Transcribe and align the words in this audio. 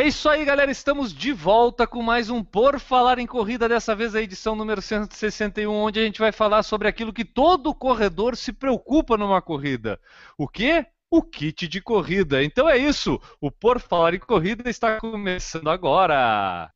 É 0.00 0.06
isso 0.06 0.30
aí, 0.30 0.46
galera. 0.46 0.70
Estamos 0.70 1.12
de 1.12 1.30
volta 1.30 1.86
com 1.86 2.02
mais 2.02 2.30
um 2.30 2.42
Por 2.42 2.80
Falar 2.80 3.18
em 3.18 3.26
Corrida, 3.26 3.68
dessa 3.68 3.94
vez 3.94 4.14
a 4.14 4.22
edição 4.22 4.56
número 4.56 4.80
161, 4.80 5.70
onde 5.70 6.00
a 6.00 6.02
gente 6.02 6.18
vai 6.18 6.32
falar 6.32 6.62
sobre 6.62 6.88
aquilo 6.88 7.12
que 7.12 7.22
todo 7.22 7.74
corredor 7.74 8.34
se 8.34 8.50
preocupa 8.50 9.18
numa 9.18 9.42
corrida. 9.42 10.00
O 10.38 10.48
quê? 10.48 10.86
O 11.10 11.22
kit 11.22 11.68
de 11.68 11.82
corrida. 11.82 12.42
Então 12.42 12.66
é 12.66 12.78
isso. 12.78 13.20
O 13.42 13.50
Por 13.50 13.78
Falar 13.78 14.14
em 14.14 14.18
Corrida 14.18 14.70
está 14.70 14.98
começando 14.98 15.68
agora. 15.68 16.72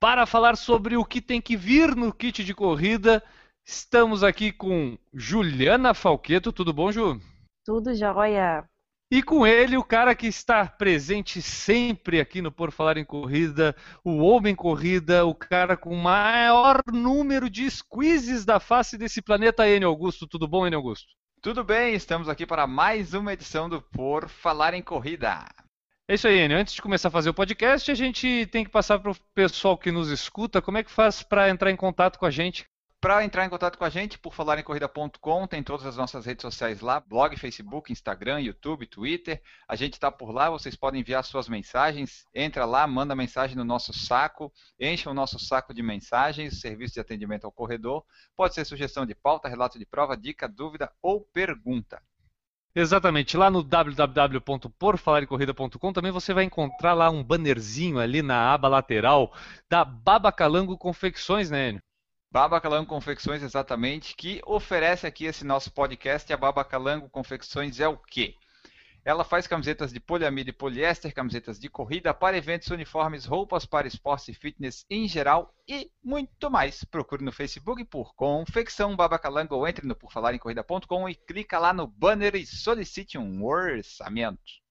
Para 0.00 0.26
falar 0.26 0.56
sobre 0.56 0.96
o 0.96 1.04
que 1.04 1.20
tem 1.20 1.40
que 1.40 1.56
vir 1.56 1.94
no 1.94 2.12
kit 2.12 2.42
de 2.42 2.52
corrida, 2.52 3.22
estamos 3.64 4.24
aqui 4.24 4.50
com 4.50 4.98
Juliana 5.14 5.94
Falqueto. 5.94 6.52
Tudo 6.52 6.72
bom, 6.72 6.90
Ju? 6.90 7.20
Tudo 7.64 7.94
jóia. 7.94 8.68
E 9.16 9.22
com 9.22 9.46
ele, 9.46 9.78
o 9.78 9.82
cara 9.82 10.14
que 10.14 10.26
está 10.26 10.66
presente 10.66 11.40
sempre 11.40 12.20
aqui 12.20 12.42
no 12.42 12.52
Por 12.52 12.70
Falar 12.70 12.98
em 12.98 13.04
Corrida, 13.06 13.74
o 14.04 14.18
Homem 14.18 14.54
Corrida, 14.54 15.24
o 15.24 15.34
cara 15.34 15.74
com 15.74 15.88
o 15.88 15.96
maior 15.96 16.82
número 16.92 17.48
de 17.48 17.66
squeezes 17.70 18.44
da 18.44 18.60
face 18.60 18.98
desse 18.98 19.22
planeta, 19.22 19.66
Enio 19.66 19.88
Augusto. 19.88 20.26
Tudo 20.26 20.46
bom, 20.46 20.66
Enio 20.66 20.80
Augusto? 20.80 21.06
Tudo 21.40 21.64
bem, 21.64 21.94
estamos 21.94 22.28
aqui 22.28 22.44
para 22.44 22.66
mais 22.66 23.14
uma 23.14 23.32
edição 23.32 23.70
do 23.70 23.80
Por 23.80 24.28
Falar 24.28 24.74
em 24.74 24.82
Corrida. 24.82 25.46
É 26.06 26.12
isso 26.12 26.28
aí, 26.28 26.38
Enio. 26.40 26.58
Antes 26.58 26.74
de 26.74 26.82
começar 26.82 27.08
a 27.08 27.10
fazer 27.10 27.30
o 27.30 27.34
podcast, 27.34 27.90
a 27.90 27.94
gente 27.94 28.46
tem 28.52 28.64
que 28.64 28.70
passar 28.70 28.98
para 28.98 29.12
o 29.12 29.16
pessoal 29.34 29.78
que 29.78 29.90
nos 29.90 30.10
escuta 30.10 30.60
como 30.60 30.76
é 30.76 30.84
que 30.84 30.90
faz 30.90 31.22
para 31.22 31.48
entrar 31.48 31.70
em 31.70 31.76
contato 31.76 32.18
com 32.18 32.26
a 32.26 32.30
gente. 32.30 32.66
Para 33.06 33.22
entrar 33.24 33.46
em 33.46 33.48
contato 33.48 33.78
com 33.78 33.84
a 33.84 33.88
gente, 33.88 34.18
por 34.18 34.34
falar 34.34 34.58
em 34.58 34.64
corrida.com, 34.64 35.46
tem 35.46 35.62
todas 35.62 35.86
as 35.86 35.96
nossas 35.96 36.26
redes 36.26 36.42
sociais 36.42 36.80
lá: 36.80 36.98
blog, 36.98 37.36
Facebook, 37.36 37.92
Instagram, 37.92 38.40
YouTube, 38.40 38.84
Twitter. 38.84 39.40
A 39.68 39.76
gente 39.76 39.92
está 39.92 40.10
por 40.10 40.32
lá, 40.32 40.50
vocês 40.50 40.74
podem 40.74 41.02
enviar 41.02 41.22
suas 41.22 41.48
mensagens. 41.48 42.26
Entra 42.34 42.64
lá, 42.64 42.84
manda 42.84 43.14
mensagem 43.14 43.54
no 43.54 43.62
nosso 43.62 43.92
saco, 43.92 44.52
encha 44.80 45.08
o 45.08 45.14
nosso 45.14 45.38
saco 45.38 45.72
de 45.72 45.84
mensagens, 45.84 46.60
serviço 46.60 46.94
de 46.94 47.00
atendimento 47.00 47.44
ao 47.44 47.52
corredor. 47.52 48.04
Pode 48.34 48.54
ser 48.54 48.64
sugestão 48.64 49.06
de 49.06 49.14
pauta, 49.14 49.48
relato 49.48 49.78
de 49.78 49.86
prova, 49.86 50.16
dica, 50.16 50.48
dúvida 50.48 50.90
ou 51.00 51.20
pergunta. 51.32 52.02
Exatamente, 52.74 53.36
lá 53.36 53.48
no 53.48 53.62
www.porfalarecorrida.com 53.62 55.92
também 55.92 56.10
você 56.10 56.34
vai 56.34 56.42
encontrar 56.42 56.92
lá 56.92 57.08
um 57.08 57.22
bannerzinho 57.22 58.00
ali 58.00 58.20
na 58.20 58.52
aba 58.52 58.66
lateral 58.66 59.32
da 59.70 59.84
Baba 59.84 60.32
Calango 60.32 60.76
Confecções, 60.76 61.52
né, 61.52 61.68
Enio? 61.68 61.85
Babacalango 62.36 62.86
Confecções, 62.86 63.42
exatamente, 63.42 64.14
que 64.14 64.42
oferece 64.44 65.06
aqui 65.06 65.24
esse 65.24 65.42
nosso 65.42 65.72
podcast. 65.72 66.30
A 66.30 66.36
Babacalango 66.36 67.08
Confecções 67.08 67.80
é 67.80 67.88
o 67.88 67.96
quê? 67.96 68.34
Ela 69.02 69.24
faz 69.24 69.46
camisetas 69.46 69.90
de 69.90 69.98
poliamida 69.98 70.50
e 70.50 70.52
poliéster, 70.52 71.14
camisetas 71.14 71.58
de 71.58 71.70
corrida 71.70 72.12
para 72.12 72.36
eventos, 72.36 72.68
uniformes, 72.68 73.24
roupas 73.24 73.64
para 73.64 73.88
esporte 73.88 74.32
e 74.32 74.34
fitness 74.34 74.84
em 74.90 75.08
geral 75.08 75.50
e 75.66 75.90
muito 76.04 76.50
mais. 76.50 76.84
Procure 76.84 77.24
no 77.24 77.32
Facebook 77.32 77.82
por 77.86 78.14
Confecção 78.14 78.94
Babacalango 78.94 79.54
ou 79.54 79.66
entre 79.66 79.86
no 79.86 79.96
porfalaremcorrida.com 79.96 81.08
e 81.08 81.14
clica 81.14 81.58
lá 81.58 81.72
no 81.72 81.86
banner 81.86 82.36
e 82.36 82.44
solicite 82.44 83.16
um 83.16 83.42
orçamento. 83.46 84.65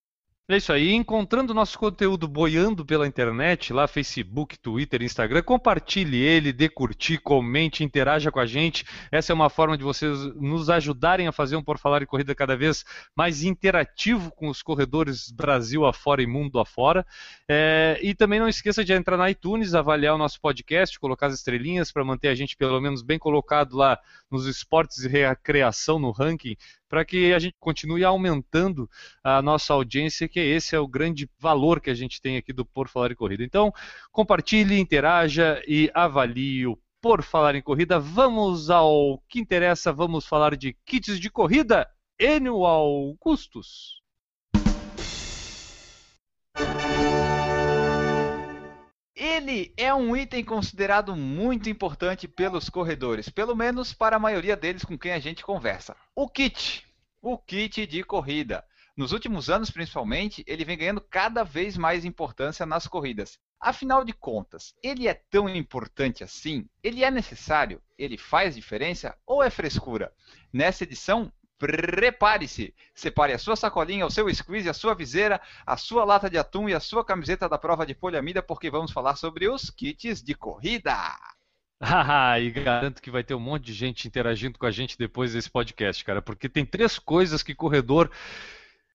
É 0.47 0.57
isso 0.57 0.71
aí, 0.71 0.93
encontrando 0.93 1.55
nosso 1.55 1.79
conteúdo 1.79 2.27
boiando 2.27 2.85
pela 2.85 3.07
internet, 3.07 3.73
lá 3.73 3.87
Facebook, 3.87 4.59
Twitter, 4.59 5.01
Instagram, 5.01 5.41
compartilhe 5.41 6.21
ele, 6.21 6.53
dê 6.53 6.69
curtir, 6.69 7.17
comente, 7.17 7.83
interaja 7.83 8.31
com 8.31 8.39
a 8.39 8.45
gente. 8.45 8.85
Essa 9.11 9.31
é 9.31 9.33
uma 9.33 9.49
forma 9.49 9.75
de 9.75 9.83
vocês 9.83 10.15
nos 10.35 10.69
ajudarem 10.69 11.27
a 11.27 11.31
fazer 11.31 11.55
um 11.55 11.63
Por 11.63 11.79
Falar 11.79 12.03
em 12.03 12.05
Corrida 12.05 12.35
cada 12.35 12.55
vez 12.55 12.85
mais 13.15 13.41
interativo 13.43 14.29
com 14.35 14.47
os 14.47 14.61
corredores 14.61 15.31
Brasil 15.31 15.83
afora 15.83 16.21
e 16.21 16.27
mundo 16.27 16.59
afora. 16.59 17.03
É, 17.49 17.99
e 18.03 18.13
também 18.13 18.39
não 18.39 18.47
esqueça 18.47 18.85
de 18.85 18.93
entrar 18.93 19.17
na 19.17 19.31
iTunes, 19.31 19.73
avaliar 19.73 20.13
o 20.13 20.19
nosso 20.19 20.39
podcast, 20.39 20.99
colocar 20.99 21.25
as 21.25 21.33
estrelinhas 21.33 21.91
para 21.91 22.05
manter 22.05 22.27
a 22.27 22.35
gente 22.35 22.55
pelo 22.55 22.79
menos 22.79 23.01
bem 23.01 23.17
colocado 23.17 23.75
lá 23.75 23.97
nos 24.29 24.45
esportes 24.45 25.05
e 25.05 25.07
recreação 25.07 25.97
no 25.97 26.11
ranking 26.11 26.55
para 26.89 27.03
que 27.03 27.33
a 27.33 27.39
gente 27.39 27.55
continue 27.59 28.03
aumentando 28.03 28.89
a 29.23 29.41
nossa 29.41 29.73
audiência, 29.73 30.27
que 30.27 30.39
esse 30.39 30.75
é 30.75 30.79
o 30.79 30.87
grande 30.87 31.29
valor 31.39 31.81
que 31.81 31.89
a 31.89 31.93
gente 31.93 32.21
tem 32.21 32.37
aqui 32.37 32.53
do 32.53 32.65
Por 32.65 32.87
Falar 32.87 33.11
em 33.11 33.15
Corrida. 33.15 33.43
Então, 33.43 33.73
compartilhe, 34.11 34.79
interaja 34.79 35.61
e 35.67 35.89
avalie 35.93 36.67
o 36.67 36.77
Por 37.01 37.23
Falar 37.23 37.55
em 37.55 37.61
Corrida. 37.61 37.99
Vamos 37.99 38.69
ao 38.69 39.21
que 39.27 39.39
interessa, 39.39 39.91
vamos 39.91 40.25
falar 40.25 40.55
de 40.55 40.75
kits 40.85 41.19
de 41.19 41.29
corrida. 41.29 41.87
Enio 42.19 42.65
Augustus. 42.65 44.04
Ele 49.25 49.73
é 49.75 49.91
um 49.91 50.15
item 50.15 50.43
considerado 50.43 51.15
muito 51.15 51.67
importante 51.67 52.27
pelos 52.27 52.69
corredores, 52.69 53.27
pelo 53.27 53.55
menos 53.55 53.91
para 53.91 54.17
a 54.17 54.19
maioria 54.19 54.55
deles 54.55 54.85
com 54.85 54.95
quem 54.95 55.13
a 55.13 55.19
gente 55.19 55.43
conversa. 55.43 55.95
O 56.15 56.29
kit. 56.29 56.85
O 57.23 57.35
kit 57.35 57.87
de 57.87 58.03
corrida. 58.03 58.63
Nos 58.95 59.11
últimos 59.11 59.49
anos, 59.49 59.71
principalmente, 59.71 60.43
ele 60.45 60.63
vem 60.63 60.77
ganhando 60.77 61.01
cada 61.01 61.43
vez 61.43 61.75
mais 61.75 62.05
importância 62.05 62.67
nas 62.67 62.85
corridas. 62.85 63.39
Afinal 63.59 64.05
de 64.05 64.13
contas, 64.13 64.75
ele 64.83 65.07
é 65.07 65.15
tão 65.15 65.49
importante 65.49 66.23
assim? 66.23 66.69
Ele 66.83 67.03
é 67.03 67.09
necessário? 67.09 67.81
Ele 67.97 68.19
faz 68.19 68.53
diferença? 68.53 69.17
Ou 69.25 69.41
é 69.41 69.49
frescura? 69.49 70.13
Nessa 70.53 70.83
edição, 70.83 71.33
Prepare-se! 71.65 72.73
Separe 72.93 73.33
a 73.33 73.39
sua 73.39 73.55
sacolinha, 73.55 74.05
o 74.05 74.11
seu 74.11 74.33
squeeze, 74.33 74.69
a 74.69 74.73
sua 74.73 74.93
viseira, 74.93 75.41
a 75.65 75.75
sua 75.75 76.03
lata 76.03 76.29
de 76.29 76.37
atum 76.37 76.69
e 76.69 76.73
a 76.73 76.79
sua 76.79 77.03
camiseta 77.03 77.49
da 77.49 77.57
prova 77.57 77.85
de 77.85 77.95
poliamida, 77.95 78.43
porque 78.43 78.69
vamos 78.69 78.91
falar 78.91 79.15
sobre 79.15 79.49
os 79.49 79.69
kits 79.69 80.21
de 80.21 80.35
corrida. 80.35 80.95
E 82.41 82.51
garanto 82.51 83.01
que 83.01 83.11
vai 83.11 83.23
ter 83.23 83.35
um 83.35 83.39
monte 83.39 83.65
de 83.65 83.73
gente 83.73 84.07
interagindo 84.07 84.57
com 84.57 84.65
a 84.65 84.71
gente 84.71 84.97
depois 84.97 85.33
desse 85.33 85.49
podcast, 85.49 86.05
cara, 86.05 86.21
porque 86.21 86.47
tem 86.47 86.65
três 86.65 86.97
coisas 86.97 87.43
que 87.43 87.53
corredor 87.53 88.09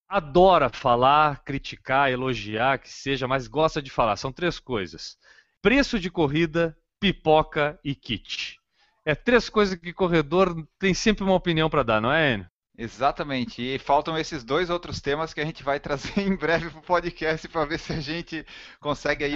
adora 0.09 0.69
falar, 0.69 1.45
criticar, 1.45 2.11
elogiar, 2.11 2.79
que 2.79 2.89
seja, 2.89 3.29
mas 3.29 3.47
gosta 3.47 3.83
de 3.83 3.91
falar. 3.91 4.17
São 4.17 4.33
três 4.33 4.59
coisas: 4.59 5.19
preço 5.61 6.01
de 6.01 6.11
corrida, 6.11 6.77
pipoca 6.99 7.79
e 7.85 7.95
kit. 7.95 8.59
É 9.05 9.15
três 9.15 9.49
coisas 9.49 9.75
que 9.79 9.93
corredor 9.93 10.67
tem 10.79 10.93
sempre 10.93 11.25
uma 11.25 11.35
opinião 11.35 11.71
para 11.71 11.83
dar, 11.83 12.01
não 12.01 12.13
é, 12.13 12.35
Enio? 12.35 12.51
Exatamente. 12.81 13.61
E 13.61 13.79
faltam 13.79 14.17
esses 14.17 14.43
dois 14.43 14.71
outros 14.71 15.03
temas 15.03 15.35
que 15.35 15.41
a 15.43 15.45
gente 15.45 15.63
vai 15.63 15.79
trazer 15.79 16.17
em 16.27 16.35
breve 16.35 16.71
para 16.71 16.79
o 16.79 16.83
podcast 16.83 17.47
para 17.47 17.67
ver 17.67 17.79
se 17.79 17.93
a 17.93 18.01
gente 18.01 18.43
consegue 18.81 19.23
aí 19.23 19.35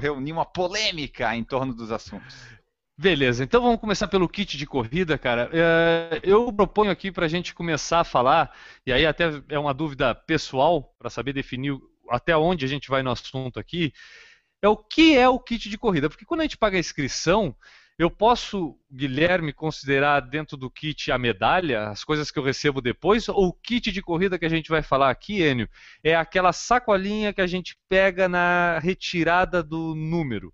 reunir 0.00 0.32
uma 0.32 0.44
polêmica 0.44 1.32
em 1.36 1.44
torno 1.44 1.72
dos 1.72 1.92
assuntos. 1.92 2.36
Beleza, 2.98 3.44
então 3.44 3.62
vamos 3.62 3.80
começar 3.80 4.08
pelo 4.08 4.28
kit 4.28 4.58
de 4.58 4.66
corrida, 4.66 5.16
cara. 5.16 5.48
Eu 6.24 6.52
proponho 6.52 6.90
aqui 6.90 7.12
para 7.12 7.26
a 7.26 7.28
gente 7.28 7.54
começar 7.54 8.00
a 8.00 8.04
falar, 8.04 8.52
e 8.84 8.92
aí 8.92 9.06
até 9.06 9.40
é 9.48 9.58
uma 9.58 9.72
dúvida 9.72 10.12
pessoal, 10.12 10.92
para 10.98 11.08
saber 11.08 11.32
definir 11.32 11.78
até 12.10 12.36
onde 12.36 12.64
a 12.64 12.68
gente 12.68 12.90
vai 12.90 13.04
no 13.04 13.10
assunto 13.12 13.58
aqui, 13.60 13.92
é 14.60 14.68
o 14.68 14.76
que 14.76 15.16
é 15.16 15.28
o 15.28 15.38
kit 15.38 15.70
de 15.70 15.78
corrida. 15.78 16.10
Porque 16.10 16.26
quando 16.26 16.40
a 16.40 16.42
gente 16.44 16.58
paga 16.58 16.76
a 16.76 16.80
inscrição, 16.80 17.54
eu 18.00 18.10
posso, 18.10 18.74
Guilherme, 18.90 19.52
considerar 19.52 20.20
dentro 20.20 20.56
do 20.56 20.70
kit 20.70 21.12
a 21.12 21.18
medalha, 21.18 21.90
as 21.90 22.02
coisas 22.02 22.30
que 22.30 22.38
eu 22.38 22.42
recebo 22.42 22.80
depois, 22.80 23.28
ou 23.28 23.48
o 23.48 23.52
kit 23.52 23.92
de 23.92 24.00
corrida 24.00 24.38
que 24.38 24.46
a 24.46 24.48
gente 24.48 24.70
vai 24.70 24.82
falar 24.82 25.10
aqui, 25.10 25.42
Enio, 25.42 25.68
é 26.02 26.16
aquela 26.16 26.50
sacolinha 26.50 27.30
que 27.30 27.42
a 27.42 27.46
gente 27.46 27.76
pega 27.90 28.26
na 28.26 28.78
retirada 28.78 29.62
do 29.62 29.94
número. 29.94 30.50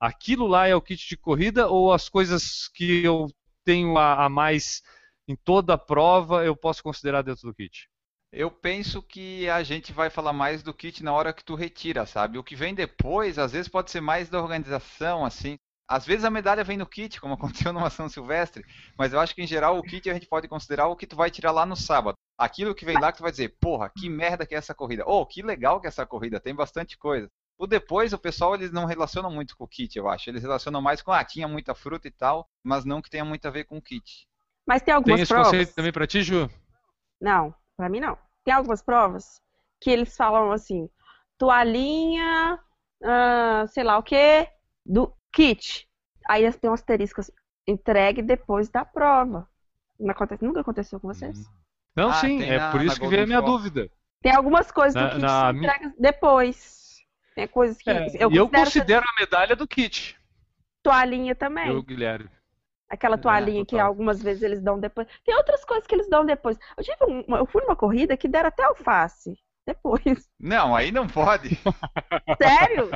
Aquilo 0.00 0.46
lá 0.46 0.68
é 0.68 0.74
o 0.74 0.80
kit 0.80 1.06
de 1.06 1.18
corrida 1.18 1.68
ou 1.68 1.92
as 1.92 2.08
coisas 2.08 2.68
que 2.68 3.04
eu 3.04 3.26
tenho 3.62 3.98
a, 3.98 4.24
a 4.24 4.30
mais 4.30 4.82
em 5.28 5.36
toda 5.36 5.74
a 5.74 5.78
prova 5.78 6.46
eu 6.46 6.56
posso 6.56 6.82
considerar 6.82 7.20
dentro 7.20 7.46
do 7.46 7.54
kit? 7.54 7.90
Eu 8.32 8.50
penso 8.50 9.02
que 9.02 9.46
a 9.50 9.62
gente 9.62 9.92
vai 9.92 10.08
falar 10.08 10.32
mais 10.32 10.62
do 10.62 10.72
kit 10.72 11.04
na 11.04 11.12
hora 11.12 11.34
que 11.34 11.44
tu 11.44 11.54
retira, 11.54 12.06
sabe? 12.06 12.38
O 12.38 12.44
que 12.44 12.56
vem 12.56 12.74
depois, 12.74 13.38
às 13.38 13.52
vezes 13.52 13.68
pode 13.68 13.90
ser 13.90 14.00
mais 14.00 14.30
da 14.30 14.40
organização, 14.40 15.26
assim. 15.26 15.58
Às 15.88 16.04
vezes 16.04 16.24
a 16.24 16.30
medalha 16.30 16.64
vem 16.64 16.76
no 16.76 16.86
kit, 16.86 17.20
como 17.20 17.34
aconteceu 17.68 17.72
numa 17.72 17.90
São 17.90 18.08
Silvestre, 18.08 18.64
mas 18.98 19.12
eu 19.12 19.20
acho 19.20 19.34
que 19.34 19.42
em 19.42 19.46
geral 19.46 19.78
o 19.78 19.82
kit 19.82 20.08
a 20.10 20.14
gente 20.14 20.26
pode 20.26 20.48
considerar 20.48 20.88
o 20.88 20.96
que 20.96 21.06
tu 21.06 21.16
vai 21.16 21.30
tirar 21.30 21.52
lá 21.52 21.64
no 21.64 21.76
sábado. 21.76 22.16
Aquilo 22.38 22.74
que 22.74 22.84
vem 22.84 22.98
lá 22.98 23.12
que 23.12 23.18
tu 23.18 23.22
vai 23.22 23.30
dizer, 23.30 23.56
porra, 23.60 23.90
que 23.96 24.08
merda 24.08 24.44
que 24.44 24.54
é 24.54 24.58
essa 24.58 24.74
corrida. 24.74 25.04
Oh, 25.06 25.24
que 25.24 25.42
legal 25.42 25.80
que 25.80 25.86
é 25.86 25.88
essa 25.88 26.04
corrida, 26.04 26.40
tem 26.40 26.54
bastante 26.54 26.98
coisa. 26.98 27.30
O 27.58 27.66
depois, 27.66 28.12
o 28.12 28.18
pessoal, 28.18 28.54
eles 28.54 28.70
não 28.70 28.84
relacionam 28.84 29.30
muito 29.30 29.56
com 29.56 29.64
o 29.64 29.68
kit, 29.68 29.96
eu 29.96 30.08
acho. 30.08 30.28
Eles 30.28 30.42
relacionam 30.42 30.82
mais 30.82 31.00
com, 31.00 31.10
ah, 31.10 31.24
tinha 31.24 31.48
muita 31.48 31.74
fruta 31.74 32.06
e 32.06 32.10
tal, 32.10 32.46
mas 32.62 32.84
não 32.84 33.00
que 33.00 33.08
tenha 33.08 33.24
muito 33.24 33.46
a 33.46 33.50
ver 33.50 33.64
com 33.64 33.78
o 33.78 33.82
kit. 33.82 34.28
Mas 34.66 34.82
tem 34.82 34.92
algumas 34.92 35.16
Tem 35.16 35.22
esse 35.22 35.32
provas. 35.32 35.50
conceito 35.50 35.74
também 35.74 35.92
pra 35.92 36.06
ti, 36.06 36.22
Ju? 36.22 36.50
Não, 37.18 37.54
pra 37.76 37.88
mim 37.88 38.00
não. 38.00 38.18
Tem 38.44 38.52
algumas 38.52 38.82
provas 38.82 39.40
que 39.80 39.90
eles 39.90 40.14
falam 40.14 40.52
assim, 40.52 40.90
toalhinha, 41.38 42.58
ah, 43.02 43.64
sei 43.68 43.84
lá 43.84 43.96
o 43.96 44.02
que, 44.02 44.46
do 44.84 45.10
kit. 45.32 45.88
Aí 46.28 46.50
tem 46.54 46.70
um 46.70 46.74
asterisco 46.74 47.20
assim, 47.20 47.32
entregue 47.66 48.22
depois 48.22 48.68
da 48.68 48.84
prova. 48.84 49.48
Não 49.98 50.10
acontece, 50.10 50.44
nunca 50.44 50.60
aconteceu 50.60 50.98
com 51.00 51.08
vocês? 51.08 51.38
Não, 51.94 52.10
Ah, 52.10 52.14
sim, 52.14 52.42
é 52.42 52.58
na- 52.58 52.70
por 52.72 52.82
isso 52.82 53.00
que 53.00 53.06
veio 53.08 53.22
a 53.22 53.26
minha 53.26 53.40
dúvida. 53.40 53.90
Tem 54.20 54.34
algumas 54.34 54.70
coisas 54.70 54.94
Na- 54.94 55.08
do 55.08 55.12
kit 55.14 55.22
na 55.22 55.46
que 55.48 55.52
minha- 55.58 55.72
entrega 55.74 55.94
depois. 55.98 56.96
Tem 57.34 57.46
coisas 57.46 57.78
que 57.78 57.90
É, 57.90 58.06
eu 58.18 58.30
e 58.30 58.36
eu 58.36 58.48
considero 58.48 58.64
considero 58.64 59.04
a 59.06 59.20
medalha 59.20 59.54
do 59.56 59.68
kit, 59.68 60.18
toalhinha 60.82 61.34
também. 61.34 61.68
eu, 61.68 61.82
Guilherme. 61.82 62.28
Aquela 62.88 63.18
toalhinha 63.18 63.64
que 63.64 63.72
total. 63.72 63.86
algumas 63.88 64.22
vezes 64.22 64.42
eles 64.42 64.62
dão 64.62 64.78
depois. 64.78 65.06
Tem 65.24 65.34
outras 65.34 65.64
coisas 65.64 65.86
que 65.86 65.94
eles 65.94 66.08
dão 66.08 66.24
depois. 66.24 66.56
Eu 66.76 66.84
tive 66.84 66.96
um- 67.04 67.20
uma, 67.26 67.38
eu 67.38 67.46
fui 67.46 67.60
numa 67.62 67.74
corrida 67.76 68.16
que 68.16 68.28
deram 68.28 68.48
até 68.48 68.62
alface. 68.64 69.36
Depois. 69.66 70.28
Não, 70.40 70.74
aí 70.76 70.92
não 70.92 71.06
pode. 71.08 71.58
Sério? 72.40 72.90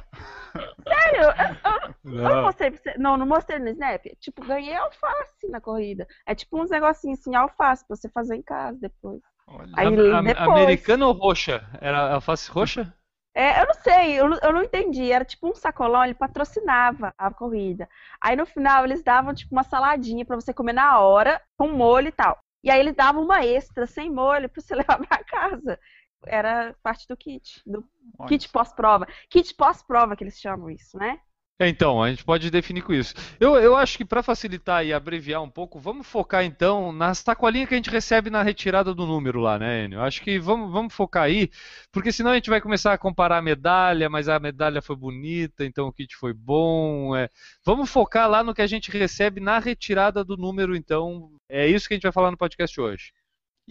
Sério? 0.87 1.23
Eu, 1.23 1.31
eu- 1.31 1.95
eu 2.05 2.23
não 2.23 2.35
Não. 2.37 2.43
mostrei 2.43 2.71
pra 2.71 2.81
você. 2.81 2.99
Não, 2.99 3.17
não 3.17 3.27
mostrei 3.27 3.59
no 3.59 3.69
Snap. 3.69 4.05
Tipo, 4.21 4.45
ganhei 4.45 4.75
alface 4.75 5.49
na 5.49 5.61
corrida. 5.61 6.07
É 6.27 6.35
tipo 6.35 6.61
uns 6.61 6.71
negocinhos 6.71 7.19
assim, 7.21 7.35
alface, 7.35 7.85
pra 7.87 7.97
você 7.97 8.09
fazer 8.09 8.37
em 8.37 8.43
casa 8.43 8.79
depois. 8.81 9.21
Olha. 9.47 9.73
Aí 9.77 9.87
A- 9.87 10.21
depois. 10.23 10.49
Americana 10.49 11.07
ou 11.07 11.13
roxa? 11.13 11.69
Era 11.81 12.15
alface 12.15 12.51
roxa? 12.51 12.93
É, 13.35 13.63
eu 13.63 13.67
não 13.67 13.75
sei, 13.75 14.13
eu, 14.21 14.29
não- 14.29 14.39
eu 14.43 14.53
não 14.53 14.63
entendi. 14.63 15.11
Era 15.13 15.25
tipo 15.25 15.49
um 15.49 15.55
sacolão, 15.55 16.05
ele 16.05 16.15
patrocinava 16.15 17.13
a 17.17 17.33
corrida. 17.33 17.89
Aí 18.21 18.35
no 18.37 18.45
final 18.47 18.85
eles 18.85 19.03
davam 19.05 19.33
tipo 19.35 19.53
uma 19.55 19.63
saladinha 19.63 20.25
pra 20.25 20.37
você 20.37 20.53
comer 20.53 20.73
na 20.73 20.99
hora, 20.99 21.41
com 21.57 21.69
molho 21.69 22.09
e 22.09 22.13
tal. 22.13 22.39
E 22.63 22.71
aí 22.71 22.79
eles 22.79 22.95
davam 22.95 23.23
uma 23.25 23.43
extra 23.45 23.87
sem 23.87 24.11
molho 24.11 24.49
pra 24.49 24.61
você 24.61 24.75
levar 24.99 24.99
pra 24.99 25.25
casa. 25.25 25.79
Era 26.27 26.75
parte 26.83 27.07
do 27.09 27.17
kit, 27.17 27.63
do 27.67 27.85
Olha. 28.19 28.29
kit 28.29 28.49
pós-prova. 28.49 29.07
Kit 29.29 29.55
pós-prova 29.55 30.17
que 30.17 30.25
eles 30.25 30.39
chamam 30.39 30.71
isso, 30.71 30.99
né? 30.99 31.19
É, 31.61 31.69
Então, 31.69 32.03
a 32.03 32.09
gente 32.09 32.25
pode 32.25 32.51
definir 32.51 32.81
com 32.83 32.95
isso. 32.95 33.15
Eu, 33.39 33.55
eu 33.57 33.77
acho 33.77 33.99
que 33.99 34.05
para 34.05 34.23
facilitar 34.23 34.85
e 34.85 34.95
abreviar 34.95 35.43
um 35.43 35.51
pouco, 35.51 35.79
vamos 35.79 36.07
focar 36.07 36.43
então 36.43 36.91
na 36.91 37.13
sacolinha 37.15 37.67
que 37.67 37.75
a 37.75 37.77
gente 37.77 37.91
recebe 37.91 38.31
na 38.31 38.43
retirada 38.43 38.95
do 38.95 39.07
número 39.07 39.41
lá, 39.41 39.59
né, 39.59 39.85
Enio? 39.85 40.01
Acho 40.01 40.23
que 40.23 40.39
vamos, 40.39 40.73
vamos 40.73 40.95
focar 40.95 41.25
aí, 41.25 41.51
porque 41.93 42.11
senão 42.13 42.31
a 42.31 42.35
gente 42.35 42.49
vai 42.49 42.63
começar 42.63 42.95
a 42.95 42.99
comparar 42.99 43.37
a 43.39 43.43
medalha, 43.43 44.09
mas 44.09 44.27
a 44.27 44.39
medalha 44.41 44.81
foi 44.81 44.97
bonita, 44.97 45.63
então 45.63 45.87
o 45.89 45.93
kit 45.93 46.17
foi 46.17 46.33
bom. 46.33 47.15
é. 47.15 47.29
Vamos 47.65 47.91
focar 47.91 48.27
lá 48.29 48.43
no 48.43 48.55
que 48.55 48.63
a 48.63 48.67
gente 48.67 48.91
recebe 48.91 49.39
na 49.39 49.59
retirada 49.59 50.25
do 50.25 50.37
número, 50.39 50.75
então. 50.75 51.31
É 51.47 51.67
isso 51.67 51.87
que 51.89 51.95
a 51.95 51.97
gente 51.97 52.05
vai 52.05 52.13
falar 52.13 52.31
no 52.31 52.39
podcast 52.39 52.81
hoje. 52.81 53.13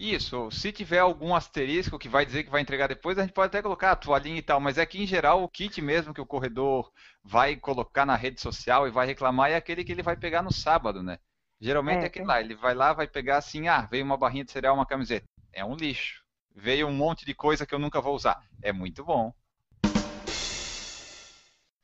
Isso, 0.02 0.50
se 0.50 0.72
tiver 0.72 1.00
algum 1.00 1.34
asterisco 1.34 1.98
que 1.98 2.08
vai 2.08 2.24
dizer 2.24 2.44
que 2.44 2.50
vai 2.50 2.62
entregar 2.62 2.86
depois, 2.86 3.18
a 3.18 3.20
gente 3.20 3.34
pode 3.34 3.48
até 3.48 3.60
colocar 3.60 3.90
a 3.92 3.96
toalhinha 3.96 4.38
e 4.38 4.42
tal, 4.42 4.58
mas 4.58 4.78
é 4.78 4.86
que 4.86 4.98
em 4.98 5.06
geral 5.06 5.42
o 5.44 5.48
kit 5.48 5.78
mesmo 5.82 6.14
que 6.14 6.20
o 6.22 6.26
corredor 6.26 6.90
vai 7.22 7.54
colocar 7.54 8.06
na 8.06 8.16
rede 8.16 8.40
social 8.40 8.88
e 8.88 8.90
vai 8.90 9.06
reclamar 9.06 9.50
é 9.50 9.56
aquele 9.56 9.84
que 9.84 9.92
ele 9.92 10.02
vai 10.02 10.16
pegar 10.16 10.40
no 10.40 10.50
sábado, 10.50 11.02
né? 11.02 11.18
Geralmente 11.60 12.04
é, 12.04 12.04
É, 12.04 12.06
aquele 12.06 12.24
lá, 12.24 12.40
ele 12.40 12.54
vai 12.54 12.74
lá, 12.74 12.94
vai 12.94 13.06
pegar 13.06 13.36
assim, 13.36 13.68
ah, 13.68 13.82
veio 13.90 14.02
uma 14.02 14.16
barrinha 14.16 14.42
de 14.42 14.50
cereal, 14.50 14.74
uma 14.74 14.86
camiseta. 14.86 15.26
É 15.52 15.62
um 15.62 15.76
lixo. 15.76 16.24
Veio 16.56 16.86
um 16.88 16.94
monte 16.94 17.26
de 17.26 17.34
coisa 17.34 17.66
que 17.66 17.74
eu 17.74 17.78
nunca 17.78 18.00
vou 18.00 18.14
usar. 18.14 18.42
É 18.62 18.72
muito 18.72 19.04
bom. 19.04 19.34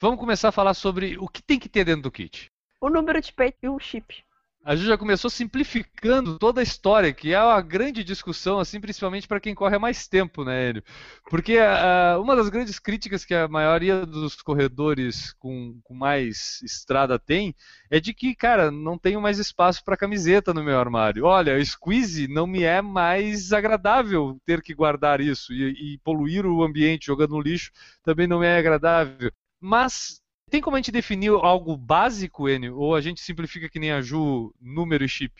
Vamos 0.01 0.19
começar 0.19 0.49
a 0.49 0.53
falar 0.53 0.73
sobre 0.73 1.19
o 1.19 1.29
que 1.29 1.43
tem 1.43 1.59
que 1.59 1.69
ter 1.69 1.85
dentro 1.85 2.05
do 2.05 2.11
kit. 2.11 2.51
O 2.81 2.89
número 2.89 3.21
de 3.21 3.31
peito 3.31 3.59
e 3.63 3.69
o 3.69 3.79
chip. 3.79 4.26
A 4.67 4.75
Ju 4.75 4.85
já 4.85 4.99
começou 4.99 5.31
simplificando 5.31 6.41
toda 6.41 6.61
a 6.61 6.63
história, 6.65 7.13
que 7.13 7.33
é 7.33 7.41
uma 7.41 7.61
grande 7.61 8.03
discussão, 8.03 8.59
assim, 8.59 8.81
principalmente 8.81 9.29
para 9.29 9.39
quem 9.39 9.55
corre 9.55 9.77
há 9.77 9.79
mais 9.79 10.09
tempo, 10.09 10.43
né, 10.43 10.71
Enio? 10.71 10.83
Porque 11.31 11.57
ah, 11.57 12.19
uma 12.21 12.35
das 12.35 12.49
grandes 12.49 12.81
críticas 12.81 13.25
que 13.25 13.33
a 13.33 13.47
maioria 13.47 14.05
dos 14.05 14.43
corredores 14.43 15.33
com, 15.35 15.79
com 15.85 15.95
mais 15.95 16.61
estrada 16.65 17.17
tem 17.17 17.55
é 17.89 18.01
de 18.01 18.13
que, 18.13 18.35
cara, 18.35 18.69
não 18.73 18.99
tenho 18.99 19.21
mais 19.21 19.39
espaço 19.39 19.85
para 19.85 19.97
camiseta 19.97 20.53
no 20.53 20.65
meu 20.65 20.81
armário. 20.81 21.27
Olha, 21.27 21.65
squeeze 21.65 22.27
não 22.27 22.45
me 22.45 22.65
é 22.65 22.83
mais 22.83 23.53
agradável 23.53 24.37
ter 24.45 24.61
que 24.61 24.75
guardar 24.75 25.21
isso 25.21 25.53
e, 25.53 25.95
e 25.95 25.99
poluir 25.99 26.45
o 26.45 26.65
ambiente 26.65 27.07
jogando 27.07 27.37
no 27.37 27.41
lixo 27.41 27.71
também 28.03 28.27
não 28.27 28.41
me 28.41 28.47
é 28.47 28.59
agradável. 28.59 29.31
Mas 29.61 30.21
tem 30.51 30.61
como 30.61 30.77
a 30.77 30.79
gente 30.79 30.93
definir 30.93 31.31
algo 31.31 31.77
básico, 31.77 32.49
Enio? 32.49 32.79
Ou 32.79 32.95
a 32.95 33.01
gente 33.01 33.21
simplifica 33.21 33.69
que 33.69 33.79
nem 33.79 33.93
a 33.93 34.01
Ju, 34.01 34.55
número 34.61 35.05
e 35.05 35.09
chip? 35.09 35.33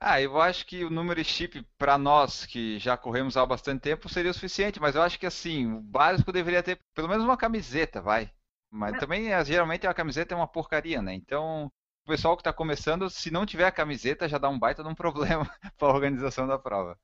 Ah, 0.00 0.20
eu 0.20 0.40
acho 0.40 0.64
que 0.64 0.84
o 0.84 0.90
número 0.90 1.20
e 1.20 1.24
chip 1.24 1.64
para 1.76 1.98
nós 1.98 2.46
que 2.46 2.78
já 2.78 2.96
corremos 2.96 3.36
há 3.36 3.44
bastante 3.44 3.80
tempo 3.82 4.08
seria 4.08 4.30
o 4.30 4.34
suficiente, 4.34 4.80
mas 4.80 4.94
eu 4.94 5.02
acho 5.02 5.18
que 5.18 5.26
assim, 5.26 5.66
o 5.72 5.80
básico 5.80 6.32
deveria 6.32 6.62
ter 6.62 6.80
pelo 6.94 7.08
menos 7.08 7.24
uma 7.24 7.36
camiseta, 7.36 8.00
vai. 8.00 8.30
Mas 8.70 8.96
também 8.98 9.32
eh, 9.32 9.44
geralmente 9.44 9.86
a 9.86 9.94
camiseta 9.94 10.34
é 10.34 10.36
uma 10.36 10.46
porcaria, 10.46 11.02
né? 11.02 11.14
Então, 11.14 11.66
o 12.04 12.06
pessoal 12.06 12.36
que 12.36 12.42
está 12.42 12.52
começando, 12.52 13.10
se 13.10 13.30
não 13.30 13.44
tiver 13.46 13.66
a 13.66 13.72
camiseta, 13.72 14.28
já 14.28 14.38
dá 14.38 14.48
um 14.48 14.58
baita 14.58 14.82
de 14.82 14.88
um 14.88 14.94
problema 14.96 15.50
para 15.76 15.88
a 15.88 15.94
organização 15.94 16.46
da 16.46 16.58
prova. 16.58 16.96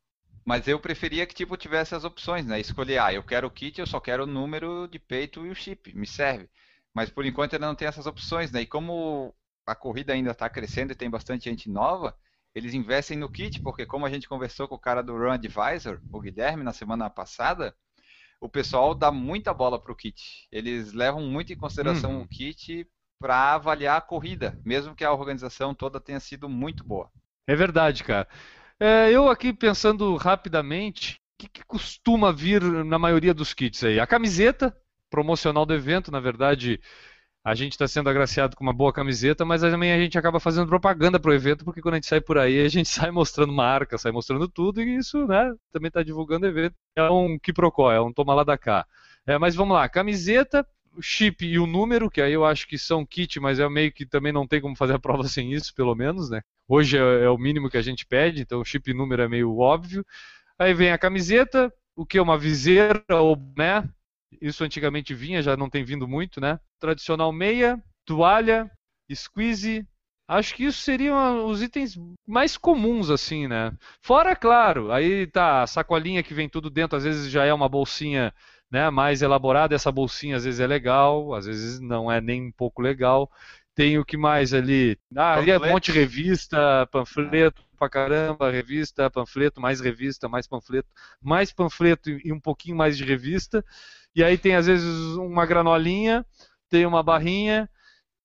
Mas 0.45 0.69
eu 0.69 0.79
preferia 0.79 1.27
que 1.27 1.35
tipo 1.35 1.57
tivesse 1.57 1.95
as 1.95 2.05
opções, 2.05 2.47
né? 2.47 2.61
Escolher, 2.61 2.99
ah, 2.99 3.12
eu 3.12 3.23
quero 3.25 3.47
o 3.49 3.50
kit, 3.50 3.81
eu 3.81 3.87
só 3.87 3.99
quero 3.99 4.25
o 4.25 4.27
número 4.27 4.87
de 4.89 4.99
peito 4.99 5.45
e 5.47 5.50
o 5.50 5.55
chip, 5.55 5.93
me 5.97 6.07
serve. 6.07 6.49
Mas 6.94 7.11
por 7.11 7.25
enquanto 7.26 7.55
ainda 7.55 7.67
não 7.67 7.75
tem 7.75 7.88
essas 7.88 8.06
opções, 8.06 8.50
né? 8.52 8.62
E 8.62 8.67
como 8.67 9.35
a 9.67 9.75
corrida 9.75 10.12
ainda 10.12 10.31
está 10.31 10.49
crescendo 10.49 10.93
e 10.93 10.96
tem 10.96 11.11
bastante 11.11 11.44
gente 11.50 11.69
nova, 11.70 12.17
eles 12.55 12.75
investem 12.75 13.19
no 13.19 13.29
kit, 13.29 13.61
porque 13.61 13.85
como 13.87 14.06
a 14.06 14.11
gente 14.11 14.29
conversou 14.29 14.69
com 14.69 14.76
o 14.76 14.79
cara 14.79 15.02
do 15.02 15.17
Run 15.17 15.32
Advisor, 15.32 16.00
o 16.12 16.20
Guilherme, 16.20 16.62
na 16.62 16.73
semana 16.73 17.11
passada, 17.11 17.75
o 18.41 18.49
pessoal 18.49 18.94
dá 18.94 19.11
muita 19.11 19.55
bola 19.55 19.81
para 19.81 19.93
o 19.93 19.96
kit. 19.96 20.49
Eles 20.52 20.93
levam 20.93 21.23
muito 21.23 21.52
em 21.52 21.56
consideração 21.56 22.19
Uhum. 22.19 22.23
o 22.23 22.29
kit 22.29 22.87
para 23.20 23.55
avaliar 23.55 23.97
a 23.99 24.00
corrida, 24.02 24.58
mesmo 24.64 24.94
que 24.94 25.05
a 25.05 25.12
organização 25.12 25.75
toda 25.75 26.00
tenha 26.00 26.20
sido 26.20 26.49
muito 26.49 26.85
boa. 26.85 27.11
É 27.47 27.55
verdade, 27.55 28.05
cara. 28.05 28.29
É, 28.79 29.11
eu 29.11 29.29
aqui 29.29 29.52
pensando 29.52 30.17
rapidamente, 30.17 31.14
o 31.17 31.19
que, 31.38 31.49
que 31.49 31.64
costuma 31.64 32.32
vir 32.32 32.62
na 32.62 32.99
maioria 32.99 33.35
dos 33.35 33.55
kits 33.55 33.85
aí? 33.85 34.00
A 34.00 34.06
camiseta 34.06 34.76
promocional 35.14 35.64
do 35.64 35.72
evento, 35.72 36.11
na 36.11 36.19
verdade, 36.19 36.81
a 37.44 37.55
gente 37.55 37.72
está 37.72 37.87
sendo 37.87 38.11
agraciado 38.11 38.56
com 38.56 38.64
uma 38.64 38.72
boa 38.72 38.93
camiseta, 38.93 39.44
mas 39.44 39.61
também 39.61 39.93
a 39.93 39.99
gente 39.99 40.19
acaba 40.19 40.40
fazendo 40.40 40.66
propaganda 40.66 41.21
pro 41.21 41.33
evento, 41.33 41.64
porque 41.64 41.80
quando 41.80 41.94
a 41.94 41.97
gente 41.99 42.09
sai 42.09 42.21
por 42.21 42.37
aí, 42.37 42.59
a 42.64 42.68
gente 42.68 42.88
sai 42.90 43.12
mostrando 43.12 43.52
marca, 43.52 43.97
sai 43.97 44.11
mostrando 44.11 44.49
tudo, 44.49 44.83
e 44.83 44.97
isso, 44.97 45.25
né, 45.28 45.54
também 45.71 45.87
está 45.87 46.02
divulgando 46.02 46.47
o 46.47 46.49
evento. 46.49 46.75
É 46.97 47.09
um 47.09 47.38
quiprocó, 47.38 47.92
é 47.92 48.00
um 48.00 48.12
toma 48.12 48.35
lá 48.35 48.42
da 48.42 48.59
cá. 48.59 48.85
É, 49.25 49.38
mas 49.38 49.54
vamos 49.54 49.76
lá, 49.76 49.88
camiseta, 49.88 50.66
o 50.97 51.00
chip 51.00 51.47
e 51.47 51.61
o 51.61 51.66
número, 51.66 52.11
que 52.11 52.21
aí 52.21 52.33
eu 52.33 52.44
acho 52.44 52.66
que 52.66 52.76
são 52.76 53.06
kit, 53.06 53.38
mas 53.38 53.61
é 53.61 53.68
meio 53.68 53.92
que 53.92 54.04
também 54.04 54.33
não 54.33 54.49
tem 54.49 54.61
como 54.61 54.75
fazer 54.75 54.94
a 54.94 54.99
prova 54.99 55.23
sem 55.28 55.52
isso, 55.52 55.73
pelo 55.76 55.94
menos, 55.94 56.30
né? 56.30 56.40
Hoje 56.66 56.99
é, 56.99 57.25
é 57.25 57.30
o 57.30 57.38
mínimo 57.38 57.71
que 57.71 57.76
a 57.76 57.83
gente 57.83 58.04
pede, 58.04 58.42
então 58.42 58.61
o 58.61 58.64
chip 58.64 58.90
e 58.90 58.94
número 58.94 59.23
é 59.23 59.28
meio 59.28 59.56
óbvio. 59.59 60.04
Aí 60.59 60.75
vem 60.75 60.90
a 60.90 60.99
camiseta, 60.99 61.73
o 61.94 62.04
que 62.04 62.18
é 62.18 62.23
uma 62.23 62.37
viseira 62.37 63.04
ou 63.11 63.37
né? 63.56 63.88
Isso 64.41 64.64
antigamente 64.64 65.14
vinha, 65.14 65.43
já 65.43 65.57
não 65.57 65.71
tem 65.71 65.85
vindo 65.85 66.07
muito, 66.07 66.41
né? 66.41 66.59
Tradicional 66.81 67.33
meia, 67.33 67.83
toalha, 68.05 68.71
squeeze. 69.12 69.87
Acho 70.26 70.55
que 70.55 70.64
isso 70.64 70.81
seriam 70.81 71.47
os 71.47 71.61
itens 71.61 71.99
mais 72.26 72.57
comuns, 72.57 73.11
assim, 73.11 73.47
né? 73.47 73.73
Fora, 74.00 74.35
claro, 74.35 74.91
aí 74.91 75.26
tá 75.26 75.62
a 75.62 75.67
sacolinha 75.67 76.23
que 76.23 76.33
vem 76.33 76.49
tudo 76.49 76.71
dentro, 76.71 76.97
às 76.97 77.05
vezes 77.05 77.31
já 77.31 77.45
é 77.45 77.53
uma 77.53 77.69
bolsinha 77.69 78.33
né, 78.71 78.88
mais 78.91 79.21
elaborada, 79.23 79.75
essa 79.75 79.93
bolsinha 79.93 80.37
às 80.37 80.45
vezes 80.45 80.61
é 80.61 80.67
legal, 80.67 81.35
às 81.35 81.47
vezes 81.47 81.79
não 81.79 82.11
é 82.11 82.21
nem 82.21 82.47
um 82.47 82.53
pouco 82.53 82.81
legal. 82.81 83.31
Tem 83.75 83.99
o 83.99 84.05
que 84.05 84.17
mais 84.17 84.55
ali? 84.55 84.97
Ah, 85.17 85.35
ali 85.35 85.50
é 85.50 85.59
um 85.59 85.67
monte 85.67 85.93
de 85.93 85.99
revista, 85.99 86.87
panfleto 86.91 87.62
pra 87.76 87.88
caramba, 87.88 88.50
revista, 88.50 89.11
panfleto, 89.11 89.61
mais 89.61 89.81
revista, 89.81 90.29
mais 90.29 90.47
panfleto, 90.47 90.88
mais 91.21 91.53
panfleto 91.53 92.11
e 92.11 92.33
um 92.33 92.41
pouquinho 92.41 92.76
mais 92.76 92.97
de 92.97 93.05
revista. 93.05 93.64
E 94.14 94.23
aí 94.23 94.38
tem 94.38 94.54
às 94.54 94.66
vezes 94.66 95.16
uma 95.16 95.44
granolinha, 95.44 96.25
tem 96.71 96.87
uma 96.87 97.02
barrinha, 97.02 97.68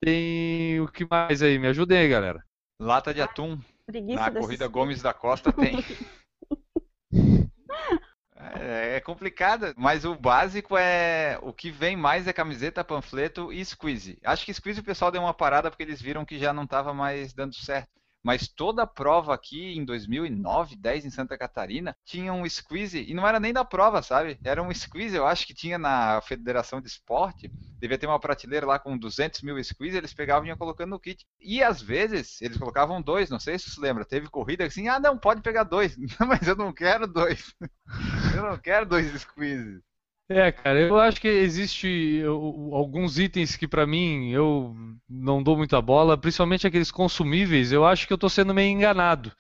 tem 0.02 0.80
o 0.80 0.88
que 0.88 1.08
mais 1.10 1.42
aí? 1.42 1.58
Me 1.58 1.68
ajudem 1.68 1.98
aí, 1.98 2.08
galera. 2.08 2.44
Lata 2.80 3.14
de 3.14 3.22
atum 3.22 3.60
Preguiça 3.86 4.30
na 4.30 4.32
corrida 4.32 4.68
Gomes 4.68 5.02
da 5.02 5.14
Costa 5.14 5.52
tem. 5.52 5.76
É, 8.42 8.96
é 8.96 9.00
complicado, 9.02 9.74
mas 9.76 10.06
o 10.06 10.16
básico 10.16 10.78
é. 10.78 11.38
O 11.42 11.52
que 11.52 11.70
vem 11.70 11.98
mais 11.98 12.26
é 12.26 12.32
camiseta, 12.32 12.84
panfleto 12.86 13.52
e 13.52 13.64
squeeze. 13.66 14.18
Acho 14.24 14.46
que 14.46 14.54
squeeze 14.54 14.80
o 14.80 14.84
pessoal 14.84 15.12
deu 15.12 15.22
uma 15.22 15.34
parada 15.34 15.70
porque 15.70 15.84
eles 15.84 16.02
viram 16.02 16.24
que 16.24 16.40
já 16.40 16.54
não 16.54 16.64
estava 16.64 16.94
mais 16.94 17.34
dando 17.34 17.54
certo. 17.54 17.90
Mas 18.24 18.48
toda 18.48 18.84
a 18.84 18.88
prova 18.88 19.34
aqui 19.34 19.78
em 19.78 19.86
2009, 19.86 20.76
10 20.76 21.06
em 21.06 21.10
Santa 21.10 21.38
Catarina, 21.38 21.96
tinha 22.06 22.34
um 22.34 22.48
squeeze, 22.48 23.04
e 23.08 23.14
não 23.14 23.28
era 23.28 23.40
nem 23.40 23.54
da 23.54 23.64
prova, 23.64 24.02
sabe? 24.02 24.40
Era 24.44 24.62
um 24.62 24.74
squeeze, 24.74 25.16
eu 25.16 25.26
acho 25.26 25.46
que 25.48 25.54
tinha 25.54 25.78
na 25.78 26.22
Federação 26.22 26.82
de 26.82 26.88
Esporte, 26.88 27.52
devia 27.80 27.98
ter 27.98 28.08
uma 28.08 28.20
prateleira 28.20 28.66
lá 28.66 28.78
com 28.78 28.98
200 28.98 29.42
mil 29.42 29.62
squeeze, 29.64 29.98
eles 29.98 30.14
pegavam 30.14 30.46
e 30.46 30.50
iam 30.50 30.58
colocando 30.58 30.92
no 30.92 31.00
kit. 31.00 31.26
E 31.40 31.64
às 31.64 31.82
vezes, 31.82 32.42
eles 32.42 32.58
colocavam 32.58 33.02
dois, 33.02 33.30
não 33.30 33.40
sei 33.40 33.58
se 33.58 33.70
você 33.70 33.80
lembra, 33.80 34.06
teve 34.06 34.30
corrida 34.30 34.66
assim, 34.66 34.88
ah 34.88 35.00
não, 35.00 35.18
pode 35.18 35.42
pegar 35.42 35.64
dois, 35.64 35.98
mas 36.20 36.48
eu 36.48 36.56
não 36.56 36.74
quero 36.74 37.08
dois. 37.08 37.54
eu 38.36 38.44
não 38.44 38.58
quero 38.58 38.86
dois 38.86 39.10
squeezes. 39.22 39.89
É, 40.32 40.52
cara, 40.52 40.80
eu 40.80 41.00
acho 41.00 41.20
que 41.20 41.28
existe 41.28 42.22
alguns 42.72 43.18
itens 43.18 43.56
que 43.56 43.68
para 43.68 43.88
mim 43.88 44.30
eu 44.30 44.76
não 45.10 45.42
dou 45.42 45.58
muita 45.58 45.82
bola, 45.82 46.16
principalmente 46.16 46.68
aqueles 46.68 46.92
consumíveis, 46.92 47.72
eu 47.72 47.84
acho 47.84 48.06
que 48.06 48.14
eu 48.14 48.18
tô 48.18 48.30
sendo 48.30 48.54
meio 48.54 48.70
enganado. 48.70 49.32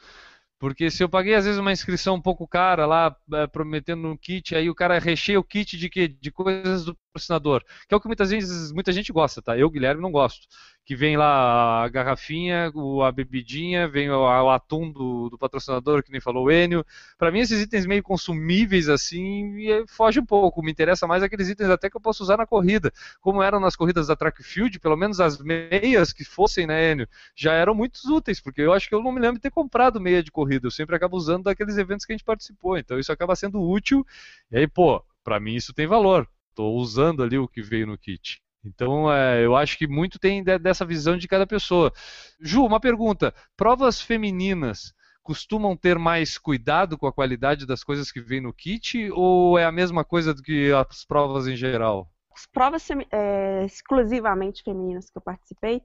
Porque 0.59 0.91
se 0.91 1.03
eu 1.03 1.09
paguei 1.09 1.35
às 1.35 1.45
vezes 1.45 1.59
uma 1.59 1.71
inscrição 1.73 2.15
um 2.15 2.21
pouco 2.21 2.47
cara 2.47 2.85
lá, 2.87 3.15
é, 3.33 3.47
prometendo 3.47 4.07
um 4.07 4.17
kit, 4.17 4.55
aí 4.55 4.69
o 4.69 4.75
cara 4.75 4.99
recheia 4.99 5.39
o 5.39 5.43
kit 5.43 5.77
de 5.77 5.89
quê? 5.89 6.07
De 6.07 6.31
coisas 6.31 6.85
do 6.85 6.95
patrocinador. 7.13 7.63
Que 7.87 7.93
é 7.95 7.97
o 7.97 8.01
que 8.01 8.07
muitas 8.07 8.31
vezes 8.31 8.71
muita 8.73 8.91
gente 8.91 9.11
gosta, 9.13 9.41
tá? 9.41 9.57
Eu, 9.57 9.69
Guilherme, 9.69 10.01
não 10.01 10.11
gosto. 10.11 10.47
Que 10.89 10.95
vem 10.95 11.15
lá 11.15 11.83
a 11.83 11.87
garrafinha, 11.87 12.73
a 13.05 13.11
bebidinha, 13.11 13.87
vem 13.87 14.09
o, 14.09 14.21
o 14.21 14.49
atum 14.49 14.91
do, 14.91 15.29
do, 15.29 15.37
patrocinador, 15.37 16.01
que 16.01 16.11
nem 16.11 16.19
falou 16.19 16.45
o 16.45 16.51
Enio. 16.51 16.83
Para 17.15 17.29
mim, 17.29 17.41
esses 17.41 17.61
itens 17.61 17.85
meio 17.85 18.01
consumíveis 18.01 18.89
assim, 18.89 19.85
foge 19.87 20.19
um 20.19 20.25
pouco. 20.25 20.63
Me 20.63 20.71
interessa 20.71 21.05
mais 21.05 21.21
aqueles 21.21 21.47
itens 21.47 21.69
até 21.69 21.91
que 21.91 21.95
eu 21.95 22.01
posso 22.01 22.23
usar 22.23 22.37
na 22.37 22.47
corrida. 22.47 22.91
Como 23.21 23.43
eram 23.43 23.59
nas 23.59 23.75
corridas 23.75 24.07
da 24.07 24.15
track 24.15 24.41
field, 24.41 24.79
pelo 24.79 24.97
menos 24.97 25.19
as 25.19 25.37
meias 25.37 26.11
que 26.11 26.25
fossem, 26.25 26.65
né, 26.65 26.91
Enio, 26.91 27.07
já 27.35 27.53
eram 27.53 27.75
muito 27.75 27.99
úteis, 28.11 28.41
porque 28.41 28.61
eu 28.63 28.73
acho 28.73 28.89
que 28.89 28.95
eu 28.95 29.03
não 29.03 29.11
me 29.11 29.19
lembro 29.19 29.35
de 29.35 29.41
ter 29.41 29.51
comprado 29.51 30.01
meia 30.01 30.23
de 30.23 30.31
corrida. 30.31 30.65
Eu 30.65 30.71
sempre 30.71 30.95
acabo 30.95 31.15
usando 31.15 31.43
daqueles 31.43 31.77
eventos 31.77 32.03
que 32.03 32.13
a 32.13 32.15
gente 32.15 32.25
participou. 32.25 32.79
Então 32.79 32.97
isso 32.97 33.11
acaba 33.11 33.35
sendo 33.35 33.61
útil. 33.61 34.03
E 34.51 34.57
aí, 34.57 34.67
pô, 34.67 35.05
para 35.23 35.39
mim 35.39 35.53
isso 35.53 35.71
tem 35.71 35.85
valor 35.85 36.27
estou 36.59 36.75
usando 36.75 37.23
ali 37.23 37.37
o 37.37 37.47
que 37.47 37.61
veio 37.61 37.87
no 37.87 37.97
kit. 37.97 38.41
Então, 38.63 39.11
é, 39.11 39.43
eu 39.45 39.55
acho 39.55 39.77
que 39.77 39.87
muito 39.87 40.19
tem 40.19 40.43
de, 40.43 40.57
dessa 40.59 40.85
visão 40.85 41.17
de 41.17 41.27
cada 41.27 41.47
pessoa. 41.47 41.91
Ju, 42.39 42.65
uma 42.65 42.79
pergunta: 42.79 43.33
provas 43.55 44.01
femininas 44.01 44.93
costumam 45.23 45.77
ter 45.77 45.99
mais 45.99 46.37
cuidado 46.37 46.97
com 46.97 47.05
a 47.05 47.13
qualidade 47.13 47.65
das 47.65 47.83
coisas 47.83 48.11
que 48.11 48.19
vem 48.19 48.41
no 48.41 48.53
kit 48.53 49.11
ou 49.11 49.59
é 49.59 49.65
a 49.65 49.71
mesma 49.71 50.03
coisa 50.03 50.33
do 50.33 50.41
que 50.41 50.71
as 50.71 51.05
provas 51.05 51.47
em 51.47 51.55
geral? 51.55 52.09
As 52.33 52.47
provas 52.47 52.87
é, 53.11 53.63
exclusivamente 53.65 54.63
femininas 54.63 55.09
que 55.09 55.17
eu 55.17 55.21
participei, 55.21 55.83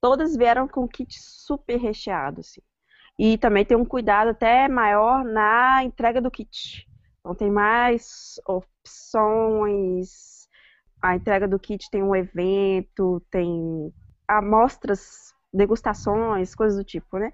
todas 0.00 0.36
vieram 0.36 0.68
com 0.68 0.86
kit 0.86 1.16
super 1.18 1.76
recheado, 1.78 2.40
assim. 2.40 2.60
E 3.18 3.38
também 3.38 3.64
tem 3.64 3.76
um 3.76 3.84
cuidado 3.84 4.28
até 4.28 4.68
maior 4.68 5.24
na 5.24 5.84
entrega 5.84 6.20
do 6.20 6.30
kit. 6.30 6.86
Então 7.20 7.34
tem 7.34 7.50
mais 7.50 8.40
opções. 8.46 10.31
A 11.02 11.16
entrega 11.16 11.48
do 11.48 11.58
kit 11.58 11.90
tem 11.90 12.02
um 12.02 12.14
evento, 12.14 13.20
tem 13.30 13.92
amostras, 14.26 15.34
degustações, 15.52 16.54
coisas 16.54 16.78
do 16.78 16.84
tipo, 16.84 17.18
né? 17.18 17.30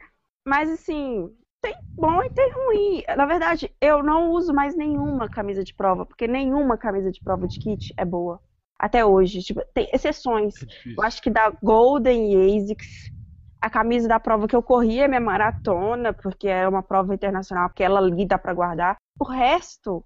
Mas 0.47 0.71
assim, 0.71 1.31
tem 1.61 1.75
bom 1.97 2.23
e 2.23 2.31
tem 2.31 2.53
ruim. 2.55 3.03
Na 3.17 3.27
verdade, 3.27 3.71
eu 3.81 4.03
não 4.03 4.31
uso 4.31 4.53
mais 4.55 4.75
nenhuma 4.75 5.29
camisa 5.29 5.63
de 5.63 5.75
prova, 5.75 6.07
porque 6.07 6.27
nenhuma 6.27 6.77
camisa 6.77 7.11
de 7.11 7.21
prova 7.21 7.47
de 7.47 7.59
kit 7.59 7.93
é 7.97 8.05
boa. 8.05 8.41
Até 8.79 9.05
hoje. 9.05 9.43
Tipo, 9.43 9.61
tem 9.75 9.89
exceções. 9.93 10.55
É 10.63 10.67
eu 10.97 11.03
acho 11.03 11.21
que 11.21 11.31
da 11.31 11.51
Golden 11.63 12.33
e 12.33 12.57
ASICS, 12.57 13.11
a 13.61 13.69
camisa 13.69 14.09
da 14.09 14.21
prova 14.21 14.47
que 14.47 14.55
eu 14.55 14.63
corri 14.63 15.01
é 15.01 15.09
minha 15.09 15.21
maratona, 15.21 16.13
porque 16.13 16.49
é 16.49 16.67
uma 16.69 16.83
prova 16.83 17.13
internacional, 17.15 17.69
porque 17.69 17.83
ela 17.83 17.99
ali 17.99 18.25
dá 18.25 18.39
para 18.39 18.55
guardar. 18.55 18.97
O 19.19 19.25
resto, 19.25 20.05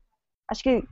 acho 0.53 0.63
que 0.63 0.85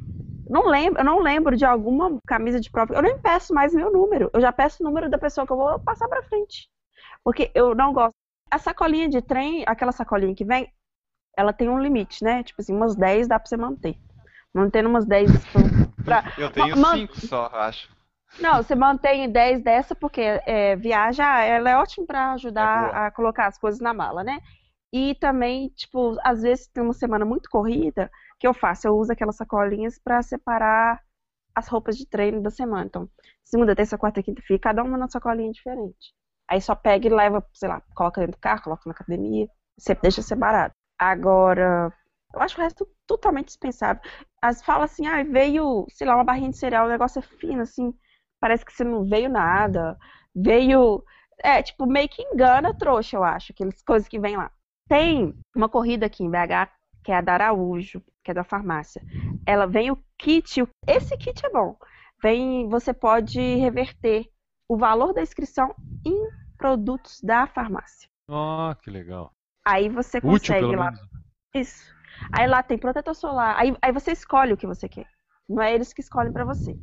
não 0.49 0.67
lembro, 0.67 1.01
eu 1.01 1.05
não 1.05 1.21
lembro 1.21 1.57
de 1.57 1.65
alguma 1.65 2.19
camisa 2.27 2.59
de 2.59 2.69
prova. 2.69 2.93
Eu 2.93 3.03
nem 3.03 3.17
peço 3.19 3.55
mais 3.55 3.73
meu 3.73 3.93
número. 3.93 4.29
Eu 4.35 4.41
já 4.41 4.51
peço 4.51 4.83
o 4.83 4.87
número 4.87 5.09
da 5.09 5.17
pessoa 5.17 5.47
que 5.47 5.53
eu 5.53 5.57
vou 5.57 5.79
passar 5.79 6.09
para 6.09 6.25
frente. 6.25 6.69
Porque 7.23 7.53
eu 7.55 7.73
não 7.73 7.93
gosto. 7.93 8.15
A 8.51 8.59
sacolinha 8.59 9.09
de 9.09 9.23
trem, 9.23 9.63
aquela 9.65 9.93
sacolinha 9.93 10.35
que 10.35 10.45
vem, 10.45 10.69
ela 11.37 11.53
tem 11.53 11.69
um 11.69 11.79
limite, 11.79 12.25
né? 12.25 12.43
Tipo 12.43 12.61
assim, 12.61 12.75
umas 12.75 12.97
10 12.97 13.29
dá 13.29 13.39
para 13.39 13.49
você 13.49 13.57
manter. 13.57 13.97
Mantendo 14.53 14.89
umas 14.89 15.07
10 15.07 15.31
pra... 16.05 16.25
Eu 16.37 16.51
tenho 16.51 16.77
5 16.77 17.21
só, 17.29 17.47
acho. 17.53 17.89
Não, 18.41 18.57
você 18.57 18.75
mantém 18.75 19.31
10 19.31 19.63
dessa 19.63 19.95
porque 19.95 20.21
é, 20.21 20.75
viaja, 20.75 21.43
ela 21.45 21.71
é 21.71 21.77
ótima 21.77 22.07
para 22.07 22.33
ajudar 22.33 22.93
é 22.93 23.07
a 23.07 23.11
colocar 23.13 23.47
as 23.47 23.59
coisas 23.59 23.81
na 23.81 23.95
mala, 23.95 24.25
né? 24.25 24.41
E 24.93 25.15
também, 25.15 25.69
tipo, 25.69 26.17
às 26.25 26.43
vezes 26.43 26.67
tem 26.67 26.83
uma 26.83 26.93
semana 26.93 27.25
muito 27.25 27.49
corrida, 27.49 28.11
que 28.41 28.47
eu 28.49 28.55
faço? 28.55 28.89
Eu 28.89 28.97
uso 28.97 29.13
aquelas 29.13 29.37
sacolinhas 29.37 29.99
para 29.99 30.23
separar 30.23 31.01
as 31.55 31.69
roupas 31.69 31.97
de 31.97 32.07
treino 32.07 32.43
da 32.43 32.51
semana. 32.51 32.87
Então, 32.87 33.09
segunda, 33.45 33.77
terça, 33.77 33.99
quarta, 33.99 34.23
quinta, 34.23 34.43
fica 34.43 34.71
cada 34.71 34.83
uma 34.83 34.97
na 34.97 35.09
sacolinha 35.09 35.53
diferente. 35.53 36.15
Aí 36.49 36.61
só 36.61 36.75
pega 36.75 37.07
e 37.07 37.11
leva, 37.11 37.47
sei 37.53 37.69
lá, 37.69 37.83
coloca 37.95 38.21
dentro 38.21 38.37
do 38.37 38.41
carro, 38.41 38.63
coloca 38.63 38.83
na 38.87 38.93
academia, 38.93 39.49
sempre 39.79 40.03
deixa 40.03 40.23
separado. 40.23 40.75
Agora, 40.99 41.93
eu 42.35 42.41
acho 42.41 42.59
o 42.59 42.63
resto 42.63 42.89
totalmente 43.07 43.49
dispensável. 43.49 44.03
As 44.43 44.63
fala 44.63 44.85
assim, 44.85 45.07
ah, 45.07 45.23
veio, 45.23 45.87
sei 45.91 46.07
lá, 46.07 46.15
uma 46.17 46.25
barrinha 46.25 46.51
de 46.51 46.57
cereal, 46.57 46.87
o 46.87 46.91
negócio 46.91 47.19
é 47.19 47.23
fino, 47.23 47.63
assim, 47.63 47.95
parece 48.41 48.65
que 48.65 48.73
você 48.73 48.85
não 48.85 49.05
veio 49.05 49.29
nada. 49.29 49.97
Veio. 50.35 51.05
É, 51.43 51.63
tipo, 51.63 51.87
meio 51.87 52.09
que 52.09 52.23
engana 52.23 52.77
trouxa, 52.77 53.17
eu 53.17 53.25
acho, 53.25 53.53
aquelas 53.53 53.83
coisas 53.83 54.09
que 54.09 54.19
vem 54.19 54.37
lá. 54.37 54.51
Tem 54.89 55.35
uma 55.55 55.69
corrida 55.69 56.07
aqui 56.07 56.25
em 56.25 56.31
BH, 56.31 56.71
que 57.05 57.13
é 57.13 57.17
a 57.17 57.21
da 57.21 57.35
Araújo, 57.35 58.03
que 58.31 58.33
é 58.33 58.35
da 58.35 58.45
farmácia. 58.45 59.03
Ela 59.45 59.67
vem 59.67 59.91
o 59.91 59.99
kit, 60.17 60.63
esse 60.87 61.17
kit 61.17 61.45
é 61.45 61.51
bom. 61.51 61.77
Vem, 62.23 62.69
você 62.69 62.93
pode 62.95 63.41
reverter 63.57 64.27
o 64.69 64.77
valor 64.77 65.13
da 65.13 65.23
inscrição 65.23 65.75
em 66.07 66.29
produtos 66.57 67.21
da 67.23 67.47
farmácia. 67.47 68.09
Oh, 68.29 68.75
que 68.81 68.91
legal. 68.91 69.33
Aí 69.67 69.89
você 69.89 70.21
consegue 70.21 70.65
Útil, 70.65 70.79
lá. 70.79 70.93
Menos. 70.93 71.01
Isso. 71.55 71.95
Aí 72.33 72.47
lá 72.47 72.63
tem 72.63 72.79
protetor 72.79 73.15
solar. 73.15 73.57
Aí, 73.59 73.75
aí 73.83 73.93
você 73.93 74.13
escolhe 74.13 74.53
o 74.53 74.57
que 74.57 74.67
você 74.67 74.89
quer. 74.89 75.09
Não 75.49 75.63
é 75.63 75.75
eles 75.75 75.93
que 75.93 76.01
escolhem 76.01 76.33
para 76.33 76.45
você. 76.45 76.77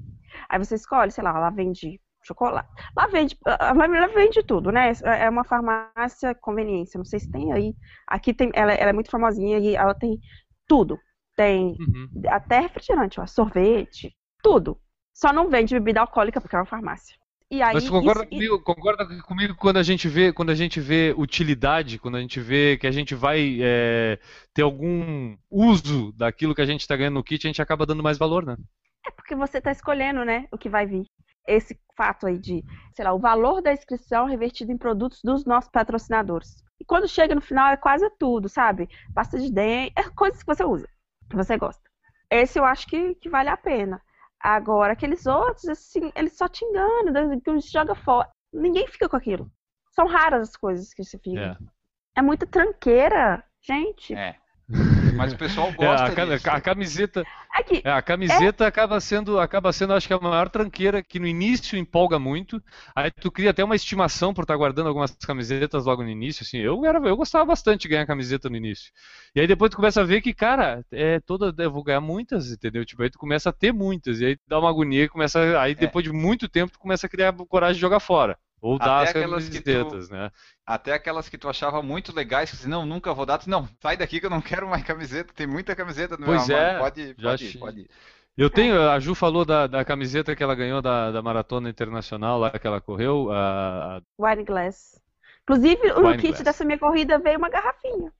Aí 0.49 0.59
você 0.59 0.75
escolhe, 0.75 1.11
sei 1.11 1.23
lá, 1.23 1.31
lá 1.31 1.49
vende 1.49 2.01
chocolate. 2.23 2.67
Lá 2.95 3.07
vende, 3.07 3.37
lá 3.45 4.07
vende 4.07 4.43
tudo, 4.43 4.71
né? 4.71 4.91
É 5.03 5.29
uma 5.29 5.45
farmácia 5.45 6.35
conveniência. 6.35 6.97
Não 6.97 7.05
sei 7.05 7.19
se 7.19 7.31
tem 7.31 7.53
aí. 7.53 7.75
Aqui 8.05 8.33
tem, 8.33 8.51
ela, 8.53 8.73
ela 8.73 8.89
é 8.89 8.93
muito 8.93 9.11
famosinha 9.11 9.59
e 9.59 9.75
ela 9.75 9.93
tem 9.93 10.19
tudo. 10.67 10.99
Tem 11.37 11.77
uhum. 11.79 12.09
até 12.27 12.59
refrigerante, 12.59 13.19
ó, 13.19 13.27
sorvete, 13.27 14.13
tudo. 14.43 14.77
Só 15.13 15.31
não 15.31 15.49
vende 15.49 15.73
bebida 15.73 16.01
alcoólica 16.01 16.41
porque 16.41 16.55
é 16.55 16.59
uma 16.59 16.65
farmácia. 16.65 17.15
E 17.49 17.61
aí, 17.61 17.75
Mas 17.75 17.89
concorda, 17.89 18.23
isso, 18.23 18.29
comigo, 18.29 18.61
concorda 18.61 19.21
comigo 19.21 19.55
quando 19.55 19.77
a 19.77 19.83
gente 19.83 20.09
vê 20.09 20.33
quando 20.33 20.49
a 20.49 20.55
gente 20.55 20.81
vê 20.81 21.15
utilidade, 21.17 21.97
quando 21.97 22.17
a 22.17 22.19
gente 22.19 22.41
vê 22.41 22.77
que 22.77 22.85
a 22.85 22.91
gente 22.91 23.15
vai 23.15 23.59
é, 23.61 24.19
ter 24.53 24.63
algum 24.63 25.37
uso 25.49 26.11
daquilo 26.11 26.53
que 26.53 26.61
a 26.61 26.65
gente 26.65 26.81
está 26.81 26.97
ganhando 26.97 27.13
no 27.13 27.23
kit, 27.23 27.45
a 27.45 27.49
gente 27.49 27.61
acaba 27.61 27.85
dando 27.85 28.03
mais 28.03 28.17
valor, 28.17 28.45
né? 28.45 28.57
É 29.05 29.11
porque 29.11 29.33
você 29.33 29.59
está 29.59 29.71
escolhendo, 29.71 30.25
né, 30.25 30.47
o 30.51 30.57
que 30.57 30.67
vai 30.67 30.85
vir 30.85 31.05
esse 31.47 31.79
fato 31.95 32.27
aí 32.27 32.37
de, 32.37 32.61
sei 32.93 33.05
lá, 33.05 33.13
o 33.13 33.19
valor 33.19 33.61
da 33.61 33.71
inscrição 33.71 34.25
revertido 34.25 34.71
em 34.71 34.77
produtos 34.77 35.21
dos 35.23 35.45
nossos 35.45 35.71
patrocinadores. 35.71 36.61
E 36.79 36.83
quando 36.83 37.07
chega 37.07 37.33
no 37.33 37.41
final 37.41 37.71
é 37.71 37.77
quase 37.77 38.07
tudo, 38.19 38.49
sabe? 38.49 38.89
Pasta 39.15 39.39
de 39.39 39.51
dente, 39.51 39.93
é 39.95 40.03
coisas 40.09 40.43
que 40.43 40.45
você 40.45 40.65
usa, 40.65 40.87
você 41.35 41.57
gosta. 41.57 41.83
Esse 42.29 42.59
eu 42.59 42.65
acho 42.65 42.87
que, 42.87 43.15
que 43.15 43.29
vale 43.29 43.49
a 43.49 43.57
pena. 43.57 44.01
Agora, 44.39 44.93
aqueles 44.93 45.25
outros, 45.25 45.65
assim, 45.67 46.11
eles 46.15 46.37
só 46.37 46.47
te 46.47 46.63
enganam, 46.63 47.39
que 47.39 47.61
se 47.61 47.71
joga 47.71 47.95
fora. 47.95 48.29
Ninguém 48.53 48.87
fica 48.87 49.09
com 49.09 49.15
aquilo. 49.15 49.51
São 49.91 50.07
raras 50.07 50.49
as 50.49 50.55
coisas 50.55 50.93
que 50.93 51.03
você 51.03 51.17
fica. 51.17 51.57
É, 52.15 52.19
é 52.19 52.21
muita 52.21 52.45
tranqueira, 52.45 53.43
gente. 53.61 54.13
É. 54.13 54.35
Mas 55.15 55.33
o 55.33 55.37
pessoal 55.37 55.71
gosta 55.73 56.11
é, 56.21 56.49
a, 56.49 56.55
a, 56.55 56.61
camiseta, 56.61 57.23
Aqui, 57.51 57.81
é, 57.83 57.89
a 57.89 58.01
camiseta 58.01 58.65
é... 58.65 58.67
acaba 58.67 58.99
sendo, 58.99 59.39
acaba 59.39 59.73
sendo, 59.73 59.93
acho 59.93 60.07
que 60.07 60.13
a 60.13 60.19
maior 60.19 60.49
tranqueira 60.49 61.01
que 61.01 61.19
no 61.19 61.25
início 61.25 61.77
empolga 61.77 62.19
muito. 62.19 62.61
Aí 62.95 63.09
tu 63.09 63.31
cria 63.31 63.49
até 63.49 63.63
uma 63.63 63.75
estimação 63.75 64.33
por 64.33 64.43
estar 64.43 64.55
guardando 64.55 64.87
algumas 64.87 65.11
camisetas 65.15 65.85
logo 65.85 66.03
no 66.03 66.09
início. 66.09 66.43
Assim, 66.43 66.59
eu 66.59 66.85
era, 66.85 66.99
eu 66.99 67.17
gostava 67.17 67.45
bastante 67.45 67.83
de 67.83 67.89
ganhar 67.89 68.05
camiseta 68.05 68.49
no 68.49 68.55
início. 68.55 68.91
E 69.35 69.39
aí 69.39 69.47
depois 69.47 69.71
tu 69.71 69.77
começa 69.77 70.01
a 70.01 70.03
ver 70.05 70.21
que, 70.21 70.33
cara, 70.33 70.85
é 70.91 71.19
toda, 71.19 71.53
eu 71.63 71.71
vou 71.71 71.83
ganhar 71.83 72.01
muitas, 72.01 72.51
entendeu? 72.51 72.85
Tipo, 72.85 73.03
aí 73.03 73.09
tu 73.09 73.17
começa 73.17 73.49
a 73.49 73.53
ter 73.53 73.71
muitas 73.71 74.19
e 74.19 74.25
aí 74.25 74.37
dá 74.47 74.59
uma 74.59 74.69
agonia 74.69 75.05
e 75.05 75.09
começa, 75.09 75.59
aí 75.59 75.71
é. 75.71 75.75
depois 75.75 76.03
de 76.03 76.11
muito 76.11 76.47
tempo 76.47 76.71
tu 76.71 76.79
começa 76.79 77.07
a 77.07 77.09
criar 77.09 77.33
coragem 77.33 77.75
de 77.75 77.81
jogar 77.81 77.99
fora. 77.99 78.37
Ou 78.61 78.79
dar 78.79 79.03
as 79.03 79.13
camisetas, 79.13 80.07
tu, 80.07 80.13
né? 80.13 80.31
Até 80.65 80.93
aquelas 80.93 81.29
que 81.29 81.37
tu 81.37 81.47
achava 81.47 81.81
muito 81.81 82.15
legais, 82.15 82.49
que 82.49 82.57
você, 82.57 82.67
não, 82.67 82.85
nunca 82.85 83.13
vou 83.13 83.25
dar. 83.25 83.37
Tu, 83.37 83.49
não, 83.49 83.69
sai 83.79 83.95
daqui 83.95 84.19
que 84.19 84.25
eu 84.25 84.31
não 84.31 84.41
quero 84.41 84.67
mais 84.67 84.83
camiseta. 84.83 85.33
Tem 85.33 85.45
muita 85.45 85.75
camiseta 85.75 86.17
no 86.17 86.25
pois 86.25 86.47
meu 86.47 86.57
é, 86.57 86.79
Pode, 86.79 87.15
já 87.17 87.29
pode, 87.29 87.45
ir, 87.45 87.57
pode 87.57 87.79
ir. 87.81 87.89
Eu 88.35 88.49
tenho, 88.49 88.89
a 88.89 88.99
Ju 88.99 89.15
falou 89.15 89.43
da, 89.43 89.65
da 89.65 89.83
camiseta 89.83 90.35
que 90.35 90.43
ela 90.43 90.53
ganhou 90.53 90.81
da, 90.81 91.11
da 91.11 91.21
Maratona 91.21 91.69
Internacional 91.69 92.39
lá 92.39 92.51
que 92.51 92.67
ela 92.67 92.79
correu. 92.79 93.31
A. 93.31 94.01
Wine 94.19 94.43
Glass. 94.43 95.01
Inclusive, 95.43 95.93
no 95.93 96.07
Wine 96.07 96.17
kit 96.17 96.33
glass. 96.33 96.43
dessa 96.43 96.65
minha 96.65 96.77
corrida 96.77 97.17
veio 97.17 97.37
uma 97.37 97.49
garrafinha 97.49 98.11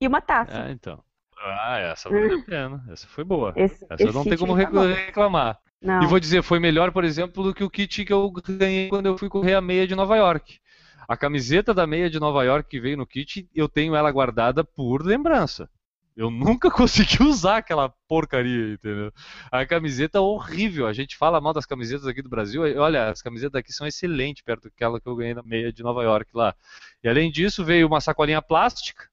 e 0.00 0.06
uma 0.06 0.20
taça. 0.20 0.66
É, 0.66 0.72
então. 0.72 1.02
Ah, 1.38 1.78
essa 1.78 2.08
valeu 2.08 2.38
a 2.38 2.42
pena. 2.42 2.84
Essa 2.90 3.06
foi 3.06 3.22
boa. 3.22 3.52
Esse, 3.56 3.84
Essa 3.88 4.02
esse 4.02 4.14
não 4.14 4.24
tem 4.24 4.36
como 4.36 4.54
tá 4.54 4.86
reclamar. 4.86 5.58
Não. 5.84 6.02
E 6.02 6.06
vou 6.06 6.18
dizer, 6.18 6.42
foi 6.42 6.58
melhor, 6.58 6.90
por 6.92 7.04
exemplo, 7.04 7.44
do 7.44 7.52
que 7.52 7.62
o 7.62 7.68
kit 7.68 8.06
que 8.06 8.12
eu 8.12 8.32
ganhei 8.48 8.88
quando 8.88 9.04
eu 9.04 9.18
fui 9.18 9.28
correr 9.28 9.52
a 9.52 9.60
meia 9.60 9.86
de 9.86 9.94
Nova 9.94 10.16
York. 10.16 10.58
A 11.06 11.14
camiseta 11.14 11.74
da 11.74 11.86
meia 11.86 12.08
de 12.08 12.18
Nova 12.18 12.42
York 12.42 12.70
que 12.70 12.80
veio 12.80 12.96
no 12.96 13.06
kit, 13.06 13.46
eu 13.54 13.68
tenho 13.68 13.94
ela 13.94 14.10
guardada 14.10 14.64
por 14.64 15.04
lembrança. 15.04 15.68
Eu 16.16 16.30
nunca 16.30 16.70
consegui 16.72 17.22
usar 17.22 17.58
aquela 17.58 17.92
porcaria, 18.08 18.72
entendeu? 18.72 19.12
A 19.52 19.66
camiseta 19.66 20.16
é 20.16 20.20
horrível. 20.22 20.86
A 20.86 20.94
gente 20.94 21.18
fala 21.18 21.38
mal 21.38 21.52
das 21.52 21.66
camisetas 21.66 22.06
aqui 22.06 22.22
do 22.22 22.30
Brasil. 22.30 22.62
Olha, 22.80 23.10
as 23.10 23.20
camisetas 23.20 23.52
daqui 23.52 23.70
são 23.70 23.86
excelentes 23.86 24.42
perto 24.42 24.64
daquela 24.64 24.98
que 24.98 25.06
eu 25.06 25.16
ganhei 25.16 25.34
na 25.34 25.42
meia 25.42 25.70
de 25.70 25.82
Nova 25.82 26.02
York 26.02 26.30
lá. 26.32 26.54
E 27.02 27.08
além 27.10 27.30
disso, 27.30 27.62
veio 27.62 27.86
uma 27.86 28.00
sacolinha 28.00 28.40
plástica, 28.40 29.06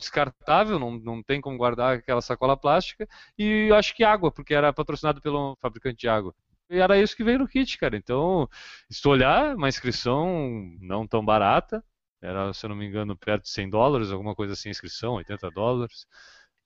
descartável, 0.00 0.78
não, 0.78 0.92
não 0.98 1.22
tem 1.22 1.40
como 1.40 1.56
guardar 1.56 1.98
aquela 1.98 2.20
sacola 2.20 2.56
plástica. 2.56 3.08
E 3.38 3.68
eu 3.70 3.76
acho 3.76 3.94
que 3.94 4.04
água, 4.04 4.32
porque 4.32 4.54
era 4.54 4.72
patrocinado 4.72 5.20
pelo 5.20 5.56
fabricante 5.60 5.98
de 5.98 6.08
água. 6.08 6.34
E 6.70 6.78
era 6.78 6.98
isso 7.00 7.16
que 7.16 7.24
veio 7.24 7.40
no 7.40 7.48
kit, 7.48 7.78
cara. 7.78 7.96
Então, 7.96 8.48
se 8.90 9.06
olhar, 9.08 9.56
uma 9.56 9.68
inscrição 9.68 10.76
não 10.80 11.06
tão 11.06 11.24
barata, 11.24 11.84
era, 12.22 12.52
se 12.52 12.64
eu 12.66 12.68
não 12.70 12.76
me 12.76 12.86
engano, 12.86 13.16
perto 13.16 13.44
de 13.44 13.50
100 13.50 13.70
dólares, 13.70 14.10
alguma 14.10 14.34
coisa 14.34 14.52
assim, 14.52 14.70
inscrição, 14.70 15.14
80 15.14 15.50
dólares. 15.50 16.06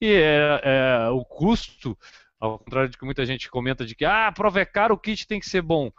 E 0.01 0.13
é, 0.13 0.61
é, 0.65 1.09
o 1.11 1.25
custo, 1.25 1.99
ao 2.41 2.59
contrário 2.59 2.91
de 2.91 2.99
que 2.99 3.05
muita 3.05 3.25
gente 3.27 3.51
comenta 3.51 3.87
de 3.87 3.95
que 3.95 4.05
ah, 4.05 4.29
a 4.29 4.33
prova 4.33 4.61
é 4.61 4.65
cara, 4.67 4.93
o 4.93 4.99
kit 4.99 5.27
tem 5.27 5.41
que 5.41 5.47
ser 5.49 5.63
bom. 5.63 5.91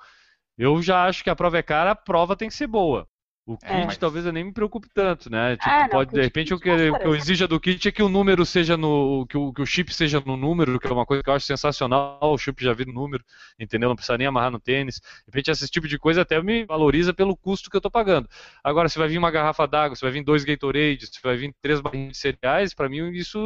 Eu 0.57 0.81
já 0.81 1.05
acho 1.05 1.23
que 1.23 1.29
a 1.29 1.35
prova 1.35 1.57
é 1.57 1.63
cara, 1.63 1.91
a 1.91 1.95
prova 1.95 2.35
tem 2.35 2.49
que 2.49 2.55
ser 2.55 2.67
boa. 2.67 3.07
O 3.47 3.57
kit 3.57 3.71
É, 3.71 3.85
talvez 3.97 4.25
eu 4.25 4.33
nem 4.33 4.43
me 4.43 4.51
preocupe 4.51 4.89
tanto, 4.91 5.29
né? 5.29 5.55
Tipo, 5.55 5.69
É, 5.69 5.81
não, 5.83 5.89
pode, 5.89 6.11
de 6.11 6.21
repente, 6.21 6.51
o 6.51 6.59
que, 6.59 6.71
o 6.71 6.99
que 6.99 7.05
eu 7.05 7.15
exija 7.15 7.47
do 7.47 7.59
kit 7.59 7.87
é 7.87 7.91
que 7.91 8.01
o 8.01 8.09
número 8.09 8.43
seja 8.43 8.75
no. 8.75 9.27
Que 9.27 9.37
o, 9.37 9.53
que 9.53 9.61
o 9.61 9.65
chip 9.67 9.93
seja 9.93 10.19
no 10.25 10.35
número, 10.35 10.79
que 10.79 10.87
é 10.87 10.91
uma 10.91 11.05
coisa 11.05 11.21
que 11.21 11.29
eu 11.29 11.33
acho 11.33 11.45
sensacional, 11.45 12.17
o 12.21 12.37
chip 12.39 12.63
já 12.63 12.73
vir 12.73 12.87
no 12.87 12.93
número, 12.93 13.23
entendeu? 13.59 13.87
Não 13.87 13.95
precisa 13.95 14.17
nem 14.17 14.25
amarrar 14.25 14.49
no 14.49 14.59
tênis. 14.59 14.95
De 14.99 15.25
repente, 15.27 15.51
esse 15.51 15.67
tipo 15.67 15.87
de 15.87 15.99
coisa 15.99 16.23
até 16.23 16.41
me 16.41 16.65
valoriza 16.65 17.13
pelo 17.13 17.37
custo 17.37 17.69
que 17.69 17.77
eu 17.77 17.81
tô 17.81 17.91
pagando. 17.91 18.27
Agora, 18.63 18.89
se 18.89 18.97
vai 18.97 19.07
vir 19.07 19.19
uma 19.19 19.29
garrafa 19.29 19.67
d'água, 19.67 19.95
se 19.95 20.01
vai 20.01 20.11
vir 20.11 20.23
dois 20.23 20.43
Gatorades, 20.43 21.09
se 21.13 21.21
vai 21.21 21.37
vir 21.37 21.53
três 21.61 21.79
barrinhas 21.79 22.13
de 22.13 22.17
cereais, 22.17 22.73
para 22.73 22.89
mim 22.89 23.11
isso 23.11 23.37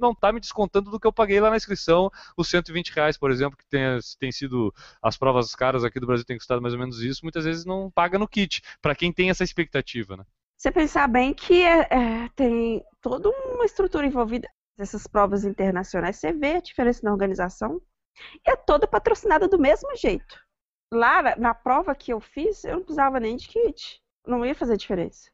não 0.00 0.14
tá 0.14 0.32
me 0.32 0.38
descontando 0.38 0.92
do 0.92 1.00
que 1.00 1.06
eu 1.08 1.12
paguei 1.12 1.40
lá 1.40 1.50
na 1.50 1.56
inscrição, 1.56 2.08
os 2.36 2.48
120 2.48 2.90
reais, 2.90 3.18
por 3.18 3.32
exemplo, 3.32 3.56
que 3.56 3.66
tem, 3.66 3.82
tem 4.20 4.30
sido 4.30 4.72
as 5.02 5.16
provas 5.16 5.52
caras 5.56 5.82
aqui 5.82 5.98
do 5.98 6.06
Brasil 6.06 6.24
tem 6.24 6.36
custado 6.36 6.62
mais 6.62 6.72
ou 6.72 6.80
menos 6.80 7.02
isso, 7.02 7.24
muitas 7.24 7.44
vezes 7.44 7.64
não 7.64 7.90
paga 7.90 8.16
no 8.16 8.28
kit, 8.28 8.62
para 8.80 8.94
quem 8.94 9.12
tem 9.12 9.28
essa 9.30 9.39
expectativa, 9.44 10.16
né? 10.16 10.24
Você 10.56 10.70
pensar 10.70 11.08
bem 11.08 11.32
que 11.34 11.62
é- 11.62 11.88
é, 11.90 12.28
tem 12.36 12.84
toda 13.00 13.28
uma 13.30 13.64
estrutura 13.64 14.06
envolvida 14.06 14.48
nessas 14.78 15.06
provas 15.06 15.44
internacionais, 15.44 16.16
você 16.16 16.32
vê 16.32 16.54
a 16.56 16.60
diferença 16.60 17.00
na 17.02 17.12
organização 17.12 17.80
e 18.46 18.50
é 18.50 18.56
toda 18.56 18.88
patrocinada 18.88 19.48
do 19.48 19.58
mesmo 19.58 19.96
jeito. 19.96 20.38
Lá 20.92 21.36
na 21.36 21.54
prova 21.54 21.94
que 21.94 22.12
eu 22.12 22.20
fiz, 22.20 22.64
eu 22.64 22.76
não 22.76 22.82
precisava 22.84 23.20
nem 23.20 23.36
de 23.36 23.48
kit. 23.48 24.02
Não 24.26 24.44
ia 24.46 24.54
fazer 24.54 24.76
diferença. 24.76 25.30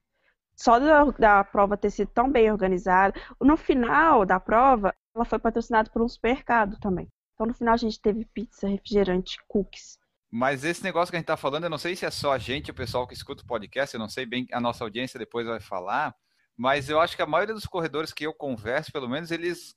Só 0.56 0.78
da, 0.78 1.04
da 1.12 1.44
prova 1.44 1.76
ter 1.76 1.90
sido 1.90 2.10
tão 2.12 2.30
bem 2.30 2.50
organizada. 2.52 3.14
No 3.40 3.56
final 3.56 4.26
da 4.26 4.40
prova, 4.40 4.94
ela 5.14 5.25
foi 5.25 5.38
patrocinada 5.38 5.90
por 5.90 6.02
um 6.02 6.08
supermercado 6.08 6.78
também. 6.80 7.08
Então 7.34 7.46
no 7.46 7.54
final 7.54 7.75
a 7.75 7.78
gente 7.78 8.00
teve 8.00 8.25
pizza, 8.26 8.68
refrigerante, 8.68 9.38
cookies. 9.48 9.98
Mas 10.38 10.64
esse 10.64 10.84
negócio 10.84 11.10
que 11.10 11.16
a 11.16 11.18
gente 11.18 11.26
tá 11.26 11.36
falando, 11.36 11.64
eu 11.64 11.70
não 11.70 11.78
sei 11.78 11.96
se 11.96 12.04
é 12.04 12.10
só 12.10 12.32
a 12.32 12.36
gente, 12.36 12.70
o 12.70 12.74
pessoal 12.74 13.06
que 13.06 13.14
escuta 13.14 13.42
o 13.42 13.46
podcast, 13.46 13.94
eu 13.94 13.98
não 13.98 14.06
sei 14.06 14.26
bem, 14.26 14.46
a 14.52 14.60
nossa 14.60 14.84
audiência 14.84 15.18
depois 15.18 15.46
vai 15.46 15.60
falar, 15.60 16.14
mas 16.54 16.90
eu 16.90 17.00
acho 17.00 17.16
que 17.16 17.22
a 17.22 17.26
maioria 17.26 17.54
dos 17.54 17.64
corredores 17.64 18.12
que 18.12 18.26
eu 18.26 18.34
converso, 18.34 18.92
pelo 18.92 19.08
menos, 19.08 19.30
eles 19.30 19.74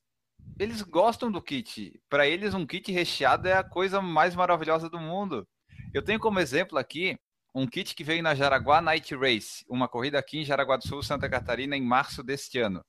eles 0.60 0.82
gostam 0.82 1.32
do 1.32 1.42
kit. 1.42 1.98
Para 2.10 2.28
eles, 2.28 2.54
um 2.54 2.66
kit 2.66 2.92
recheado 2.92 3.48
é 3.48 3.54
a 3.54 3.64
coisa 3.64 4.02
mais 4.02 4.36
maravilhosa 4.36 4.90
do 4.90 5.00
mundo. 5.00 5.48
Eu 5.94 6.04
tenho 6.04 6.20
como 6.20 6.42
exemplo 6.42 6.78
aqui 6.78 7.18
um 7.56 7.66
kit 7.66 7.96
que 7.96 8.04
veio 8.04 8.22
na 8.22 8.36
Jaraguá 8.36 8.82
Night 8.82 9.16
Race, 9.16 9.64
uma 9.70 9.88
corrida 9.88 10.20
aqui 10.20 10.40
em 10.40 10.44
Jaraguá 10.44 10.76
do 10.76 10.86
Sul, 10.86 11.02
Santa 11.02 11.30
Catarina, 11.30 11.78
em 11.78 11.82
março 11.82 12.22
deste 12.22 12.60
ano. 12.60 12.84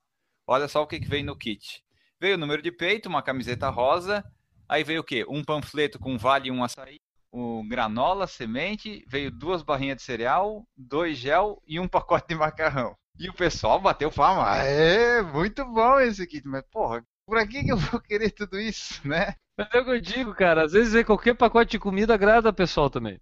Olha 0.45 0.67
só 0.67 0.83
o 0.83 0.89
que, 0.89 0.99
que 0.99 1.09
veio 1.09 1.25
no 1.25 1.37
kit. 1.37 1.85
Veio 2.21 2.35
o 2.35 2.39
número 2.39 2.63
de 2.63 2.73
peito, 2.73 3.09
uma 3.09 3.23
camiseta 3.23 3.69
rosa, 3.71 4.25
aí 4.69 4.83
veio 4.83 5.03
o 5.03 5.05
quê? 5.05 5.25
Um 5.29 5.45
panfleto 5.45 6.01
com 6.01 6.19
vale 6.19 6.49
e 6.49 6.51
um 6.51 6.65
açaí, 6.65 6.99
um 7.33 7.67
granola, 7.69 8.27
semente, 8.27 9.05
veio 9.09 9.31
duas 9.31 9.63
barrinhas 9.63 9.99
de 9.99 10.03
cereal, 10.03 10.67
dois 10.77 11.17
gel 11.17 11.63
e 11.67 11.79
um 11.79 11.89
pacote 11.89 12.29
de 12.29 12.35
macarrão. 12.35 12.97
E 13.19 13.29
o 13.29 13.35
pessoal 13.35 13.81
bateu 13.81 14.11
palma. 14.11 14.57
É, 14.59 15.23
muito 15.23 15.65
bom 15.65 16.01
esse 16.01 16.27
kit, 16.27 16.47
mas 16.49 16.63
porra, 16.71 17.05
por 17.27 17.47
que, 17.47 17.65
que 17.65 17.73
eu 17.73 17.77
vou 17.77 18.01
querer 18.01 18.31
tudo 18.31 18.59
isso, 18.59 19.07
né? 19.07 19.35
Mas 19.57 19.69
é 19.75 19.79
o 19.79 19.85
que 19.85 19.91
eu 19.91 20.01
digo, 20.01 20.35
cara, 20.35 20.65
às 20.65 20.73
vezes 20.73 20.95
é 20.95 21.05
qualquer 21.05 21.35
pacote 21.35 21.73
de 21.73 21.79
comida 21.79 22.15
agrada 22.15 22.49
o 22.49 22.53
pessoal 22.53 22.89
também. 22.89 23.21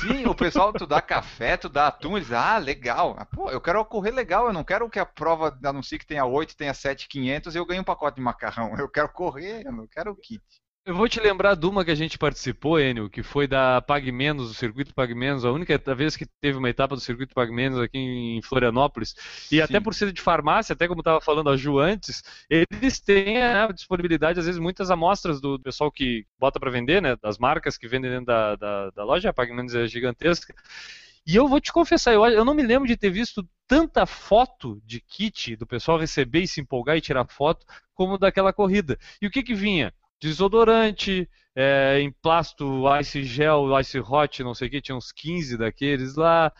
Sim, 0.00 0.24
o 0.26 0.34
pessoal, 0.34 0.72
tu 0.72 0.86
dá 0.86 1.02
café, 1.02 1.56
tu 1.58 1.68
dá 1.68 1.88
atum, 1.88 2.16
eles, 2.16 2.32
ah, 2.32 2.56
legal. 2.56 3.14
Ah, 3.18 3.26
Pô, 3.26 3.50
eu 3.50 3.60
quero 3.60 3.84
correr 3.84 4.10
legal, 4.10 4.46
eu 4.46 4.54
não 4.54 4.64
quero 4.64 4.88
que 4.88 4.98
a 4.98 5.04
prova 5.04 5.56
anuncie 5.62 5.98
que 5.98 6.06
tenha 6.06 6.24
8, 6.24 6.56
tenha 6.56 6.72
7,500 6.72 7.54
e 7.54 7.58
eu 7.58 7.66
ganhe 7.66 7.80
um 7.80 7.84
pacote 7.84 8.16
de 8.16 8.22
macarrão. 8.22 8.74
Eu 8.78 8.88
quero 8.88 9.10
correr, 9.10 9.66
eu 9.66 9.72
não 9.72 9.86
quero 9.86 10.12
o 10.12 10.16
kit. 10.16 10.42
Eu 10.86 10.94
vou 10.94 11.06
te 11.06 11.20
lembrar 11.20 11.54
de 11.54 11.66
uma 11.66 11.84
que 11.84 11.90
a 11.90 11.94
gente 11.94 12.18
participou, 12.18 12.80
Enio, 12.80 13.10
que 13.10 13.22
foi 13.22 13.46
da 13.46 13.82
Pag 13.82 14.10
Menos, 14.10 14.48
do 14.48 14.54
Circuito 14.54 14.94
Pag 14.94 15.14
Menos, 15.14 15.44
a 15.44 15.52
única 15.52 15.78
vez 15.94 16.16
que 16.16 16.24
teve 16.40 16.56
uma 16.56 16.70
etapa 16.70 16.94
do 16.94 17.00
Circuito 17.00 17.34
Pag 17.34 17.52
Menos 17.52 17.78
aqui 17.78 17.98
em 17.98 18.40
Florianópolis. 18.42 19.14
E 19.52 19.56
Sim. 19.56 19.60
até 19.60 19.78
por 19.78 19.94
ser 19.94 20.10
de 20.10 20.22
farmácia, 20.22 20.72
até 20.72 20.88
como 20.88 21.02
estava 21.02 21.20
falando 21.20 21.50
a 21.50 21.56
Ju 21.56 21.78
antes, 21.78 22.22
eles 22.48 22.98
têm 22.98 23.34
né, 23.34 23.62
a 23.64 23.70
disponibilidade, 23.70 24.40
às 24.40 24.46
vezes, 24.46 24.58
muitas 24.58 24.90
amostras 24.90 25.38
do 25.38 25.60
pessoal 25.60 25.92
que 25.92 26.24
bota 26.38 26.58
para 26.58 26.70
vender, 26.70 27.02
né? 27.02 27.14
Das 27.22 27.36
marcas 27.38 27.76
que 27.76 27.86
vendem 27.86 28.10
dentro 28.10 28.26
da, 28.26 28.56
da, 28.56 28.90
da 28.90 29.04
loja, 29.04 29.28
a 29.28 29.34
Pag 29.34 29.52
Menos 29.52 29.74
é 29.74 29.86
gigantesca. 29.86 30.54
E 31.26 31.36
eu 31.36 31.46
vou 31.46 31.60
te 31.60 31.72
confessar, 31.72 32.14
eu, 32.14 32.24
eu 32.24 32.44
não 32.44 32.54
me 32.54 32.62
lembro 32.62 32.88
de 32.88 32.96
ter 32.96 33.10
visto 33.10 33.46
tanta 33.68 34.06
foto 34.06 34.80
de 34.84 35.00
kit 35.00 35.56
do 35.56 35.66
pessoal 35.66 35.98
receber 35.98 36.40
e 36.40 36.48
se 36.48 36.60
empolgar 36.60 36.96
e 36.96 37.02
tirar 37.02 37.26
foto 37.28 37.66
como 37.94 38.16
daquela 38.16 38.52
corrida. 38.52 38.98
E 39.20 39.26
o 39.26 39.30
que 39.30 39.42
que 39.42 39.54
vinha? 39.54 39.92
Desodorante, 40.20 41.28
é, 41.54 42.00
emplasto, 42.02 42.84
ice 43.00 43.22
gel, 43.24 43.78
ice 43.80 43.98
hot, 43.98 44.42
não 44.42 44.54
sei 44.54 44.68
o 44.68 44.70
que, 44.70 44.80
tinha 44.80 44.96
uns 44.96 45.12
15 45.12 45.56
daqueles 45.56 46.16
lá. 46.16 46.52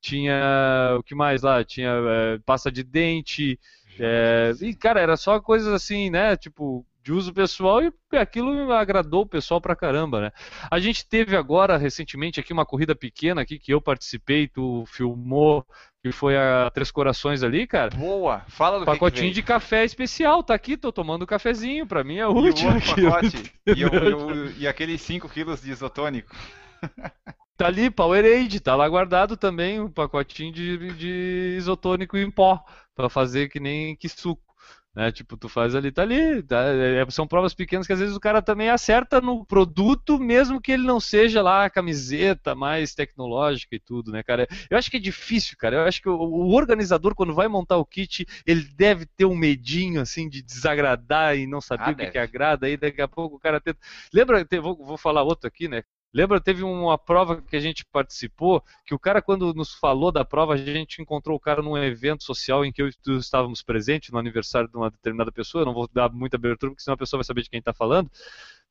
Tinha 0.00 0.96
o 0.98 1.02
que 1.02 1.14
mais 1.14 1.42
lá? 1.42 1.64
Tinha 1.64 1.90
é, 1.90 2.38
pasta 2.44 2.70
de 2.70 2.82
dente. 2.82 3.58
é, 3.98 4.52
e 4.60 4.74
cara, 4.74 5.00
era 5.00 5.16
só 5.16 5.40
coisas 5.40 5.72
assim, 5.72 6.10
né? 6.10 6.36
Tipo, 6.36 6.86
de 7.06 7.12
uso 7.12 7.32
pessoal 7.32 7.80
e 7.82 7.92
aquilo 8.16 8.72
agradou 8.72 9.22
o 9.22 9.28
pessoal 9.28 9.60
pra 9.60 9.76
caramba, 9.76 10.20
né? 10.20 10.32
A 10.68 10.80
gente 10.80 11.08
teve 11.08 11.36
agora, 11.36 11.76
recentemente, 11.76 12.40
aqui 12.40 12.52
uma 12.52 12.66
corrida 12.66 12.96
pequena 12.96 13.42
aqui 13.42 13.60
que 13.60 13.72
eu 13.72 13.80
participei, 13.80 14.48
tu 14.48 14.84
filmou, 14.88 15.64
que 16.06 16.12
foi 16.12 16.36
a 16.36 16.70
Três 16.72 16.90
Corações 16.90 17.42
ali, 17.42 17.66
cara. 17.66 17.90
Boa, 17.96 18.42
fala 18.48 18.78
do 18.78 18.84
que 18.84 18.90
que 18.90 18.96
Pacotinho 18.96 19.22
veio. 19.24 19.34
de 19.34 19.42
café 19.42 19.84
especial, 19.84 20.42
tá 20.42 20.54
aqui, 20.54 20.76
tô 20.76 20.92
tomando 20.92 21.22
um 21.24 21.26
cafezinho, 21.26 21.84
pra 21.86 22.04
mim 22.04 22.16
é 22.18 22.22
E 22.22 22.24
o 22.24 22.36
útil 22.36 22.68
aqui. 22.70 23.02
pacote. 23.02 23.52
E, 23.66 23.84
o- 23.84 23.88
e 23.94 24.14
o- 24.14 24.50
e 24.60 24.68
aqueles 24.68 25.00
5 25.02 25.28
quilos 25.28 25.62
de 25.62 25.70
isotônico. 25.72 26.34
Tá 27.58 27.68
ali, 27.68 27.88
Powerade, 27.90 28.60
tá 28.60 28.76
lá 28.76 28.86
guardado 28.86 29.34
também 29.34 29.80
um 29.80 29.90
pacotinho 29.90 30.52
de, 30.52 30.92
de 30.92 31.54
isotônico 31.56 32.14
em 32.18 32.30
pó, 32.30 32.62
pra 32.94 33.08
fazer 33.08 33.48
que 33.48 33.58
nem 33.58 33.96
que 33.96 34.10
suco. 34.10 34.42
Né? 34.96 35.12
Tipo, 35.12 35.36
tu 35.36 35.46
faz 35.46 35.74
ali, 35.74 35.92
tá 35.92 36.00
ali. 36.00 36.42
tá? 36.42 36.62
É, 36.64 37.04
são 37.10 37.26
provas 37.28 37.52
pequenas 37.52 37.86
que 37.86 37.92
às 37.92 37.98
vezes 38.00 38.16
o 38.16 38.20
cara 38.20 38.40
também 38.40 38.70
acerta 38.70 39.20
no 39.20 39.44
produto, 39.44 40.18
mesmo 40.18 40.58
que 40.58 40.72
ele 40.72 40.84
não 40.84 40.98
seja 40.98 41.42
lá 41.42 41.66
a 41.66 41.70
camiseta 41.70 42.54
mais 42.54 42.94
tecnológica 42.94 43.76
e 43.76 43.78
tudo, 43.78 44.10
né, 44.10 44.22
cara? 44.22 44.48
Eu 44.70 44.78
acho 44.78 44.90
que 44.90 44.96
é 44.96 45.00
difícil, 45.00 45.54
cara. 45.58 45.76
Eu 45.76 45.82
acho 45.82 46.00
que 46.00 46.08
o, 46.08 46.16
o 46.16 46.54
organizador, 46.54 47.14
quando 47.14 47.34
vai 47.34 47.46
montar 47.46 47.76
o 47.76 47.84
kit, 47.84 48.24
ele 48.46 48.62
deve 48.74 49.04
ter 49.04 49.26
um 49.26 49.36
medinho, 49.36 50.00
assim, 50.00 50.30
de 50.30 50.40
desagradar 50.40 51.36
e 51.36 51.46
não 51.46 51.60
saber 51.60 51.84
Ah, 51.88 51.90
o 51.90 51.96
que, 51.96 52.06
que 52.12 52.18
agrada. 52.18 52.66
Aí 52.66 52.78
daqui 52.78 53.02
a 53.02 53.08
pouco 53.08 53.36
o 53.36 53.40
cara 53.40 53.60
tenta. 53.60 53.78
Lembra, 54.14 54.46
vou, 54.62 54.82
vou 54.82 54.96
falar 54.96 55.22
outro 55.22 55.46
aqui, 55.46 55.68
né? 55.68 55.82
Lembra, 56.16 56.40
teve 56.40 56.62
uma 56.62 56.96
prova 56.96 57.42
que 57.42 57.54
a 57.54 57.60
gente 57.60 57.84
participou, 57.84 58.64
que 58.86 58.94
o 58.94 58.98
cara, 58.98 59.20
quando 59.20 59.52
nos 59.52 59.74
falou 59.74 60.10
da 60.10 60.24
prova, 60.24 60.54
a 60.54 60.56
gente 60.56 61.02
encontrou 61.02 61.36
o 61.36 61.40
cara 61.40 61.60
num 61.60 61.76
evento 61.76 62.24
social 62.24 62.64
em 62.64 62.72
que 62.72 62.80
eu 62.80 62.88
e 62.88 62.92
tu 63.02 63.18
estávamos 63.18 63.62
presentes, 63.62 64.08
no 64.10 64.18
aniversário 64.18 64.66
de 64.66 64.74
uma 64.78 64.90
determinada 64.90 65.30
pessoa. 65.30 65.60
Eu 65.60 65.66
não 65.66 65.74
vou 65.74 65.86
dar 65.92 66.10
muita 66.10 66.38
abertura, 66.38 66.72
porque 66.72 66.82
senão 66.82 66.94
a 66.94 66.96
pessoa 66.96 67.18
vai 67.18 67.24
saber 67.24 67.42
de 67.42 67.50
quem 67.50 67.58
está 67.58 67.74
falando. 67.74 68.10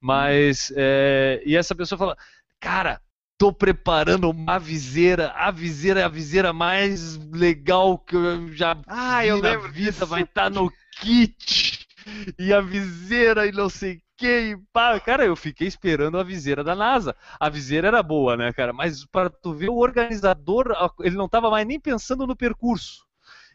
Mas, 0.01 0.73
é, 0.75 1.39
e 1.45 1.55
essa 1.55 1.75
pessoa 1.75 1.99
fala, 1.99 2.17
cara, 2.59 2.99
tô 3.37 3.53
preparando 3.53 4.27
uma 4.31 4.57
viseira, 4.57 5.31
a 5.35 5.51
viseira 5.51 5.99
é 5.99 6.03
a 6.03 6.09
viseira 6.09 6.51
mais 6.51 7.15
legal 7.31 7.99
que 7.99 8.15
eu 8.15 8.51
já 8.53 8.75
Ah, 8.87 9.23
eu 9.23 9.39
lembro 9.39 9.71
vida, 9.71 9.91
disso. 9.91 10.05
vai 10.07 10.23
estar 10.23 10.49
no 10.49 10.71
kit. 10.99 11.74
E 12.39 12.53
a 12.53 12.61
viseira 12.61 13.47
e 13.47 13.51
não 13.51 13.69
sei 13.69 13.95
o 13.95 14.05
fiquei, 14.15 14.55
pá, 14.71 14.99
cara, 14.99 15.25
eu 15.25 15.35
fiquei 15.35 15.67
esperando 15.67 16.17
a 16.17 16.23
viseira 16.23 16.63
da 16.63 16.75
NASA. 16.75 17.15
A 17.39 17.49
viseira 17.49 17.87
era 17.89 18.01
boa, 18.01 18.35
né, 18.37 18.51
cara? 18.53 18.71
Mas 18.73 19.05
para 19.05 19.29
tu 19.29 19.53
ver 19.53 19.69
o 19.69 19.77
organizador, 19.77 20.73
ele 21.01 21.15
não 21.15 21.25
estava 21.25 21.49
mais 21.49 21.67
nem 21.67 21.79
pensando 21.79 22.25
no 22.25 22.35
percurso. 22.35 23.05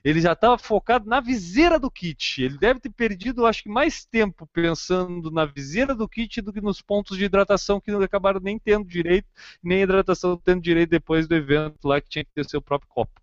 Ele 0.03 0.19
já 0.19 0.33
estava 0.33 0.57
focado 0.57 1.07
na 1.07 1.21
viseira 1.21 1.79
do 1.79 1.91
kit. 1.91 2.43
Ele 2.43 2.57
deve 2.57 2.81
ter 2.81 2.89
perdido, 2.89 3.45
acho 3.45 3.63
que, 3.63 3.69
mais 3.69 4.03
tempo 4.07 4.49
pensando 4.51 5.31
na 5.31 5.45
viseira 5.45 5.95
do 5.95 6.09
kit 6.09 6.41
do 6.41 6.55
que 6.55 6.61
nos 6.61 6.81
pontos 6.81 7.19
de 7.19 7.25
hidratação 7.25 7.79
que 7.79 7.91
não 7.91 8.01
acabaram 8.01 8.41
nem 8.41 8.59
tendo 8.59 8.89
direito, 8.89 9.29
nem 9.63 9.81
a 9.81 9.83
hidratação 9.83 10.39
tendo 10.39 10.63
direito 10.63 10.89
depois 10.89 11.29
do 11.29 11.35
evento 11.35 11.87
lá 11.87 12.01
que 12.01 12.09
tinha 12.09 12.25
que 12.25 12.33
ter 12.33 12.49
seu 12.49 12.63
próprio 12.63 12.89
copo 12.89 13.21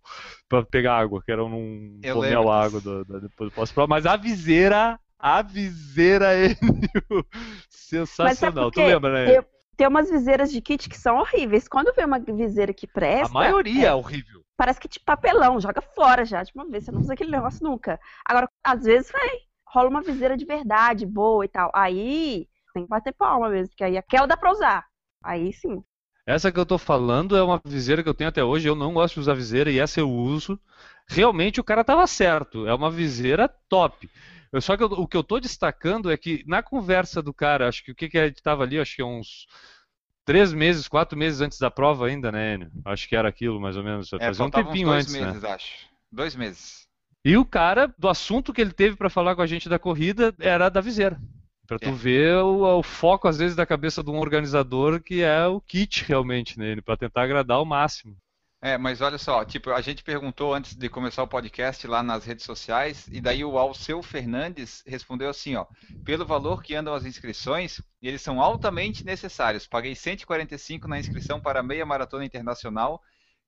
para 0.48 0.64
pegar 0.64 0.98
água, 0.98 1.20
que 1.20 1.32
era 1.32 1.44
um 1.44 1.98
a 2.04 2.38
disso. 2.38 2.50
água 2.50 2.80
do, 2.80 3.04
do, 3.04 3.20
depois 3.22 3.52
do. 3.52 3.88
Mas 3.88 4.06
a 4.06 4.16
viseira, 4.16 5.00
a 5.18 5.42
viseira, 5.42 6.34
Enio, 6.46 7.26
sensacional. 7.68 8.70
Tu 8.70 8.82
lembra, 8.82 9.12
né? 9.12 9.38
Eu- 9.38 9.44
Tem 9.76 9.86
umas 9.86 10.10
viseiras 10.10 10.50
de 10.50 10.60
kit 10.60 10.88
que 10.88 10.98
são 10.98 11.18
horríveis. 11.18 11.68
Quando 11.68 11.94
vê 11.94 12.04
uma 12.04 12.18
viseira 12.18 12.74
que 12.74 12.86
A 13.20 13.28
presta, 13.28 13.28
maioria 13.28 13.88
é 13.88 13.90
é, 13.90 13.94
horrível. 13.94 14.44
parece 14.56 14.80
que 14.80 14.88
tipo 14.88 15.04
papelão, 15.06 15.60
joga 15.60 15.80
fora 15.80 16.24
já. 16.24 16.42
De 16.42 16.52
uma 16.54 16.66
vez, 16.68 16.84
você 16.84 16.92
não 16.92 17.00
usa 17.00 17.14
aquele 17.14 17.30
negócio 17.30 17.64
nunca. 17.64 18.00
Agora, 18.24 18.48
às 18.64 18.84
vezes, 18.84 19.10
vem, 19.12 19.40
rola 19.66 19.88
uma 19.88 20.02
viseira 20.02 20.36
de 20.36 20.44
verdade, 20.44 21.06
boa 21.06 21.44
e 21.44 21.48
tal. 21.48 21.70
Aí 21.74 22.48
tem 22.74 22.82
que 22.84 22.88
bater 22.88 23.12
palma 23.14 23.48
mesmo, 23.48 23.68
porque 23.70 23.84
aí 23.84 23.96
aquela 23.96 24.26
dá 24.26 24.36
pra 24.36 24.50
usar. 24.52 24.84
Aí 25.22 25.52
sim. 25.52 25.82
Essa 26.26 26.52
que 26.52 26.58
eu 26.60 26.66
tô 26.66 26.76
falando 26.78 27.36
é 27.36 27.42
uma 27.42 27.60
viseira 27.64 28.02
que 28.02 28.08
eu 28.08 28.14
tenho 28.14 28.28
até 28.28 28.44
hoje. 28.44 28.68
Eu 28.68 28.74
não 28.74 28.92
gosto 28.92 29.14
de 29.14 29.20
usar 29.20 29.34
viseira 29.34 29.70
e 29.70 29.78
essa 29.78 30.00
eu 30.00 30.10
uso. 30.10 30.60
Realmente 31.08 31.60
o 31.60 31.64
cara 31.64 31.82
tava 31.84 32.06
certo. 32.06 32.66
É 32.66 32.74
uma 32.74 32.90
viseira 32.90 33.48
top. 33.68 34.08
Eu- 34.52 34.60
só 34.60 34.76
que 34.76 34.82
eu- 34.82 34.86
o 34.92 35.06
que 35.06 35.16
eu 35.16 35.24
tô 35.24 35.38
destacando 35.40 36.10
é 36.10 36.16
que 36.16 36.42
na 36.46 36.62
conversa 36.62 37.22
do 37.22 37.32
cara, 37.34 37.68
acho 37.68 37.84
que 37.84 37.92
o 37.92 37.94
que, 37.94 38.08
que 38.08 38.18
a 38.18 38.26
gente 38.28 38.42
tava 38.42 38.62
ali, 38.62 38.78
acho 38.78 38.96
que 38.96 39.02
uns 39.02 39.46
três 40.24 40.52
meses, 40.52 40.88
quatro 40.88 41.18
meses 41.18 41.40
antes 41.40 41.58
da 41.58 41.70
prova 41.70 42.06
ainda, 42.06 42.30
né, 42.32 42.54
Enio? 42.54 42.70
Acho 42.84 43.08
que 43.08 43.16
era 43.16 43.28
aquilo, 43.28 43.60
mais 43.60 43.76
ou 43.76 43.84
menos. 43.84 44.12
É, 44.14 44.18
Fazia 44.26 44.44
um 44.44 44.50
tempinho 44.50 44.88
dois 44.88 45.02
antes, 45.06 45.14
né? 45.20 45.26
meses, 45.26 45.44
acho. 45.44 45.88
Dois 46.10 46.34
meses. 46.34 46.86
E 47.24 47.36
o 47.36 47.44
cara, 47.44 47.92
do 47.98 48.08
assunto 48.08 48.52
que 48.52 48.60
ele 48.60 48.72
teve 48.72 48.96
para 48.96 49.10
falar 49.10 49.34
com 49.34 49.42
a 49.42 49.46
gente 49.46 49.68
da 49.68 49.78
corrida, 49.78 50.34
era 50.38 50.68
da 50.68 50.80
viseira. 50.80 51.20
Pra 51.66 51.78
tu 51.78 51.88
É. 51.90 51.92
ver 51.92 52.36
o, 52.36 52.62
o 52.78 52.82
foco, 52.82 53.28
às 53.28 53.36
vezes, 53.36 53.54
da 53.54 53.66
cabeça 53.66 54.02
de 54.02 54.10
um 54.10 54.18
organizador, 54.18 55.02
que 55.02 55.20
é 55.22 55.46
o 55.46 55.60
kit 55.60 56.04
realmente 56.04 56.58
nele, 56.58 56.80
para 56.80 56.96
tentar 56.96 57.22
agradar 57.22 57.58
ao 57.58 57.66
máximo. 57.66 58.16
É, 58.60 58.76
mas 58.76 59.00
olha 59.00 59.18
só, 59.18 59.44
tipo, 59.44 59.70
a 59.70 59.80
gente 59.80 60.02
perguntou 60.02 60.52
antes 60.52 60.74
de 60.74 60.88
começar 60.88 61.22
o 61.22 61.28
podcast 61.28 61.86
lá 61.86 62.02
nas 62.02 62.24
redes 62.24 62.44
sociais, 62.44 63.06
e 63.08 63.20
daí 63.20 63.44
o 63.44 63.56
Alceu 63.56 64.02
Fernandes 64.02 64.82
respondeu 64.84 65.30
assim, 65.30 65.54
ó, 65.54 65.64
pelo 66.04 66.26
valor 66.26 66.60
que 66.60 66.74
andam 66.74 66.92
as 66.92 67.04
inscrições, 67.04 67.80
eles 68.02 68.20
são 68.20 68.42
altamente 68.42 69.06
necessários. 69.06 69.64
Paguei 69.64 69.94
145 69.94 70.88
na 70.88 70.98
inscrição 70.98 71.40
para 71.40 71.60
a 71.60 71.62
meia 71.62 71.86
maratona 71.86 72.24
internacional, 72.24 73.00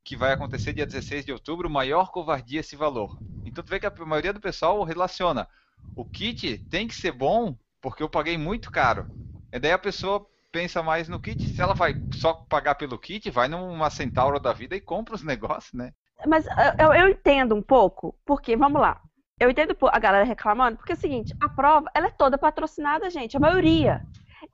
que 0.05 0.17
vai 0.17 0.33
acontecer 0.33 0.73
dia 0.73 0.87
16 0.87 1.25
de 1.25 1.33
outubro, 1.33 1.69
maior 1.69 2.13
covardia 2.13 2.61
esse 2.61 2.77
valor. 2.77 3.19
Então 3.45 3.65
tu 3.65 3.69
vê 3.69 3.81
que 3.81 3.87
a 3.87 3.95
maioria 4.07 4.33
do 4.33 4.41
pessoal 4.41 4.81
relaciona, 4.85 5.49
o 5.97 6.05
kit 6.05 6.59
tem 6.71 6.87
que 6.87 6.95
ser 6.95 7.11
bom, 7.11 7.59
porque 7.81 8.03
eu 8.03 8.09
paguei 8.09 8.39
muito 8.39 8.71
caro. 8.71 9.11
E 9.53 9.59
daí 9.59 9.73
a 9.73 9.79
pessoa 9.79 10.25
pensa 10.51 10.83
mais 10.83 11.09
no 11.09 11.21
kit. 11.21 11.43
Se 11.49 11.61
ela 11.61 11.75
vai 11.75 11.95
só 12.13 12.35
pagar 12.49 12.75
pelo 12.75 12.99
kit, 12.99 13.31
vai 13.31 13.49
numa 13.49 13.91
Centauro 13.91 14.39
da 14.39 14.53
vida 14.53 14.77
e 14.77 14.81
compra 14.81 15.15
os 15.15 15.23
negócios, 15.25 15.73
né? 15.73 15.93
Mas 16.27 16.47
eu, 16.79 16.93
eu 16.93 17.09
entendo 17.09 17.55
um 17.55 17.63
pouco, 17.63 18.15
porque, 18.25 18.57
vamos 18.57 18.81
lá. 18.81 19.01
Eu 19.39 19.49
entendo 19.49 19.75
a 19.91 19.99
galera 19.99 20.25
reclamando, 20.25 20.77
porque 20.77 20.93
é 20.93 20.95
o 20.95 20.99
seguinte, 20.99 21.35
a 21.41 21.49
prova, 21.49 21.91
ela 21.95 22.09
é 22.09 22.11
toda 22.11 22.37
patrocinada, 22.37 23.09
gente, 23.09 23.37
a 23.37 23.41
maioria. 23.41 24.03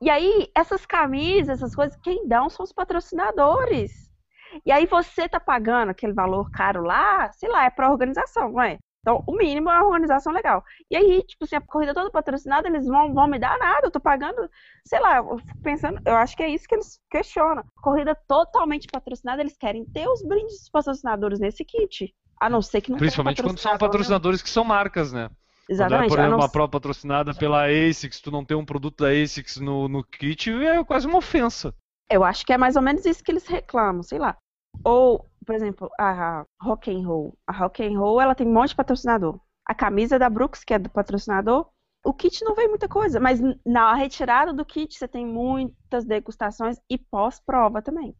E 0.01 0.09
aí, 0.09 0.49
essas 0.55 0.85
camisas, 0.85 1.57
essas 1.57 1.75
coisas, 1.75 1.97
quem 2.01 2.25
dão 2.25 2.49
são 2.49 2.63
os 2.63 2.71
patrocinadores. 2.71 4.07
E 4.65 4.71
aí 4.71 4.85
você 4.85 5.27
tá 5.27 5.41
pagando 5.41 5.89
aquele 5.89 6.13
valor 6.13 6.49
caro 6.51 6.83
lá, 6.83 7.29
sei 7.33 7.49
lá, 7.49 7.65
é 7.65 7.69
pra 7.69 7.91
organização, 7.91 8.51
não 8.51 8.61
é? 8.61 8.77
Então, 9.07 9.23
o 9.25 9.37
mínimo 9.37 9.69
é 9.69 9.79
uma 9.79 9.85
organização 9.85 10.33
legal. 10.33 10.61
E 10.91 10.97
aí, 10.97 11.23
tipo 11.23 11.45
assim, 11.45 11.55
a 11.55 11.61
corrida 11.61 11.93
toda 11.93 12.11
patrocinada, 12.11 12.67
eles 12.67 12.85
vão, 12.85 13.13
vão 13.13 13.25
me 13.25 13.39
dar 13.39 13.57
nada, 13.57 13.87
eu 13.87 13.91
tô 13.91 14.01
pagando, 14.01 14.49
sei 14.85 14.99
lá, 14.99 15.19
eu 15.19 15.37
fico 15.37 15.61
pensando, 15.61 16.01
eu 16.05 16.17
acho 16.17 16.35
que 16.35 16.43
é 16.43 16.49
isso 16.49 16.67
que 16.67 16.75
eles 16.75 16.99
questionam. 17.09 17.63
Corrida 17.81 18.13
totalmente 18.27 18.85
patrocinada, 18.91 19.41
eles 19.41 19.55
querem 19.55 19.85
ter 19.85 20.09
os 20.09 20.21
brindes 20.21 20.59
dos 20.59 20.69
patrocinadores 20.69 21.39
nesse 21.39 21.63
kit. 21.63 22.13
A 22.37 22.49
não 22.49 22.61
ser 22.61 22.81
que 22.81 22.91
não 22.91 22.97
tenha 22.97 23.07
Principalmente 23.07 23.41
quando 23.41 23.57
são 23.57 23.71
nenhum. 23.71 23.79
patrocinadores 23.79 24.41
que 24.41 24.49
são 24.49 24.65
marcas, 24.65 25.13
né? 25.13 25.29
Quando 25.29 25.69
é, 25.69 25.73
Exatamente. 25.73 26.09
por 26.09 26.19
exemplo, 26.19 26.31
não 26.31 26.39
uma 26.39 26.51
prova 26.51 26.69
patrocinada 26.69 27.33
pela 27.33 27.65
ASICS, 27.65 28.19
tu 28.19 28.29
não 28.29 28.43
tem 28.43 28.57
um 28.57 28.65
produto 28.65 29.05
da 29.05 29.09
ASICS 29.09 29.61
no, 29.61 29.87
no 29.87 30.03
kit, 30.03 30.51
é 30.51 30.83
quase 30.83 31.07
uma 31.07 31.19
ofensa. 31.19 31.73
Eu 32.09 32.25
acho 32.25 32.45
que 32.45 32.51
é 32.51 32.57
mais 32.57 32.75
ou 32.75 32.81
menos 32.81 33.05
isso 33.05 33.23
que 33.23 33.31
eles 33.31 33.47
reclamam, 33.47 34.03
sei 34.03 34.19
lá. 34.19 34.37
Ou, 34.83 35.25
por 35.45 35.55
exemplo, 35.55 35.89
a 35.99 36.45
Rock 36.61 36.91
and 36.91 37.07
Roll. 37.07 37.37
A 37.47 37.51
Rock 37.51 37.83
and 37.83 37.99
Roll, 37.99 38.21
ela 38.21 38.35
tem 38.35 38.47
um 38.47 38.53
monte 38.53 38.69
de 38.69 38.75
patrocinador. 38.75 39.39
A 39.65 39.73
camisa 39.73 40.17
da 40.17 40.29
Brooks, 40.29 40.63
que 40.63 40.73
é 40.73 40.79
do 40.79 40.89
patrocinador, 40.89 41.69
o 42.05 42.13
kit 42.13 42.43
não 42.45 42.55
vem 42.55 42.69
muita 42.69 42.87
coisa, 42.87 43.19
mas 43.19 43.41
na 43.65 43.93
retirada 43.93 44.53
do 44.53 44.63
kit 44.63 44.97
você 44.97 45.07
tem 45.07 45.25
muitas 45.25 46.05
degustações 46.05 46.77
e 46.89 46.97
pós-prova 46.97 47.81
também. 47.81 48.15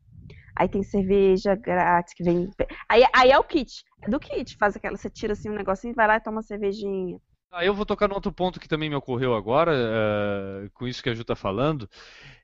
Aí 0.58 0.68
tem 0.68 0.84
cerveja 0.84 1.56
grátis 1.56 2.14
que 2.14 2.24
vem. 2.24 2.50
Aí, 2.90 3.04
aí 3.14 3.32
é 3.32 3.38
o 3.38 3.44
kit. 3.44 3.84
É 4.02 4.10
do 4.10 4.20
kit. 4.20 4.58
Faz 4.58 4.76
aquela, 4.76 4.98
você 4.98 5.10
tira 5.10 5.34
assim 5.34 5.50
um 5.50 5.56
negocinho, 5.56 5.94
vai 5.96 6.08
lá 6.08 6.18
e 6.18 6.20
toma 6.20 6.38
uma 6.38 6.42
cervejinha. 6.42 7.18
Aí 7.52 7.68
eu 7.68 7.74
vou 7.74 7.86
tocar 7.86 8.10
num 8.10 8.16
outro 8.16 8.32
ponto 8.32 8.60
que 8.60 8.68
também 8.68 8.90
me 8.90 8.96
ocorreu 8.96 9.34
agora, 9.34 9.72
eh, 9.74 10.70
com 10.74 10.86
isso 10.86 11.02
que 11.02 11.10
a 11.10 11.14
Ju 11.14 11.24
tá 11.24 11.36
falando, 11.36 11.90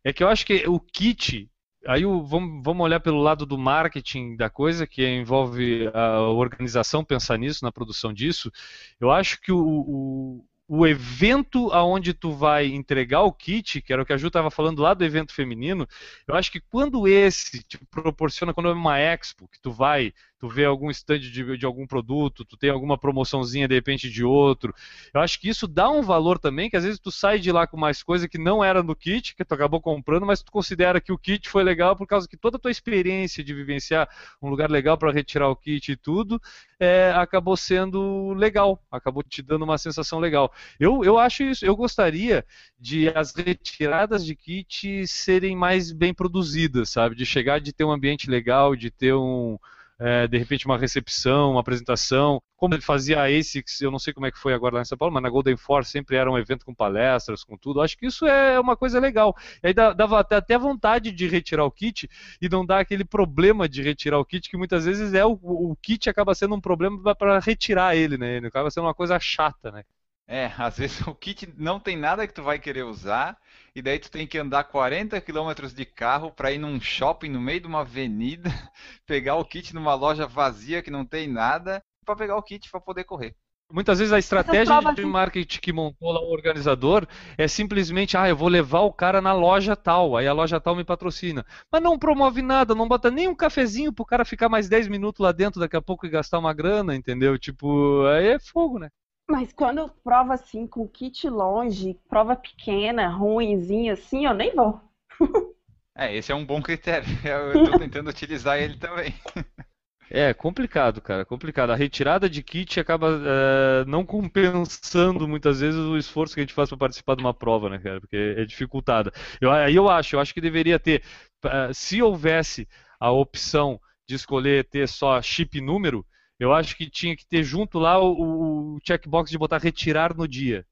é 0.02 0.14
que 0.14 0.24
eu 0.24 0.30
acho 0.30 0.46
que 0.46 0.66
o 0.66 0.80
kit, 0.80 1.52
aí 1.88 2.06
o- 2.06 2.24
vamos, 2.26 2.64
vamos 2.64 2.84
olhar 2.84 3.00
pelo 3.00 3.22
lado 3.22 3.46
do 3.46 3.58
marketing 3.58 4.36
da 4.36 4.50
coisa, 4.50 4.88
que 4.88 5.06
envolve 5.08 5.90
a 5.94 6.22
organização 6.22 7.04
pensar 7.04 7.38
nisso, 7.38 7.64
na 7.64 7.72
produção 7.72 8.14
disso. 8.14 8.52
Eu 9.00 9.12
acho 9.12 9.40
que 9.42 9.52
o, 9.52 9.60
o, 9.60 10.46
o 10.68 10.88
evento 10.88 11.72
aonde 11.72 12.14
tu 12.14 12.32
vai 12.32 12.68
entregar 12.68 13.22
o 13.24 13.34
kit, 13.34 13.82
que 13.82 13.92
era 13.94 14.02
o 14.02 14.06
que 14.06 14.14
a 14.14 14.18
Ju 14.18 14.28
estava 14.28 14.50
falando 14.52 14.82
lá 14.82 14.94
do 14.94 15.04
evento 15.06 15.34
feminino, 15.34 15.88
eu 16.28 16.36
acho 16.36 16.52
que 16.52 16.60
quando 16.62 17.08
esse 17.08 17.64
te 17.64 17.78
proporciona, 17.92 18.54
quando 18.54 18.70
é 18.70 18.74
uma 18.74 19.00
expo, 19.00 19.48
que 19.50 19.60
tu 19.62 19.72
vai, 19.72 20.14
tu 20.44 20.50
vê 20.50 20.66
algum 20.66 20.90
stand 20.90 21.20
de, 21.20 21.58
de 21.58 21.66
algum 21.66 21.88
produto, 21.88 22.44
tu 22.44 22.58
tem 22.58 22.70
alguma 22.70 22.98
promoçãozinha 22.98 23.66
de 23.66 23.76
repente 23.76 24.10
de 24.10 24.26
outro, 24.26 24.76
eu 25.14 25.22
acho 25.22 25.40
que 25.40 25.48
isso 25.48 25.70
dá 25.70 25.90
um 25.90 26.02
valor 26.02 26.38
também, 26.38 26.70
que 26.70 26.76
às 26.76 26.84
vezes 26.84 27.00
tu 27.00 27.10
sai 27.10 27.40
de 27.40 27.50
lá 27.50 27.66
com 27.66 27.78
mais 27.78 28.04
coisa 28.04 28.28
que 28.28 28.38
não 28.38 28.62
era 28.62 28.84
no 28.84 28.94
kit, 28.94 29.38
que 29.38 29.46
tu 29.46 29.54
acabou 29.54 29.80
comprando, 29.80 30.26
mas 30.26 30.44
tu 30.44 30.52
considera 30.52 31.00
que 31.00 31.14
o 31.14 31.18
kit 31.18 31.48
foi 31.48 31.64
legal 31.64 31.96
por 31.96 32.06
causa 32.06 32.28
que 32.28 32.36
toda 32.36 32.58
a 32.58 32.60
tua 32.60 32.72
experiência 32.72 33.42
de 33.42 33.54
vivenciar 33.54 34.10
um 34.42 34.50
lugar 34.50 34.70
legal 34.70 34.98
para 34.98 35.14
retirar 35.14 35.48
o 35.48 35.56
kit 35.56 35.94
e 35.94 35.96
tudo, 35.96 36.42
é, 36.78 37.14
acabou 37.16 37.56
sendo 37.56 38.34
legal, 38.34 38.84
acabou 38.92 39.24
te 39.24 39.42
dando 39.42 39.64
uma 39.64 39.78
sensação 39.78 40.20
legal. 40.20 40.52
Eu, 40.78 41.06
eu 41.06 41.18
acho 41.18 41.44
isso, 41.44 41.66
eu 41.66 41.74
gostaria 41.74 42.46
de 42.78 43.08
as 43.08 43.34
retiradas 43.34 44.26
de 44.26 44.36
kit 44.36 45.08
serem 45.08 45.56
mais 45.56 45.94
bem 45.94 46.14
produzidas, 46.14 46.90
sabe? 46.90 47.16
De 47.16 47.26
chegar, 47.26 47.62
de 47.62 47.72
ter 47.72 47.86
um 47.86 47.94
ambiente 47.94 48.30
legal, 48.30 48.76
de 48.76 48.92
ter 48.92 49.14
um, 49.14 49.58
é, 50.00 50.28
de 50.28 50.38
repente 50.38 50.66
uma 50.66 50.78
recepção, 50.78 51.52
uma 51.52 51.62
apresentação. 51.62 52.42
Como 52.56 52.74
ele 52.74 52.82
fazia 52.82 53.22
a 53.22 53.26
ASICS, 53.26 53.82
eu 53.82 53.92
não 53.92 54.00
sei 54.00 54.14
como 54.14 54.26
é 54.26 54.32
que 54.32 54.40
foi 54.40 54.54
agora 54.54 54.76
lá 54.76 54.82
em 54.82 54.86
São 54.86 54.98
Paulo, 54.98 55.14
mas 55.14 55.22
na 55.24 55.30
Golden 55.30 55.58
Force 55.58 55.92
sempre 55.92 56.16
era 56.16 56.32
um 56.32 56.38
evento 56.38 56.66
com 56.66 56.74
palestras, 56.74 57.44
com 57.44 57.58
tudo. 57.58 57.82
Acho 57.82 57.98
que 57.98 58.06
isso 58.06 58.26
é 58.26 58.60
uma 58.60 58.76
coisa 58.78 59.00
legal. 59.00 59.36
E 59.62 59.68
aí 59.68 59.74
dava 59.74 60.20
até, 60.20 60.36
até 60.38 60.58
vontade 60.58 61.12
de 61.12 61.28
retirar 61.28 61.66
o 61.66 61.72
kit 61.72 62.10
e 62.42 62.50
não 62.50 62.66
dar 62.66 62.80
aquele 62.80 63.04
problema 63.04 63.68
de 63.68 63.82
retirar 63.82 64.20
o 64.20 64.26
kit, 64.26 64.50
que 64.50 64.58
muitas 64.58 64.86
vezes 64.86 65.14
é 65.14 65.26
o, 65.26 65.38
o 65.42 65.76
kit 65.82 66.10
acaba 66.10 66.34
sendo 66.34 66.56
um 66.56 66.62
problema 66.62 67.16
para 67.16 67.40
retirar 67.40 67.96
ele, 67.96 68.18
né? 68.18 68.38
Ele 68.38 68.48
acaba 68.48 68.72
sendo 68.72 68.86
uma 68.86 68.94
coisa 68.94 69.20
chata, 69.20 69.72
né? 69.72 69.84
É, 70.28 70.46
às 70.58 70.78
vezes 70.78 71.02
o 71.08 71.14
kit 71.16 71.54
não 71.58 71.80
tem 71.80 71.98
nada 71.98 72.28
que 72.28 72.34
tu 72.34 72.44
vai 72.44 72.60
querer 72.60 72.84
usar, 72.84 73.38
e 73.76 73.82
daí 73.82 74.00
tu 74.00 74.10
tem 74.12 74.28
que 74.28 74.38
andar 74.38 74.64
40 74.66 75.20
quilômetros 75.22 75.74
de 75.74 75.86
carro 75.86 76.32
para 76.32 76.52
ir 76.52 76.58
num 76.60 76.80
shopping 76.80 77.30
no 77.30 77.42
meio 77.42 77.62
de 77.62 77.68
uma 77.68 77.82
avenida, 77.82 78.50
pegar 79.06 79.36
o 79.36 79.46
kit 79.46 79.74
numa 79.74 79.94
loja 79.96 80.26
vazia 80.28 80.82
que 80.82 80.92
não 80.92 81.06
tem 81.06 81.28
nada, 81.28 81.84
para 82.06 82.16
pegar 82.16 82.38
o 82.38 82.44
kit 82.44 82.70
para 82.70 82.80
poder 82.82 83.04
correr. 83.04 83.36
Muitas 83.72 83.98
vezes 83.98 84.14
a 84.14 84.20
estratégia 84.20 84.78
de 84.78 85.04
de- 85.04 85.06
marketing 85.06 85.60
que 85.60 85.74
montou 85.74 86.12
lá 86.12 86.22
o 86.22 86.32
organizador 86.32 87.08
é 87.38 87.48
simplesmente, 87.48 88.16
ah, 88.16 88.30
eu 88.30 88.36
vou 88.36 88.48
levar 88.48 88.82
o 88.82 88.94
cara 88.94 89.20
na 89.20 89.34
loja 89.34 89.76
tal, 89.76 90.16
aí 90.16 90.28
a 90.28 90.34
loja 90.34 90.62
tal 90.62 90.76
me 90.76 90.84
patrocina. 90.84 91.44
Mas 91.72 91.82
não 91.82 91.98
promove 91.98 92.42
nada, 92.44 92.76
não 92.76 92.88
bota 92.88 93.10
nem 93.10 93.28
um 93.28 93.36
cafezinho 93.36 93.92
pro 93.92 94.06
cara 94.06 94.24
ficar 94.26 94.48
mais 94.48 94.70
10 94.70 94.88
minutos 94.88 95.24
lá 95.24 95.32
dentro 95.32 95.60
daqui 95.60 95.76
a 95.76 95.82
pouco 95.82 96.06
e 96.06 96.10
gastar 96.10 96.38
uma 96.40 96.54
grana, 96.54 96.96
entendeu? 96.96 97.38
Tipo, 97.40 98.06
aí 98.06 98.28
é 98.28 98.40
fogo, 98.40 98.78
né? 98.78 98.90
Mas 99.30 99.54
quando 99.54 99.90
prova 100.04 100.34
assim, 100.34 100.68
com 100.68 100.88
kit 100.88 101.30
longe, 101.30 102.00
prova 102.10 102.36
pequena, 102.36 103.08
ruinzinha 103.08 103.94
assim, 103.94 104.26
eu 104.26 104.34
nem 104.34 104.54
vou. 104.56 104.82
É, 105.96 106.16
esse 106.16 106.32
é 106.32 106.36
um 106.36 106.46
bom 106.46 106.60
critério. 106.62 107.08
Eu 107.24 107.64
estou 107.64 107.80
tentando 107.80 108.10
utilizar 108.10 108.60
ele 108.60 108.78
também. 108.78 109.14
É 110.10 110.32
complicado, 110.32 111.02
cara, 111.02 111.26
complicado. 111.26 111.72
A 111.72 111.76
retirada 111.76 112.30
de 112.30 112.44
kit 112.44 112.80
acaba 112.80 113.08
é, 113.26 113.86
não 113.86 114.06
compensando 114.06 115.28
muitas 115.28 115.60
vezes 115.62 115.80
o 115.80 115.98
esforço 115.98 116.36
que 116.36 116.40
a 116.40 116.44
gente 116.44 116.54
faz 116.54 116.70
para 116.70 116.78
participar 116.78 117.16
de 117.16 117.24
uma 117.24 117.34
prova, 117.34 117.68
né, 117.68 117.80
cara? 117.80 118.00
Porque 118.00 118.36
é 118.38 118.46
dificultada. 118.46 119.12
Eu, 119.42 119.50
aí 119.50 119.74
eu 119.74 119.90
acho, 119.90 120.16
eu 120.16 120.20
acho 120.20 120.32
que 120.32 120.42
deveria 120.42 120.78
ter, 120.78 121.04
eh, 121.44 121.72
se 121.74 122.00
houvesse 122.00 122.68
a 123.00 123.10
opção 123.10 123.80
de 124.08 124.14
escolher 124.14 124.66
ter 124.66 124.88
só 124.88 125.20
chip 125.20 125.60
número, 125.60 126.06
eu 126.44 126.54
acho 126.54 126.76
que 126.76 126.90
tinha 126.90 127.16
que 127.16 127.26
ter 127.26 127.42
junto 127.42 127.80
lá 127.80 127.98
o, 127.98 128.76
o 128.76 128.80
checkbox 128.86 129.32
de 129.32 129.38
botar 129.38 129.60
retirar 129.60 130.14
no 130.14 130.28
dia, 130.28 130.66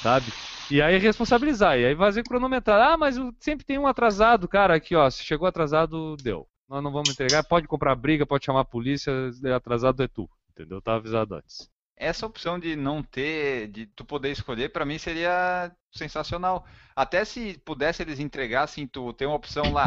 sabe? 0.00 0.26
E 0.70 0.80
aí 0.80 0.98
responsabilizar, 0.98 1.78
e 1.78 1.84
aí 1.84 1.96
fazer 1.96 2.22
cronometrar. 2.22 2.92
Ah, 2.92 2.96
mas 2.96 3.16
sempre 3.40 3.66
tem 3.66 3.76
um 3.76 3.88
atrasado, 3.88 4.46
cara, 4.46 4.76
aqui 4.76 4.94
ó, 4.94 5.10
se 5.10 5.24
chegou 5.24 5.48
atrasado, 5.48 6.16
deu. 6.16 6.46
Nós 6.68 6.82
não 6.82 6.92
vamos 6.92 7.10
entregar, 7.10 7.42
pode 7.42 7.66
comprar 7.66 7.94
briga, 7.96 8.24
pode 8.24 8.44
chamar 8.44 8.60
a 8.60 8.64
polícia, 8.64 9.12
atrasado 9.54 10.02
é 10.02 10.08
tu, 10.08 10.28
entendeu? 10.50 10.80
Tá 10.80 10.94
avisado 10.94 11.34
antes. 11.34 11.68
Essa 11.96 12.26
opção 12.26 12.58
de 12.58 12.76
não 12.76 13.02
ter, 13.02 13.68
de 13.68 13.86
tu 13.86 14.04
poder 14.04 14.30
escolher, 14.30 14.68
para 14.68 14.84
mim 14.84 14.98
seria 14.98 15.72
sensacional. 15.90 16.66
Até 16.94 17.24
se 17.24 17.58
pudesse 17.64 18.02
eles 18.02 18.20
entregassem, 18.20 18.86
tu 18.86 19.12
tem 19.12 19.26
uma 19.26 19.36
opção 19.36 19.72
lá, 19.72 19.86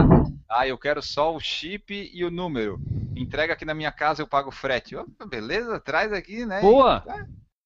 ah, 0.49 0.67
eu 0.67 0.77
quero 0.77 1.01
só 1.01 1.33
o 1.33 1.39
chip 1.39 2.09
e 2.13 2.25
o 2.25 2.31
número. 2.31 2.81
Entrega 3.19 3.53
aqui 3.53 3.65
na 3.65 3.73
minha 3.73 3.91
casa, 3.91 4.21
eu 4.21 4.27
pago 4.27 4.49
frete. 4.49 4.95
Oh, 4.95 5.05
beleza, 5.27 5.79
traz 5.79 6.13
aqui, 6.13 6.45
né? 6.45 6.61
Boa! 6.61 7.03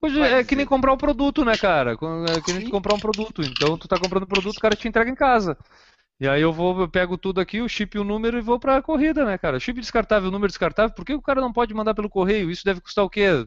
Hoje 0.01 0.19
é 0.19 0.43
que 0.43 0.55
nem 0.55 0.65
comprar 0.65 0.91
um 0.91 0.97
produto, 0.97 1.45
né, 1.45 1.55
cara? 1.55 1.93
É 1.93 2.41
que 2.41 2.53
nem 2.53 2.69
comprar 2.69 2.95
um 2.95 2.99
produto. 2.99 3.41
Então 3.41 3.77
tu 3.77 3.87
tá 3.87 3.97
comprando 3.97 4.27
produto, 4.27 4.57
o 4.57 4.59
cara 4.59 4.75
te 4.75 4.87
entrega 4.87 5.09
em 5.09 5.15
casa. 5.15 5.57
E 6.19 6.27
aí 6.27 6.41
eu 6.41 6.51
vou, 6.51 6.79
eu 6.81 6.89
pego 6.89 7.17
tudo 7.17 7.39
aqui, 7.39 7.61
o 7.61 7.69
chip 7.69 7.95
e 7.95 7.99
o 7.99 8.03
número 8.03 8.37
e 8.37 8.41
vou 8.41 8.59
pra 8.59 8.81
corrida, 8.81 9.25
né, 9.25 9.37
cara? 9.37 9.59
Chip 9.59 9.79
descartável, 9.79 10.31
número 10.31 10.49
descartável, 10.49 10.95
por 10.95 11.05
que 11.05 11.13
o 11.13 11.21
cara 11.21 11.39
não 11.39 11.53
pode 11.53 11.73
mandar 11.73 11.93
pelo 11.93 12.09
correio? 12.09 12.49
Isso 12.49 12.65
deve 12.65 12.81
custar 12.81 13.05
o 13.05 13.09
quê? 13.09 13.45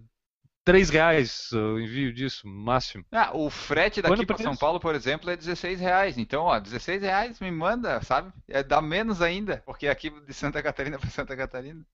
3 0.67 0.91
reais 0.91 1.53
o 1.53 1.79
envio 1.79 2.13
disso, 2.13 2.47
máximo. 2.47 3.05
Ah, 3.13 3.31
o 3.33 3.49
frete 3.49 4.03
daqui 4.03 4.27
para 4.27 4.37
São 4.37 4.57
Paulo, 4.57 4.81
por 4.81 4.97
exemplo, 4.97 5.31
é 5.31 5.37
16 5.37 5.79
reais. 5.79 6.19
Então, 6.19 6.43
ó, 6.43 6.59
16 6.59 7.03
reais 7.03 7.41
me 7.41 7.53
manda, 7.53 8.03
sabe? 8.03 8.33
É, 8.49 8.65
dá 8.65 8.83
menos 8.83 9.23
ainda, 9.23 9.63
porque 9.65 9.87
aqui 9.87 10.11
de 10.11 10.35
Santa 10.35 10.61
Catarina 10.61 10.99
para 10.99 11.09
Santa 11.09 11.37
Catarina. 11.37 11.87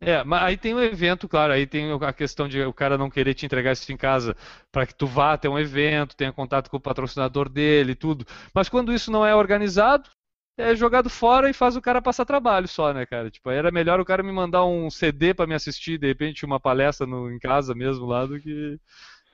É, 0.00 0.22
mas 0.22 0.42
aí 0.42 0.56
tem 0.56 0.72
um 0.72 0.80
evento, 0.80 1.28
claro, 1.28 1.52
aí 1.52 1.66
tem 1.66 1.92
a 1.92 2.12
questão 2.12 2.48
de 2.48 2.62
o 2.62 2.72
cara 2.72 2.96
não 2.96 3.10
querer 3.10 3.34
te 3.34 3.44
entregar 3.44 3.72
isso 3.72 3.92
em 3.92 3.96
casa 3.96 4.36
para 4.70 4.86
que 4.86 4.94
tu 4.94 5.06
vá 5.06 5.32
até 5.32 5.48
um 5.48 5.58
evento, 5.58 6.16
tenha 6.16 6.32
contato 6.32 6.70
com 6.70 6.76
o 6.76 6.80
patrocinador 6.80 7.48
dele, 7.48 7.94
tudo. 7.94 8.24
Mas 8.54 8.68
quando 8.68 8.92
isso 8.92 9.10
não 9.10 9.26
é 9.26 9.34
organizado, 9.34 10.08
é 10.56 10.74
jogado 10.76 11.08
fora 11.10 11.48
e 11.50 11.52
faz 11.52 11.76
o 11.76 11.80
cara 11.82 12.02
passar 12.02 12.24
trabalho 12.24 12.68
só, 12.68 12.92
né, 12.92 13.06
cara? 13.06 13.30
Tipo, 13.30 13.50
era 13.50 13.70
melhor 13.70 14.00
o 14.00 14.04
cara 14.04 14.22
me 14.22 14.32
mandar 14.32 14.64
um 14.64 14.90
CD 14.90 15.34
para 15.34 15.46
me 15.46 15.54
assistir, 15.54 15.98
de 15.98 16.06
repente, 16.06 16.44
uma 16.44 16.60
palestra 16.60 17.06
no, 17.06 17.30
em 17.30 17.38
casa 17.38 17.74
mesmo 17.74 18.06
lá, 18.06 18.26
do 18.26 18.40
que 18.40 18.78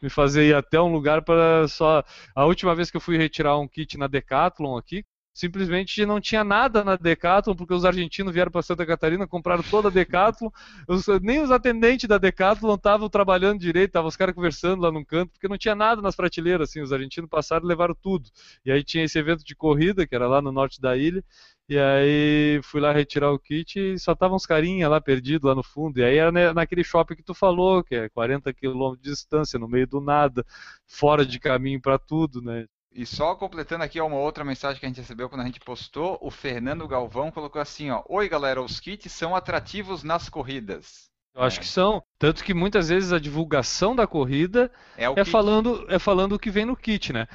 me 0.02 0.08
fazer 0.10 0.46
ir 0.48 0.54
até 0.54 0.80
um 0.80 0.92
lugar 0.92 1.22
para 1.22 1.66
só. 1.68 2.04
A 2.34 2.44
última 2.44 2.74
vez 2.74 2.90
que 2.90 2.96
eu 2.96 3.00
fui 3.00 3.16
retirar 3.16 3.58
um 3.58 3.68
kit 3.68 3.98
na 3.98 4.06
Decathlon 4.06 4.76
aqui, 4.76 5.04
simplesmente 5.38 6.04
não 6.04 6.20
tinha 6.20 6.42
nada 6.42 6.82
na 6.82 6.96
Decathlon, 6.96 7.54
porque 7.54 7.72
os 7.72 7.84
argentinos 7.84 8.34
vieram 8.34 8.50
para 8.50 8.60
Santa 8.60 8.84
Catarina, 8.84 9.24
compraram 9.24 9.62
toda 9.62 9.86
a 9.86 9.90
Decathlon, 9.90 10.50
os, 10.88 11.06
nem 11.22 11.40
os 11.40 11.52
atendentes 11.52 12.08
da 12.08 12.18
Decathlon 12.18 12.74
estavam 12.74 13.08
trabalhando 13.08 13.60
direito, 13.60 13.90
estavam 13.90 14.08
os 14.08 14.16
caras 14.16 14.34
conversando 14.34 14.82
lá 14.82 14.90
num 14.90 15.04
canto, 15.04 15.30
porque 15.30 15.46
não 15.46 15.56
tinha 15.56 15.76
nada 15.76 16.02
nas 16.02 16.16
prateleiras, 16.16 16.68
assim, 16.68 16.80
os 16.80 16.92
argentinos 16.92 17.30
passaram 17.30 17.64
e 17.64 17.68
levaram 17.68 17.94
tudo. 17.94 18.28
E 18.66 18.72
aí 18.72 18.82
tinha 18.82 19.04
esse 19.04 19.16
evento 19.16 19.44
de 19.44 19.54
corrida, 19.54 20.04
que 20.08 20.14
era 20.14 20.26
lá 20.26 20.42
no 20.42 20.50
norte 20.50 20.80
da 20.80 20.96
ilha, 20.96 21.22
e 21.68 21.78
aí 21.78 22.60
fui 22.64 22.80
lá 22.80 22.92
retirar 22.92 23.30
o 23.30 23.38
kit 23.38 23.78
e 23.78 23.96
só 23.96 24.14
estavam 24.14 24.36
uns 24.36 24.46
carinha 24.46 24.88
lá 24.88 25.00
perdidos 25.00 25.48
lá 25.48 25.54
no 25.54 25.62
fundo. 25.62 26.00
E 26.00 26.04
aí 26.04 26.16
era 26.16 26.52
naquele 26.52 26.82
shopping 26.82 27.14
que 27.14 27.22
tu 27.22 27.34
falou, 27.34 27.84
que 27.84 27.94
é 27.94 28.08
40 28.08 28.52
quilômetros 28.54 29.02
de 29.04 29.10
distância, 29.10 29.56
no 29.56 29.68
meio 29.68 29.86
do 29.86 30.00
nada, 30.00 30.44
fora 30.84 31.24
de 31.24 31.38
caminho 31.38 31.80
para 31.80 31.96
tudo, 31.96 32.42
né? 32.42 32.66
E 32.92 33.04
só 33.06 33.34
completando 33.34 33.84
aqui 33.84 34.00
uma 34.00 34.16
outra 34.16 34.44
mensagem 34.44 34.80
que 34.80 34.86
a 34.86 34.88
gente 34.88 35.00
recebeu 35.00 35.28
quando 35.28 35.42
a 35.42 35.44
gente 35.46 35.60
postou, 35.60 36.18
o 36.20 36.30
Fernando 36.30 36.88
Galvão 36.88 37.30
colocou 37.30 37.60
assim, 37.60 37.90
ó: 37.90 38.02
"Oi, 38.08 38.28
galera, 38.28 38.62
os 38.62 38.80
kits 38.80 39.12
são 39.12 39.36
atrativos 39.36 40.02
nas 40.02 40.28
corridas". 40.28 41.08
Eu 41.34 41.42
acho 41.42 41.58
é. 41.58 41.60
que 41.60 41.66
são, 41.66 42.02
tanto 42.18 42.42
que 42.42 42.52
muitas 42.52 42.88
vezes 42.88 43.12
a 43.12 43.18
divulgação 43.18 43.94
da 43.94 44.06
corrida 44.06 44.72
é, 44.96 45.04
é 45.04 45.24
falando 45.24 45.86
é 45.88 45.98
falando 45.98 46.32
o 46.32 46.38
que 46.38 46.50
vem 46.50 46.64
no 46.64 46.76
kit, 46.76 47.12
né? 47.12 47.28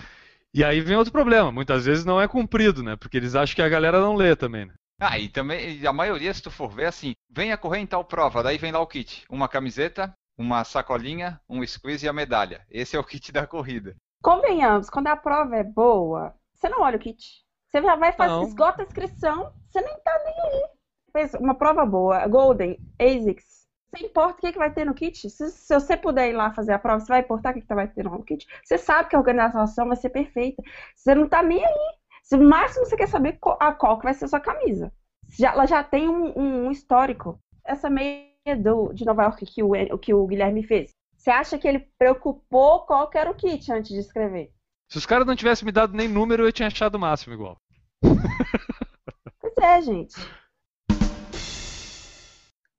E 0.54 0.64
aí 0.64 0.82
vem 0.82 0.98
outro 0.98 1.12
problema, 1.12 1.52
muitas 1.52 1.86
vezes 1.86 2.06
não 2.06 2.22
é 2.22 2.28
cumprido, 2.28 2.84
né? 2.84 2.96
Porque 2.96 3.18
eles 3.18 3.34
acham 3.34 3.56
que 3.56 3.62
a 3.62 3.70
galera 3.70 4.00
não 4.00 4.16
lê 4.16 4.36
também, 4.36 4.66
né? 4.66 4.74
Ah, 5.00 5.18
e 5.18 5.28
também, 5.28 5.86
a 5.86 5.92
maioria, 5.92 6.34
se 6.34 6.42
tu 6.42 6.52
for 6.52 6.70
ver, 6.70 6.86
assim, 6.86 7.14
venha 7.30 7.58
correr 7.58 7.80
em 7.80 7.86
tal 7.86 8.06
prova, 8.06 8.44
daí 8.44 8.58
vem 8.58 8.72
lá 8.72 8.80
o 8.80 8.88
kit. 8.88 9.26
Uma 9.30 9.50
camiseta, 9.50 10.16
uma 10.38 10.64
sacolinha, 10.64 11.42
um 11.50 11.66
squeeze 11.66 12.06
e 12.06 12.10
a 12.10 12.14
medalha. 12.14 12.66
Esse 12.70 12.96
é 12.96 13.00
o 13.00 13.04
kit 13.08 13.32
da 13.32 13.48
corrida. 13.48 13.96
Convenhamos, 14.24 14.90
quando 14.90 15.08
a 15.08 15.18
prova 15.18 15.58
é 15.58 15.64
boa, 15.66 16.34
você 16.54 16.70
não 16.70 16.82
olha 16.82 16.96
o 16.96 17.00
kit. 17.00 17.44
Você 17.68 17.82
já 17.82 17.98
vai 17.98 18.14
fazer, 18.14 18.42
esgota 18.46 18.82
a 18.82 18.86
inscrição, 18.86 19.52
você 19.70 19.82
nem 19.82 20.00
tá 20.00 20.22
nem 20.24 20.34
aí. 20.34 20.70
Fez 21.12 21.34
uma 21.34 21.54
prova 21.54 21.86
boa, 21.86 22.26
Golden, 22.28 22.80
ASICS. 22.98 23.68
Você 23.92 24.06
importa 24.06 24.38
o 24.38 24.42
que, 24.42 24.54
que 24.54 24.58
vai 24.58 24.74
ter 24.74 24.86
no 24.86 24.94
kit? 24.94 25.30
Se, 25.30 25.52
se, 25.52 25.74
você 25.74 25.98
puder 25.98 26.30
ir 26.30 26.34
lá 26.34 26.54
fazer 26.54 26.72
a 26.72 26.80
prova, 26.80 27.02
você 27.02 27.08
vai 27.10 27.20
importar 27.20 27.52
o 27.52 27.54
que, 27.56 27.62
que 27.62 27.76
vai 27.76 27.88
ter 27.88 28.06
no 28.06 28.24
kit? 28.24 28.48
Você 28.64 28.78
sabe 28.78 29.10
que 29.10 29.16
a 29.18 29.20
organização 29.20 29.88
vai 29.88 29.98
ser 29.98 30.10
perfeita. 30.10 30.64
Você 30.96 31.14
não 31.14 31.28
tá 31.28 31.44
nem 31.44 31.64
aí. 31.64 31.96
Se, 32.24 32.38
o 32.38 32.42
máximo 32.42 32.86
você 32.86 32.96
quer 32.96 33.10
saber 33.10 33.34
qual, 33.34 33.58
a 33.60 33.74
qual 33.74 33.98
que 33.98 34.06
vai 34.06 34.14
ser 34.14 34.24
a 34.26 34.30
sua 34.30 34.40
camisa. 34.40 34.90
Já, 35.38 35.52
ela 35.52 35.66
já 35.66 35.84
tem 35.84 36.08
um, 36.08 36.40
um 36.40 36.72
histórico. 36.72 37.38
Essa 37.66 37.90
meia 37.90 38.56
do, 38.58 38.94
de 38.94 39.04
Nova 39.04 39.24
York 39.24 39.46
que 39.46 39.62
o, 39.62 39.98
que 39.98 40.14
o 40.14 40.26
Guilherme 40.26 40.64
fez. 40.64 40.96
Você 41.24 41.32
acha 41.32 41.58
que 41.58 41.66
ele 41.66 41.80
preocupou 41.98 42.82
qual 42.82 43.10
era 43.14 43.32
o 43.32 43.34
kit 43.34 43.72
antes 43.72 43.92
de 43.92 44.00
escrever? 44.00 44.52
Se 44.90 44.98
os 44.98 45.06
caras 45.06 45.26
não 45.26 45.38
tivessem 45.38 45.66
me 45.66 45.72
dado 45.72 45.96
nem 45.96 46.06
número, 46.06 46.44
eu 46.44 46.52
tinha 46.52 46.68
achado 46.68 46.96
o 46.96 47.00
máximo 47.00 47.34
igual. 47.34 47.58
Pois 49.40 49.58
é, 49.58 49.82
gente. 49.82 50.16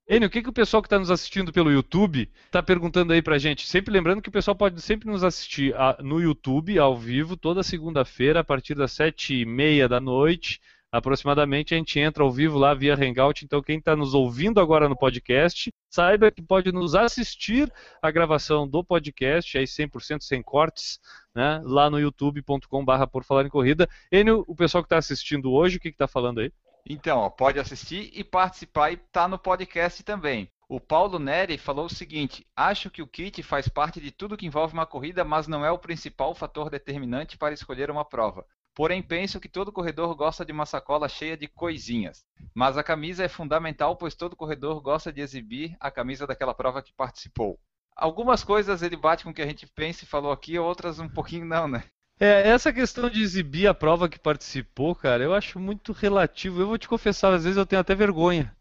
Enio, 0.08 0.28
o 0.28 0.30
que, 0.30 0.42
que 0.42 0.48
o 0.48 0.52
pessoal 0.52 0.82
que 0.82 0.86
está 0.86 0.98
nos 0.98 1.10
assistindo 1.10 1.52
pelo 1.52 1.70
YouTube 1.70 2.30
está 2.46 2.62
perguntando 2.62 3.12
aí 3.12 3.22
pra 3.22 3.38
gente? 3.38 3.66
Sempre 3.66 3.92
lembrando 3.92 4.20
que 4.20 4.28
o 4.28 4.32
pessoal 4.32 4.54
pode 4.54 4.80
sempre 4.80 5.08
nos 5.08 5.22
assistir 5.22 5.74
a, 5.76 5.98
no 6.02 6.20
YouTube, 6.20 6.78
ao 6.78 6.96
vivo, 6.96 7.36
toda 7.36 7.62
segunda-feira, 7.62 8.40
a 8.40 8.44
partir 8.44 8.74
das 8.74 8.92
sete 8.92 9.34
e 9.34 9.44
meia 9.44 9.88
da 9.88 10.00
noite 10.00 10.60
aproximadamente, 10.94 11.74
a 11.74 11.76
gente 11.76 11.98
entra 11.98 12.22
ao 12.22 12.30
vivo 12.30 12.56
lá 12.56 12.72
via 12.72 12.94
Hangout. 12.94 13.44
Então, 13.44 13.60
quem 13.60 13.78
está 13.78 13.96
nos 13.96 14.14
ouvindo 14.14 14.60
agora 14.60 14.88
no 14.88 14.96
podcast, 14.96 15.72
saiba 15.90 16.30
que 16.30 16.40
pode 16.40 16.70
nos 16.70 16.94
assistir 16.94 17.72
a 18.00 18.12
gravação 18.12 18.68
do 18.68 18.84
podcast, 18.84 19.58
aí 19.58 19.64
100% 19.64 20.22
sem 20.22 20.40
cortes, 20.40 21.00
né, 21.34 21.60
lá 21.64 21.90
no 21.90 21.98
youtube.com.br 21.98 23.06
por 23.10 23.24
falar 23.24 23.44
em 23.44 23.48
corrida. 23.48 23.88
Enio, 24.10 24.44
o 24.46 24.54
pessoal 24.54 24.84
que 24.84 24.86
está 24.86 24.96
assistindo 24.96 25.52
hoje, 25.52 25.78
o 25.78 25.80
que 25.80 25.88
está 25.88 26.06
falando 26.06 26.38
aí? 26.38 26.52
Então, 26.88 27.28
pode 27.30 27.58
assistir 27.58 28.12
e 28.14 28.22
participar 28.22 28.92
e 28.92 28.96
tá 28.96 29.26
no 29.26 29.38
podcast 29.38 30.04
também. 30.04 30.48
O 30.68 30.78
Paulo 30.78 31.18
Neri 31.18 31.58
falou 31.58 31.86
o 31.86 31.90
seguinte: 31.90 32.46
Acho 32.54 32.88
que 32.88 33.02
o 33.02 33.06
kit 33.06 33.42
faz 33.42 33.68
parte 33.68 34.00
de 34.00 34.12
tudo 34.12 34.36
que 34.36 34.46
envolve 34.46 34.74
uma 34.74 34.86
corrida, 34.86 35.24
mas 35.24 35.48
não 35.48 35.64
é 35.64 35.70
o 35.70 35.78
principal 35.78 36.34
fator 36.34 36.70
determinante 36.70 37.36
para 37.36 37.52
escolher 37.52 37.90
uma 37.90 38.04
prova. 38.04 38.46
Porém, 38.74 39.00
penso 39.00 39.38
que 39.38 39.48
todo 39.48 39.72
corredor 39.72 40.14
gosta 40.16 40.44
de 40.44 40.50
uma 40.50 40.66
sacola 40.66 41.08
cheia 41.08 41.36
de 41.36 41.46
coisinhas. 41.46 42.24
Mas 42.52 42.76
a 42.76 42.82
camisa 42.82 43.24
é 43.24 43.28
fundamental, 43.28 43.96
pois 43.96 44.14
todo 44.14 44.36
corredor 44.36 44.80
gosta 44.80 45.12
de 45.12 45.20
exibir 45.20 45.76
a 45.78 45.90
camisa 45.90 46.26
daquela 46.26 46.54
prova 46.54 46.82
que 46.82 46.92
participou. 46.92 47.58
Algumas 47.96 48.42
coisas 48.42 48.82
ele 48.82 48.96
bate 48.96 49.22
com 49.22 49.30
o 49.30 49.34
que 49.34 49.42
a 49.42 49.46
gente 49.46 49.66
pensa 49.66 50.02
e 50.02 50.08
falou 50.08 50.32
aqui, 50.32 50.58
outras 50.58 50.98
um 50.98 51.08
pouquinho 51.08 51.46
não, 51.46 51.68
né? 51.68 51.84
É, 52.18 52.48
essa 52.48 52.72
questão 52.72 53.08
de 53.08 53.22
exibir 53.22 53.66
a 53.66 53.74
prova 53.74 54.08
que 54.08 54.18
participou, 54.18 54.94
cara, 54.94 55.22
eu 55.22 55.34
acho 55.34 55.60
muito 55.60 55.92
relativo. 55.92 56.60
Eu 56.60 56.66
vou 56.66 56.78
te 56.78 56.88
confessar, 56.88 57.32
às 57.32 57.44
vezes 57.44 57.56
eu 57.56 57.66
tenho 57.66 57.80
até 57.80 57.94
vergonha. 57.94 58.56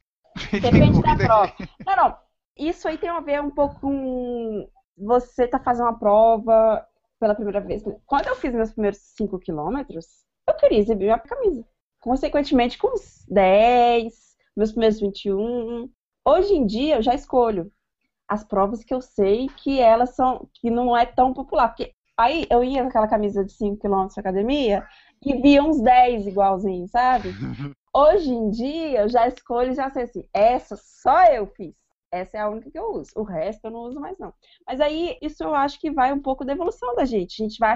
Depende 0.52 1.02
da 1.02 1.15
prova. 1.17 1.54
Não, 1.86 1.95
não. 1.95 2.17
Isso 2.58 2.88
aí 2.88 2.97
tem 2.97 3.10
a 3.10 3.19
ver 3.19 3.41
um 3.41 3.49
pouco 3.49 3.80
com 3.80 4.69
você 4.95 5.47
tá 5.47 5.60
fazendo 5.60 5.86
uma 5.86 5.97
prova 5.97 6.86
pela 7.24 7.36
primeira 7.36 7.62
vez. 7.62 7.82
Quando 8.06 8.28
eu 8.28 8.36
fiz 8.36 8.54
meus 8.54 8.72
primeiros 8.72 9.00
5 9.16 9.40
quilômetros, 9.40 10.06
eu 10.46 10.54
queria 10.56 10.80
exibir 10.80 11.06
minha 11.06 11.20
camisa. 11.20 11.66
Consequentemente, 12.02 12.78
com 12.78 12.94
uns 12.94 13.26
10, 13.30 14.14
meus 14.58 14.72
primeiros 14.72 15.00
21. 15.00 15.90
Hoje 16.26 16.54
em 16.54 16.66
dia, 16.66 16.98
eu 16.98 17.02
já 17.02 17.16
escolho 17.16 17.72
as 18.28 18.44
provas 18.44 18.84
que 18.84 18.94
eu 18.94 19.00
sei 19.00 19.48
que 19.56 19.80
elas 19.80 20.16
são, 20.18 20.50
que 20.54 20.70
não 20.70 20.98
é 20.98 21.06
tão 21.06 21.34
popular. 21.34 21.70
Porque 21.70 21.94
aí 22.18 22.46
eu 22.50 22.62
ia 22.62 22.82
com 22.82 22.90
aquela 22.90 23.08
camisa 23.08 23.46
de 23.46 23.54
5 23.54 23.78
km 23.78 23.92
na 23.92 24.08
academia 24.18 24.86
e 25.26 25.42
via 25.42 25.64
uns 25.64 25.82
10 25.82 26.28
igualzinhos, 26.28 26.92
sabe? 26.92 27.30
Hoje 27.96 28.32
em 28.32 28.50
dia, 28.50 29.02
eu 29.02 29.08
já 29.08 29.30
escolho 29.30 29.72
e 29.72 29.76
já 29.76 29.90
sei 29.90 30.04
assim, 30.04 30.28
essa 30.34 30.76
só 30.76 31.24
eu 31.28 31.48
fiz. 31.48 31.74
Essa 32.13 32.38
é 32.38 32.41
a 32.41 32.49
única 32.49 32.69
que 32.69 32.78
eu 32.78 32.91
uso. 32.91 33.12
O 33.15 33.23
resto 33.23 33.65
eu 33.65 33.71
não 33.71 33.82
uso 33.82 33.99
mais, 33.99 34.17
não. 34.19 34.32
Mas 34.67 34.80
aí, 34.80 35.17
isso 35.21 35.43
eu 35.43 35.56
acho 35.56 35.80
que 35.80 35.89
vai 35.89 36.13
um 36.13 36.21
pouco 36.21 36.45
da 36.45 36.54
evolução 36.54 36.95
da 36.95 37.06
gente. 37.06 37.41
A 37.41 37.45
gente 37.45 37.58
vai 37.58 37.76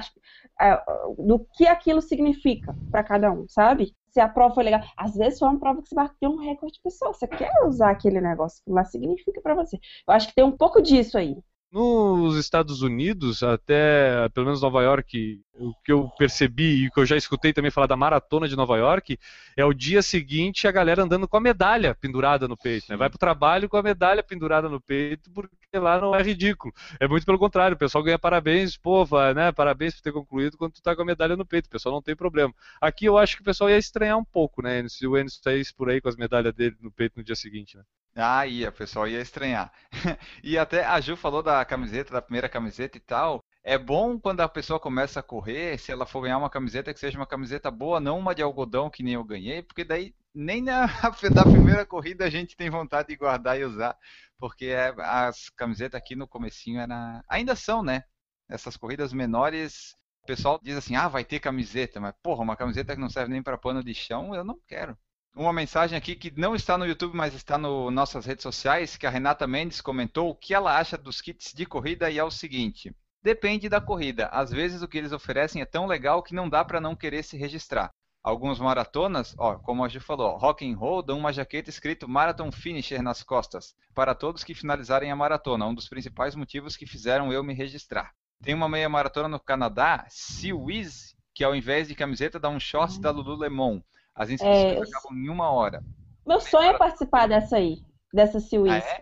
é, 0.61 0.83
do 1.17 1.39
que 1.55 1.65
aquilo 1.65 2.01
significa 2.01 2.75
para 2.91 3.03
cada 3.03 3.31
um, 3.31 3.47
sabe? 3.47 3.95
se 4.17 4.19
a 4.21 4.27
prova 4.27 4.55
foi 4.55 4.63
legal. 4.63 4.81
Às 4.97 5.15
vezes 5.15 5.37
foi 5.37 5.47
uma 5.47 5.59
prova 5.59 5.81
que 5.81 5.89
você 5.89 5.95
bateu 5.95 6.31
um 6.31 6.37
recorde 6.37 6.73
de 6.73 6.81
pessoa. 6.81 7.13
Você 7.13 7.27
quer 7.27 7.51
usar 7.65 7.91
aquele 7.91 8.19
negócio 8.19 8.63
que 8.63 8.71
lá 8.71 8.83
significa 8.83 9.39
para 9.41 9.53
você. 9.53 9.77
Eu 10.07 10.13
acho 10.13 10.27
que 10.27 10.35
tem 10.35 10.43
um 10.43 10.57
pouco 10.57 10.81
disso 10.81 11.17
aí. 11.17 11.37
Nos 11.69 12.37
Estados 12.37 12.81
Unidos, 12.81 13.43
até 13.43 14.29
pelo 14.29 14.45
menos 14.45 14.61
Nova 14.61 14.81
York, 14.81 15.41
o 15.53 15.73
que 15.83 15.91
eu 15.91 16.09
percebi 16.17 16.85
e 16.85 16.89
que 16.89 16.97
eu 16.97 17.05
já 17.05 17.17
escutei 17.17 17.51
também 17.51 17.69
falar 17.69 17.87
da 17.87 17.97
maratona 17.97 18.47
de 18.47 18.55
Nova 18.55 18.77
York, 18.77 19.19
é 19.55 19.65
o 19.65 19.73
dia 19.73 20.01
seguinte 20.01 20.65
a 20.65 20.71
galera 20.71 21.03
andando 21.03 21.27
com 21.27 21.35
a 21.35 21.41
medalha 21.41 21.93
pendurada 21.93 22.47
no 22.47 22.55
peito. 22.55 22.85
Né? 22.89 22.95
Vai 22.95 23.09
pro 23.09 23.19
trabalho 23.19 23.67
com 23.67 23.75
a 23.75 23.83
medalha 23.83 24.23
pendurada 24.23 24.69
no 24.69 24.79
peito, 24.79 25.29
porque 25.31 25.77
lá 25.77 25.99
não 25.99 26.15
é 26.15 26.23
ridículo. 26.23 26.73
É 27.01 27.07
muito 27.07 27.25
pelo 27.25 27.37
contrário, 27.37 27.75
o 27.75 27.79
pessoal 27.79 28.01
ganha 28.01 28.17
parabéns, 28.17 28.77
pô, 28.77 29.03
vai, 29.03 29.33
né? 29.33 29.51
Parabéns 29.51 29.95
por 29.95 30.01
ter 30.01 30.13
concluído 30.13 30.57
quando 30.57 30.71
tu 30.71 30.81
tá 30.81 30.95
com 30.95 31.01
a 31.01 31.05
medalha 31.05 31.35
no 31.35 31.45
peito. 31.45 31.65
O 31.65 31.69
pessoal 31.69 31.93
não 31.93 32.01
tem 32.01 32.15
problema. 32.15 32.53
Aqui 32.79 33.05
eu 33.05 33.17
acho 33.17 33.35
que 33.35 33.41
o 33.41 33.45
pessoal 33.45 33.69
ia 33.69 33.77
estranhar 33.77 34.17
um 34.17 34.25
pouco, 34.25 34.61
né? 34.61 34.87
Se 34.87 35.05
o 35.05 35.17
Enes 35.17 35.37
saísse 35.43 35.73
por 35.75 35.89
aí 35.89 35.99
com 35.99 36.07
as 36.07 36.15
medalhas 36.15 36.53
dele 36.53 36.77
no 36.81 36.91
peito 36.91 37.17
no 37.17 37.23
dia 37.25 37.35
seguinte, 37.35 37.75
né? 37.75 37.83
Ah, 38.19 38.47
ia, 38.47 38.71
pessoal 38.71 39.07
ia 39.07 39.21
estranhar. 39.21 39.71
e 40.43 40.57
até 40.57 40.83
a 40.83 40.99
Ju 40.99 41.15
falou 41.15 41.43
da 41.43 41.63
camiseta, 41.63 42.13
da 42.13 42.21
primeira 42.21 42.49
camiseta 42.49 42.97
e 42.97 42.99
tal. 42.99 43.43
É 43.63 43.77
bom 43.77 44.19
quando 44.19 44.41
a 44.41 44.49
pessoa 44.49 44.79
começa 44.79 45.19
a 45.19 45.23
correr, 45.23 45.77
se 45.77 45.91
ela 45.91 46.05
for 46.05 46.21
ganhar 46.21 46.37
uma 46.39 46.49
camiseta, 46.49 46.91
que 46.93 46.99
seja 46.99 47.17
uma 47.17 47.27
camiseta 47.27 47.69
boa, 47.69 47.99
não 47.99 48.17
uma 48.17 48.33
de 48.33 48.41
algodão 48.41 48.89
que 48.89 49.03
nem 49.03 49.13
eu 49.13 49.23
ganhei, 49.23 49.61
porque 49.61 49.83
daí 49.83 50.15
nem 50.33 50.61
na 50.63 50.87
primeira 51.45 51.85
corrida 51.85 52.25
a 52.25 52.29
gente 52.29 52.55
tem 52.55 52.69
vontade 52.71 53.09
de 53.09 53.15
guardar 53.15 53.59
e 53.59 53.65
usar, 53.65 53.95
porque 54.39 54.67
é, 54.67 54.93
as 54.99 55.49
camisetas 55.49 55.97
aqui 55.99 56.15
no 56.15 56.27
comecinho 56.27 56.79
era, 56.79 57.23
ainda 57.29 57.55
são, 57.55 57.83
né? 57.83 58.03
Essas 58.49 58.77
corridas 58.77 59.13
menores, 59.13 59.93
o 60.23 60.25
pessoal 60.27 60.59
diz 60.63 60.77
assim, 60.77 60.95
ah, 60.95 61.07
vai 61.07 61.23
ter 61.25 61.39
camiseta, 61.39 61.99
mas 61.99 62.15
porra, 62.23 62.41
uma 62.43 62.55
camiseta 62.55 62.95
que 62.95 63.01
não 63.01 63.09
serve 63.09 63.31
nem 63.31 63.43
para 63.43 63.57
pano 63.57 63.83
de 63.83 63.93
chão, 63.93 64.33
eu 64.33 64.43
não 64.43 64.59
quero 64.67 64.97
uma 65.37 65.53
mensagem 65.53 65.95
aqui 65.95 66.15
que 66.15 66.33
não 66.35 66.55
está 66.55 66.77
no 66.77 66.85
YouTube, 66.85 67.15
mas 67.15 67.33
está 67.33 67.57
nas 67.57 67.93
nossas 67.93 68.25
redes 68.25 68.41
sociais, 68.41 68.97
que 68.97 69.05
a 69.05 69.09
Renata 69.09 69.45
Mendes 69.45 69.79
comentou 69.79 70.29
o 70.29 70.35
que 70.35 70.53
ela 70.53 70.77
acha 70.77 70.97
dos 70.97 71.21
kits 71.21 71.53
de 71.53 71.65
corrida 71.65 72.09
e 72.09 72.17
é 72.17 72.23
o 72.23 72.31
seguinte: 72.31 72.93
depende 73.21 73.69
da 73.69 73.79
corrida. 73.79 74.27
Às 74.27 74.51
vezes 74.51 74.81
o 74.81 74.87
que 74.87 74.97
eles 74.97 75.11
oferecem 75.11 75.61
é 75.61 75.65
tão 75.65 75.85
legal 75.85 76.23
que 76.23 76.33
não 76.33 76.49
dá 76.49 76.65
para 76.65 76.81
não 76.81 76.95
querer 76.95 77.23
se 77.23 77.37
registrar. 77.37 77.91
Algumas 78.23 78.59
maratonas, 78.59 79.35
ó, 79.37 79.55
como 79.55 79.85
a 79.85 79.87
gente 79.87 80.03
falou, 80.03 80.35
rock 80.37 80.69
and 80.69 80.75
roll 80.75 81.03
dão 81.03 81.17
uma 81.17 81.31
jaqueta 81.31 81.69
escrito 81.69 82.09
Marathon 82.09 82.51
Finisher 82.51 83.01
nas 83.01 83.23
costas, 83.23 83.75
para 83.93 84.15
todos 84.15 84.43
que 84.43 84.55
finalizarem 84.55 85.11
a 85.11 85.15
maratona, 85.15 85.65
um 85.65 85.73
dos 85.73 85.87
principais 85.87 86.35
motivos 86.35 86.75
que 86.75 86.85
fizeram 86.85 87.31
eu 87.31 87.43
me 87.43 87.53
registrar. 87.53 88.11
Tem 88.43 88.53
uma 88.53 88.67
meia 88.67 88.89
maratona 88.89 89.29
no 89.29 89.39
Canadá, 89.39 90.05
Sea 90.09 90.55
Wiz, 90.55 91.15
que 91.33 91.43
ao 91.43 91.55
invés 91.55 91.87
de 91.87 91.95
camiseta 91.95 92.39
dá 92.39 92.49
um 92.49 92.59
short 92.59 92.99
da 92.99 93.11
Lululemon. 93.11 93.79
As 94.17 94.29
inscrições 94.31 94.91
é, 94.91 94.97
acabam 94.97 95.17
em 95.17 95.29
uma 95.29 95.51
hora. 95.51 95.83
Meu 96.25 96.41
sonho 96.41 96.71
é 96.71 96.77
participar 96.77 97.27
dessa 97.27 97.57
aí, 97.57 97.77
dessa 98.11 98.39
Seawiz. 98.39 98.83
Ah, 98.83 98.89
é? 98.89 99.01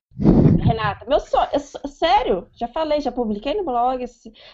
Renata, 0.62 1.06
meu 1.06 1.19
sonho, 1.19 1.47
sério, 1.88 2.47
já 2.54 2.67
falei, 2.67 2.99
já 2.99 3.12
publiquei 3.12 3.54
no 3.54 3.63
blog, 3.63 4.04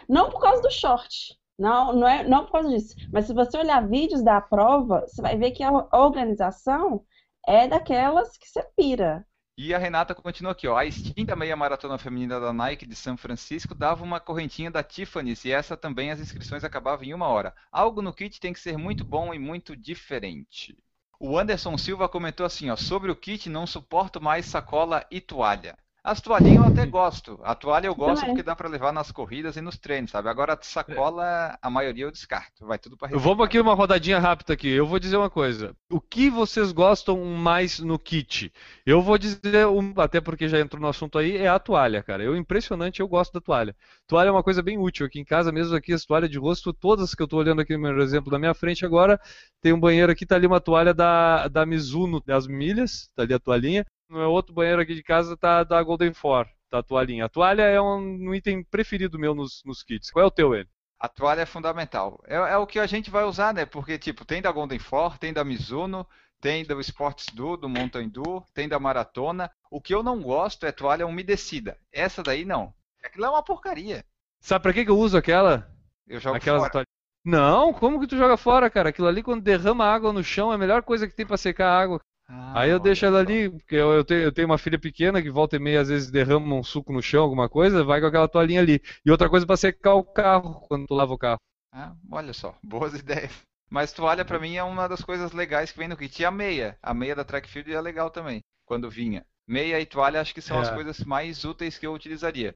não 0.07 0.29
por 0.29 0.39
causa 0.39 0.61
do 0.61 0.71
short, 0.71 1.37
não, 1.57 1.93
não, 1.93 2.07
é, 2.07 2.23
não 2.23 2.45
por 2.45 2.53
causa 2.53 2.69
disso, 2.69 2.95
mas 3.11 3.25
se 3.25 3.33
você 3.33 3.57
olhar 3.57 3.87
vídeos 3.87 4.23
da 4.23 4.39
prova, 4.39 5.01
você 5.07 5.21
vai 5.21 5.37
ver 5.37 5.51
que 5.51 5.63
a 5.63 5.71
organização 5.93 7.03
é 7.47 7.67
daquelas 7.67 8.37
que 8.37 8.47
você 8.47 8.63
pira. 8.75 9.25
E 9.63 9.75
a 9.75 9.77
Renata 9.77 10.15
continua 10.15 10.53
aqui, 10.53 10.67
ó. 10.67 10.75
A 10.75 10.85
extinta 10.85 11.35
meia 11.35 11.55
maratona 11.55 11.95
feminina 11.95 12.39
da 12.39 12.51
Nike 12.51 12.83
de 12.83 12.95
São 12.95 13.15
Francisco 13.15 13.75
dava 13.75 14.03
uma 14.03 14.19
correntinha 14.19 14.71
da 14.71 14.81
Tiffany's 14.81 15.45
e 15.45 15.51
essa 15.51 15.77
também 15.77 16.09
as 16.09 16.19
inscrições 16.19 16.63
acabavam 16.63 17.05
em 17.05 17.13
uma 17.13 17.27
hora. 17.27 17.53
Algo 17.71 18.01
no 18.01 18.11
kit 18.11 18.39
tem 18.39 18.53
que 18.53 18.59
ser 18.59 18.75
muito 18.75 19.03
bom 19.03 19.31
e 19.31 19.37
muito 19.37 19.75
diferente. 19.75 20.75
O 21.19 21.37
Anderson 21.37 21.77
Silva 21.77 22.09
comentou 22.09 22.43
assim, 22.43 22.71
ó, 22.71 22.75
sobre 22.75 23.11
o 23.11 23.15
kit 23.15 23.51
não 23.51 23.67
suporto 23.67 24.19
mais 24.19 24.47
sacola 24.47 25.05
e 25.11 25.21
toalha. 25.21 25.77
As 26.03 26.19
toalhinhas 26.19 26.65
eu 26.65 26.71
até 26.71 26.83
gosto. 26.87 27.39
A 27.43 27.53
toalha 27.53 27.85
eu 27.85 27.93
gosto 27.93 28.25
porque 28.25 28.41
dá 28.41 28.55
para 28.55 28.67
levar 28.67 28.91
nas 28.91 29.11
corridas 29.11 29.55
e 29.55 29.61
nos 29.61 29.77
treinos, 29.77 30.09
sabe? 30.09 30.29
Agora 30.29 30.53
a 30.53 30.57
sacola, 30.59 31.59
a 31.61 31.69
maioria 31.69 32.05
eu 32.05 32.11
descarto. 32.11 32.65
Vai 32.65 32.79
tudo 32.79 32.97
para 32.97 33.15
Vamos 33.15 33.45
aqui 33.45 33.59
uma 33.59 33.75
rodadinha 33.75 34.17
rápida 34.17 34.53
aqui. 34.53 34.67
Eu 34.67 34.87
vou 34.87 34.97
dizer 34.97 35.17
uma 35.17 35.29
coisa. 35.29 35.75
O 35.91 36.01
que 36.01 36.27
vocês 36.27 36.71
gostam 36.71 37.23
mais 37.23 37.77
no 37.79 37.99
kit? 37.99 38.51
Eu 38.83 38.99
vou 39.03 39.15
dizer, 39.15 39.67
um, 39.67 39.93
até 39.97 40.19
porque 40.19 40.49
já 40.49 40.59
entrou 40.59 40.81
no 40.81 40.87
assunto 40.87 41.19
aí, 41.19 41.37
é 41.37 41.47
a 41.47 41.59
toalha, 41.59 42.01
cara. 42.01 42.23
Eu 42.23 42.35
impressionante, 42.35 42.99
eu 42.99 43.07
gosto 43.07 43.33
da 43.33 43.39
toalha. 43.39 43.75
Toalha 44.07 44.29
é 44.29 44.31
uma 44.31 44.43
coisa 44.43 44.63
bem 44.63 44.79
útil 44.79 45.05
aqui 45.05 45.19
em 45.19 45.25
casa, 45.25 45.51
mesmo 45.51 45.75
aqui 45.75 45.93
as 45.93 46.03
toalhas 46.03 46.31
de 46.31 46.39
rosto, 46.39 46.73
todas 46.73 47.13
que 47.13 47.21
eu 47.21 47.25
estou 47.25 47.39
olhando 47.39 47.61
aqui 47.61 47.73
no 47.73 47.79
meu 47.79 48.01
exemplo 48.01 48.31
da 48.31 48.39
minha 48.39 48.55
frente 48.55 48.83
agora, 48.83 49.21
tem 49.61 49.71
um 49.71 49.79
banheiro 49.79 50.11
aqui, 50.11 50.25
tá 50.25 50.35
ali 50.35 50.47
uma 50.47 50.59
toalha 50.59 50.95
da 50.95 51.47
da 51.47 51.63
Mizuno 51.63 52.19
das 52.25 52.47
milhas, 52.47 53.07
tá 53.15 53.21
ali 53.21 53.35
a 53.35 53.39
toalhinha 53.39 53.85
no 54.11 54.19
meu 54.19 54.29
outro 54.29 54.53
banheiro 54.53 54.81
aqui 54.81 54.93
de 54.93 55.01
casa 55.01 55.37
tá 55.37 55.63
da 55.63 55.81
Golden 55.81 56.13
Four, 56.13 56.45
tá 56.69 56.79
a 56.79 56.83
toalhinha. 56.83 57.25
A 57.25 57.29
toalha 57.29 57.63
é 57.63 57.81
um, 57.81 57.97
um 57.97 58.35
item 58.35 58.63
preferido 58.63 59.17
meu 59.17 59.33
nos, 59.33 59.63
nos 59.65 59.81
kits. 59.81 60.11
Qual 60.11 60.23
é 60.23 60.27
o 60.27 60.31
teu, 60.31 60.53
ele? 60.53 60.69
A 60.99 61.07
toalha 61.07 61.41
é 61.41 61.45
fundamental. 61.45 62.21
É, 62.27 62.35
é, 62.35 62.57
o 62.57 62.67
que 62.67 62.77
a 62.77 62.85
gente 62.85 63.09
vai 63.09 63.23
usar, 63.23 63.53
né? 63.53 63.65
Porque, 63.65 63.97
tipo, 63.97 64.25
tem 64.25 64.41
da 64.41 64.51
Golden 64.51 64.77
Four, 64.77 65.17
tem 65.17 65.33
da 65.33 65.43
Mizuno, 65.43 66.05
tem 66.39 66.63
do 66.63 66.79
Sports 66.81 67.27
Do, 67.33 67.55
do 67.55 67.69
Mountain 67.69 68.09
Do, 68.09 68.43
tem 68.53 68.67
da 68.67 68.79
Maratona. 68.79 69.49
O 69.71 69.81
que 69.81 69.95
eu 69.95 70.03
não 70.03 70.21
gosto 70.21 70.65
é 70.65 70.71
toalha 70.71 71.07
umedecida. 71.07 71.77
Essa 71.91 72.21
daí 72.21 72.45
não. 72.45 72.73
Aquilo 73.03 73.25
é 73.25 73.29
uma 73.29 73.41
porcaria. 73.41 74.05
Sabe 74.39 74.61
pra 74.61 74.73
que, 74.73 74.85
que 74.85 74.91
eu 74.91 74.97
uso 74.97 75.17
aquela? 75.17 75.71
Eu 76.05 76.19
jogo 76.19 76.35
Aquelas 76.35 76.61
fora. 76.61 76.71
Toalha... 76.71 76.87
Não, 77.23 77.73
como 77.73 77.99
que 77.99 78.07
tu 78.07 78.17
joga 78.17 78.35
fora, 78.35 78.69
cara? 78.69 78.89
Aquilo 78.89 79.07
ali 79.07 79.23
quando 79.23 79.41
derrama 79.41 79.85
água 79.85 80.11
no 80.11 80.23
chão 80.23 80.51
é 80.51 80.55
a 80.55 80.57
melhor 80.57 80.83
coisa 80.83 81.07
que 81.07 81.15
tem 81.15 81.25
para 81.25 81.37
secar 81.37 81.67
a 81.67 81.79
água. 81.79 82.01
Ah, 82.33 82.61
Aí 82.61 82.69
eu 82.69 82.79
deixo 82.79 83.05
ela 83.05 83.19
ali, 83.19 83.49
porque 83.49 83.75
eu, 83.75 83.91
eu, 83.91 84.05
tenho, 84.05 84.21
eu, 84.21 84.31
tenho, 84.31 84.47
uma 84.47 84.57
filha 84.57 84.79
pequena 84.79 85.21
que 85.21 85.29
volta 85.29 85.57
e 85.57 85.59
meia 85.59 85.81
às 85.81 85.89
vezes 85.89 86.09
derrama 86.09 86.55
um 86.55 86.63
suco 86.63 86.93
no 86.93 87.01
chão, 87.01 87.23
alguma 87.23 87.49
coisa, 87.49 87.83
vai 87.83 87.99
com 87.99 88.07
aquela 88.07 88.27
toalhinha 88.27 88.61
ali. 88.61 88.81
E 89.05 89.11
outra 89.11 89.29
coisa 89.29 89.45
para 89.45 89.57
secar 89.57 89.95
o 89.95 90.03
carro 90.03 90.61
quando 90.69 90.87
tu 90.87 90.93
lava 90.93 91.13
o 91.13 91.17
carro. 91.17 91.39
Ah, 91.73 91.93
olha 92.09 92.31
só, 92.31 92.55
boas 92.63 92.93
ideias. 92.93 93.33
Mas 93.69 93.91
toalha 93.91 94.23
para 94.23 94.39
mim 94.39 94.55
é 94.55 94.63
uma 94.63 94.87
das 94.87 95.01
coisas 95.01 95.33
legais 95.33 95.73
que 95.73 95.77
vem 95.77 95.89
no 95.89 95.97
kit. 95.97 96.21
E 96.21 96.25
a 96.25 96.31
meia, 96.31 96.77
a 96.81 96.93
meia 96.93 97.15
da 97.15 97.25
track 97.25 97.49
field 97.49 97.73
é 97.73 97.81
legal 97.81 98.09
também, 98.09 98.39
quando 98.65 98.89
vinha. 98.89 99.25
Meia 99.45 99.81
e 99.81 99.85
toalha 99.85 100.21
acho 100.21 100.33
que 100.33 100.41
são 100.41 100.57
é. 100.57 100.61
as 100.61 100.69
coisas 100.69 100.99
mais 101.01 101.43
úteis 101.43 101.77
que 101.77 101.85
eu 101.85 101.93
utilizaria. 101.93 102.55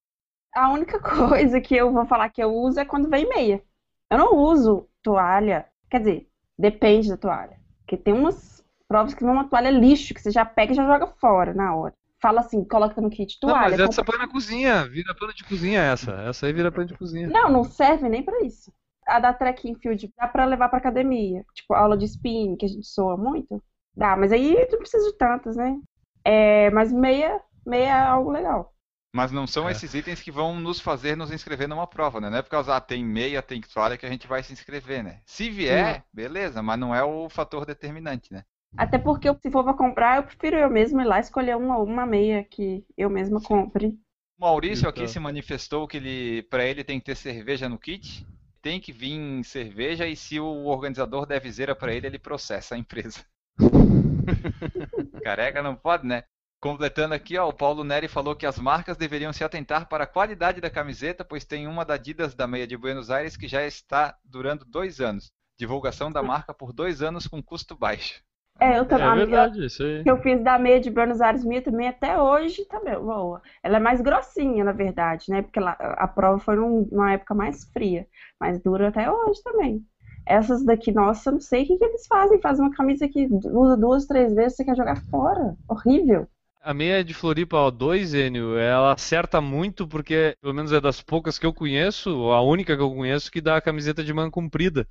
A 0.55 0.71
única 0.71 0.99
coisa 1.03 1.59
que 1.59 1.75
eu 1.75 1.91
vou 1.91 2.05
falar 2.05 2.29
que 2.29 2.41
eu 2.41 2.53
uso 2.53 2.79
é 2.79 2.85
quando 2.85 3.09
vem 3.09 3.27
meia. 3.27 3.61
Eu 4.09 4.17
não 4.17 4.37
uso 4.37 4.87
toalha, 5.03 5.67
quer 5.89 5.99
dizer, 5.99 6.29
depende 6.57 7.09
da 7.09 7.17
toalha. 7.17 7.59
Porque 7.79 7.97
tem 7.97 8.13
umas 8.13 8.54
provas 8.95 9.13
que 9.13 9.25
vão 9.25 9.33
uma 9.33 9.49
toalha 9.49 9.69
lixo, 9.69 10.13
que 10.13 10.21
você 10.21 10.31
já 10.31 10.45
pega 10.45 10.71
e 10.71 10.75
já 10.75 10.85
joga 10.85 11.07
fora 11.19 11.53
na 11.53 11.75
hora. 11.75 11.93
Fala 12.21 12.39
assim, 12.39 12.63
coloca 12.63 13.01
no 13.01 13.09
kit 13.09 13.37
toalha. 13.41 13.55
Não, 13.55 13.69
mas 13.71 13.79
essa 13.79 14.05
põe 14.05 14.17
na 14.17 14.27
cozinha, 14.27 14.87
vira 14.87 15.13
pano 15.13 15.33
de 15.33 15.43
cozinha 15.43 15.81
essa. 15.81 16.13
Essa 16.21 16.45
aí 16.45 16.53
vira 16.53 16.71
pano 16.71 16.87
de 16.87 16.97
cozinha. 16.97 17.27
Não, 17.27 17.49
não 17.49 17.65
serve 17.65 18.07
nem 18.07 18.23
para 18.23 18.41
isso. 18.45 18.71
A 19.05 19.19
da 19.19 19.33
trekking 19.33 19.75
field 19.75 20.09
dá 20.17 20.29
pra 20.29 20.45
levar 20.45 20.69
pra 20.69 20.77
academia. 20.77 21.43
Tipo, 21.53 21.73
aula 21.73 21.97
de 21.97 22.05
spin, 22.05 22.55
que 22.55 22.65
a 22.65 22.69
gente 22.69 22.87
soa 22.87 23.17
muito. 23.17 23.61
Dá, 23.95 24.15
mas 24.15 24.31
aí 24.31 24.55
não 24.71 24.79
precisa 24.79 25.11
de 25.11 25.17
tantas, 25.17 25.57
né? 25.57 25.77
É, 26.23 26.71
mas 26.71 26.91
meia, 26.91 27.41
meia 27.65 27.89
é 27.89 28.01
algo 28.01 28.31
legal. 28.31 28.73
Mas 29.13 29.31
não 29.31 29.45
são 29.45 29.67
é. 29.67 29.73
esses 29.73 29.93
itens 29.93 30.21
que 30.21 30.31
vão 30.31 30.55
nos 30.55 30.79
fazer 30.79 31.17
nos 31.17 31.31
inscrever 31.31 31.67
numa 31.67 31.85
prova, 31.85 32.21
né? 32.21 32.29
Não 32.29 32.37
é 32.37 32.41
por 32.41 32.49
causa, 32.49 32.75
ah, 32.75 32.81
tem 32.81 33.03
meia, 33.03 33.41
tem 33.41 33.61
toalha 33.61 33.97
que 33.97 34.05
a 34.05 34.09
gente 34.09 34.25
vai 34.25 34.41
se 34.41 34.53
inscrever, 34.53 35.03
né? 35.03 35.21
Se 35.25 35.49
vier, 35.49 35.95
Sim. 35.95 36.03
beleza, 36.13 36.63
mas 36.63 36.79
não 36.79 36.95
é 36.95 37.03
o 37.03 37.29
fator 37.29 37.65
determinante, 37.65 38.31
né? 38.33 38.43
Até 38.77 38.97
porque 38.97 39.33
se 39.41 39.49
for 39.49 39.63
para 39.63 39.73
comprar, 39.73 40.17
eu 40.17 40.23
prefiro 40.23 40.57
eu 40.57 40.69
mesmo 40.69 41.01
ir 41.01 41.05
lá 41.05 41.19
escolher 41.19 41.55
uma, 41.55 41.77
uma 41.77 42.05
meia 42.05 42.43
que 42.43 42.85
eu 42.97 43.09
mesma 43.09 43.41
compre. 43.41 43.97
O 44.37 44.41
Maurício 44.41 44.89
aqui 44.89 45.07
se 45.07 45.19
manifestou 45.19 45.87
que 45.87 45.97
ele, 45.97 46.43
para 46.43 46.65
ele 46.65 46.83
tem 46.83 46.99
que 46.99 47.05
ter 47.05 47.15
cerveja 47.15 47.69
no 47.69 47.79
kit, 47.79 48.27
tem 48.61 48.81
que 48.81 48.91
vir 48.91 49.43
cerveja 49.45 50.07
e 50.07 50.15
se 50.15 50.39
o 50.39 50.65
organizador 50.65 51.25
der 51.25 51.39
viseira 51.39 51.73
para 51.73 51.93
ele, 51.93 52.07
ele 52.07 52.19
processa 52.19 52.75
a 52.75 52.77
empresa. 52.77 53.23
Careca 55.23 55.63
não 55.63 55.75
pode, 55.75 56.05
né? 56.05 56.23
Completando 56.59 57.13
aqui, 57.13 57.37
ó, 57.37 57.47
o 57.47 57.53
Paulo 57.53 57.83
Neri 57.83 58.07
falou 58.07 58.35
que 58.35 58.45
as 58.45 58.57
marcas 58.57 58.97
deveriam 58.97 59.31
se 59.31 59.43
atentar 59.43 59.87
para 59.87 60.05
a 60.05 60.07
qualidade 60.07 60.59
da 60.59 60.69
camiseta, 60.69 61.23
pois 61.23 61.45
tem 61.45 61.67
uma 61.67 61.85
da 61.85 61.93
Adidas 61.93 62.33
da 62.33 62.47
meia 62.47 62.65
de 62.65 62.75
Buenos 62.75 63.11
Aires 63.11 63.37
que 63.37 63.47
já 63.47 63.65
está 63.65 64.17
durando 64.23 64.65
dois 64.65 64.99
anos. 64.99 65.31
Divulgação 65.57 66.11
da 66.11 66.21
marca 66.23 66.53
por 66.53 66.73
dois 66.73 67.01
anos 67.01 67.27
com 67.27 67.41
custo 67.41 67.77
baixo. 67.77 68.21
É, 68.59 68.79
eu 68.79 68.85
também. 68.85 69.07
É 69.07 69.15
verdade, 69.15 69.65
isso 69.65 69.83
aí. 69.83 70.03
Que 70.03 70.09
eu 70.09 70.17
fiz 70.21 70.41
da 70.41 70.57
meia 70.57 70.79
de 70.79 70.89
Buenos 70.89 71.19
Aires 71.19 71.43
minha 71.43 71.61
também 71.61 71.87
até 71.87 72.19
hoje 72.19 72.65
também 72.65 72.93
tá 72.93 72.99
boa. 72.99 73.41
Ela 73.61 73.77
é 73.77 73.79
mais 73.79 74.01
grossinha, 74.01 74.63
na 74.63 74.71
verdade, 74.71 75.25
né? 75.29 75.41
Porque 75.41 75.59
ela, 75.59 75.71
a 75.71 76.07
prova 76.07 76.39
foi 76.39 76.55
num, 76.55 76.87
numa 76.91 77.13
época 77.13 77.33
mais 77.35 77.65
fria. 77.71 78.07
Mas 78.39 78.61
dura 78.61 78.87
até 78.87 79.11
hoje 79.11 79.41
também. 79.43 79.83
Essas 80.25 80.63
daqui, 80.63 80.91
nossa, 80.91 81.31
não 81.31 81.39
sei 81.39 81.63
o 81.63 81.67
que, 81.67 81.77
que 81.77 81.85
eles 81.85 82.07
fazem. 82.07 82.41
Fazem 82.41 82.65
uma 82.65 82.75
camisa 82.75 83.07
que 83.07 83.27
usa 83.31 83.77
duas, 83.77 84.05
três 84.05 84.33
vezes, 84.33 84.55
você 84.55 84.65
quer 84.65 84.75
jogar 84.75 85.01
fora. 85.09 85.55
Horrível. 85.67 86.27
A 86.61 86.73
meia 86.73 87.03
de 87.03 87.13
Floripa 87.13 87.57
O2, 87.57 88.15
Enio, 88.15 88.57
ela 88.57 88.93
acerta 88.93 89.39
muito 89.39 89.87
porque, 89.87 90.35
pelo 90.41 90.51
menos 90.53 90.71
é 90.71 90.81
das 90.81 90.99
poucas 90.99 91.37
que 91.37 91.45
eu 91.45 91.53
conheço, 91.53 92.09
a 92.31 92.41
única 92.41 92.75
que 92.75 92.81
eu 92.81 92.89
conheço, 92.89 93.31
que 93.31 93.39
dá 93.39 93.57
a 93.57 93.61
camiseta 93.61 94.03
de 94.03 94.11
manga 94.11 94.31
comprida. 94.31 94.87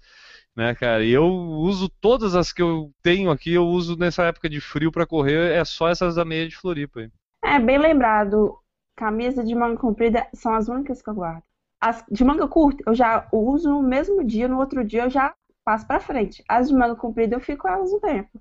Né, 0.56 0.74
cara? 0.74 1.04
E 1.04 1.10
eu 1.10 1.26
uso 1.26 1.88
todas 1.88 2.34
as 2.34 2.52
que 2.52 2.62
eu 2.62 2.92
tenho 3.02 3.30
aqui, 3.30 3.52
eu 3.52 3.66
uso 3.66 3.96
nessa 3.96 4.24
época 4.24 4.48
de 4.48 4.60
frio 4.60 4.92
para 4.92 5.06
correr, 5.06 5.52
é 5.52 5.64
só 5.64 5.88
essas 5.88 6.14
da 6.14 6.24
meia 6.24 6.48
de 6.48 6.56
Floripa. 6.56 7.00
Aí. 7.00 7.10
É, 7.44 7.58
bem 7.58 7.78
lembrado. 7.78 8.58
Camisa 8.96 9.42
de 9.42 9.54
manga 9.54 9.76
comprida 9.76 10.26
são 10.32 10.54
as 10.54 10.68
únicas 10.68 11.02
que 11.02 11.10
eu 11.10 11.14
guardo. 11.14 11.42
As 11.80 12.04
de 12.10 12.24
manga 12.24 12.46
curta 12.46 12.82
eu 12.86 12.94
já 12.94 13.28
uso 13.32 13.68
no 13.68 13.82
mesmo 13.82 14.24
dia, 14.24 14.46
no 14.46 14.58
outro 14.58 14.84
dia 14.84 15.04
eu 15.04 15.10
já 15.10 15.34
passo 15.64 15.86
para 15.86 15.98
frente. 15.98 16.44
As 16.48 16.68
de 16.68 16.74
manga 16.74 16.94
comprida 16.94 17.34
eu 17.34 17.40
fico 17.40 17.66
elas 17.66 17.92
um 17.92 17.98
tempo. 17.98 18.40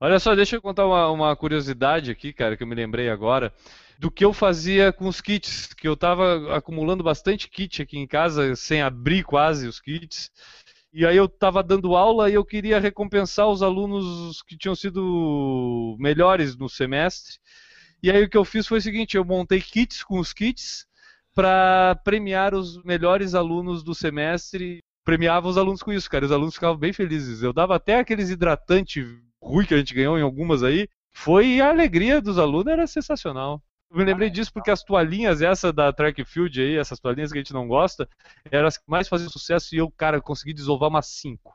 Olha 0.00 0.18
só, 0.18 0.34
deixa 0.34 0.56
eu 0.56 0.60
contar 0.60 0.84
uma, 0.84 1.08
uma, 1.12 1.36
curiosidade 1.36 2.10
aqui, 2.10 2.32
cara, 2.32 2.56
que 2.56 2.64
eu 2.64 2.66
me 2.66 2.74
lembrei 2.74 3.08
agora, 3.08 3.54
do 4.02 4.10
que 4.10 4.24
eu 4.24 4.32
fazia 4.32 4.92
com 4.92 5.06
os 5.06 5.20
kits, 5.20 5.72
que 5.74 5.86
eu 5.86 5.92
estava 5.92 6.56
acumulando 6.56 7.04
bastante 7.04 7.48
kit 7.48 7.80
aqui 7.80 7.96
em 7.96 8.04
casa, 8.04 8.56
sem 8.56 8.82
abrir 8.82 9.22
quase 9.22 9.68
os 9.68 9.78
kits. 9.78 10.28
E 10.92 11.06
aí 11.06 11.16
eu 11.16 11.26
estava 11.26 11.62
dando 11.62 11.94
aula 11.94 12.28
e 12.28 12.34
eu 12.34 12.44
queria 12.44 12.80
recompensar 12.80 13.48
os 13.48 13.62
alunos 13.62 14.42
que 14.42 14.58
tinham 14.58 14.74
sido 14.74 15.96
melhores 16.00 16.56
no 16.56 16.68
semestre. 16.68 17.38
E 18.02 18.10
aí 18.10 18.24
o 18.24 18.28
que 18.28 18.36
eu 18.36 18.44
fiz 18.44 18.66
foi 18.66 18.78
o 18.78 18.82
seguinte, 18.82 19.16
eu 19.16 19.24
montei 19.24 19.60
kits 19.60 20.02
com 20.02 20.18
os 20.18 20.32
kits 20.32 20.84
para 21.32 21.94
premiar 22.02 22.56
os 22.56 22.82
melhores 22.82 23.36
alunos 23.36 23.84
do 23.84 23.94
semestre. 23.94 24.80
Premiava 25.04 25.46
os 25.48 25.56
alunos 25.56 25.80
com 25.80 25.92
isso, 25.92 26.10
cara. 26.10 26.24
Os 26.26 26.32
alunos 26.32 26.54
ficavam 26.54 26.76
bem 26.76 26.92
felizes. 26.92 27.40
Eu 27.40 27.52
dava 27.52 27.76
até 27.76 28.00
aqueles 28.00 28.30
hidratantes 28.30 29.06
ruim 29.40 29.64
que 29.64 29.74
a 29.74 29.78
gente 29.78 29.94
ganhou 29.94 30.18
em 30.18 30.22
algumas 30.22 30.64
aí, 30.64 30.88
foi 31.12 31.60
a 31.60 31.68
alegria 31.68 32.20
dos 32.20 32.36
alunos, 32.36 32.72
era 32.72 32.86
sensacional. 32.88 33.62
Eu 33.92 33.98
me 33.98 34.04
lembrei 34.06 34.30
disso 34.30 34.50
porque 34.50 34.70
as 34.70 34.82
toalhinhas, 34.82 35.42
essa 35.42 35.70
da 35.70 35.92
Track 35.92 36.24
Field 36.24 36.58
aí, 36.58 36.78
essas 36.78 36.98
toalhinhas 36.98 37.30
que 37.30 37.36
a 37.36 37.42
gente 37.42 37.52
não 37.52 37.68
gosta, 37.68 38.08
eram 38.50 38.66
as 38.66 38.78
que 38.78 38.84
mais 38.86 39.06
faziam 39.06 39.28
sucesso 39.28 39.74
e 39.74 39.78
eu, 39.78 39.90
cara, 39.90 40.18
consegui 40.18 40.54
desovar 40.54 40.88
umas 40.88 41.08
5. 41.08 41.54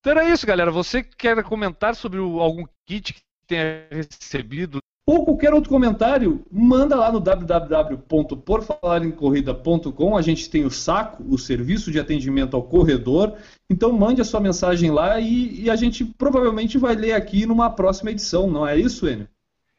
Então 0.00 0.10
era 0.10 0.24
isso, 0.24 0.46
galera. 0.46 0.70
Você 0.70 1.02
quer 1.02 1.44
comentar 1.44 1.94
sobre 1.94 2.18
algum 2.18 2.64
kit 2.86 3.12
que 3.12 3.20
tenha 3.46 3.86
recebido 3.90 4.78
ou 5.06 5.22
qualquer 5.22 5.52
outro 5.52 5.68
comentário, 5.68 6.46
manda 6.50 6.96
lá 6.96 7.12
no 7.12 7.20
www.porfalarencorrida.com. 7.20 10.16
A 10.16 10.22
gente 10.22 10.48
tem 10.48 10.64
o 10.64 10.70
saco, 10.70 11.22
o 11.28 11.36
serviço 11.36 11.92
de 11.92 12.00
atendimento 12.00 12.56
ao 12.56 12.62
corredor. 12.62 13.36
Então 13.68 13.92
mande 13.92 14.22
a 14.22 14.24
sua 14.24 14.40
mensagem 14.40 14.90
lá 14.90 15.20
e, 15.20 15.64
e 15.64 15.68
a 15.68 15.76
gente 15.76 16.06
provavelmente 16.06 16.78
vai 16.78 16.94
ler 16.94 17.12
aqui 17.12 17.44
numa 17.44 17.68
próxima 17.68 18.12
edição, 18.12 18.50
não 18.50 18.66
é 18.66 18.78
isso, 18.78 19.06
Enio? 19.06 19.28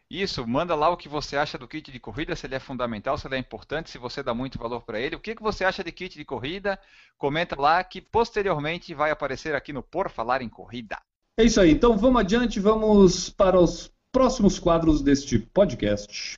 Isso, 0.10 0.46
manda 0.46 0.76
lá 0.76 0.90
o 0.90 0.98
que 0.98 1.10
você 1.10 1.36
acha 1.36 1.58
do 1.58 1.68
kit 1.68 1.92
de 1.92 2.00
corrida, 2.00 2.36
se 2.36 2.46
ele 2.46 2.56
é 2.56 2.60
fundamental, 2.60 3.18
se 3.18 3.28
ele 3.28 3.36
é 3.36 3.40
importante, 3.40 3.90
se 3.90 3.98
você 3.98 4.22
dá 4.22 4.36
muito 4.36 4.60
valor 4.60 4.82
para 4.82 5.00
ele. 5.00 5.16
O 5.16 5.20
que, 5.20 5.36
que 5.36 5.42
você 5.42 5.66
acha 5.66 5.84
de 5.84 5.92
kit 5.92 6.16
de 6.16 6.24
corrida? 6.24 6.80
Comenta 7.18 7.60
lá 7.60 7.84
que 7.84 8.00
posteriormente 8.00 8.94
vai 8.94 9.10
aparecer 9.10 9.56
aqui 9.56 9.74
no 9.74 9.82
Por 9.82 10.12
Falar 10.12 10.44
em 10.44 10.50
Corrida. 10.50 11.00
É 11.38 11.44
isso 11.44 11.60
aí, 11.60 11.72
então 11.72 11.98
vamos 11.98 12.22
adiante, 12.22 12.60
vamos 12.60 13.30
para 13.30 13.60
os 13.60 13.92
próximos 14.12 14.60
quadros 14.60 15.02
deste 15.02 15.40
podcast. 15.40 16.38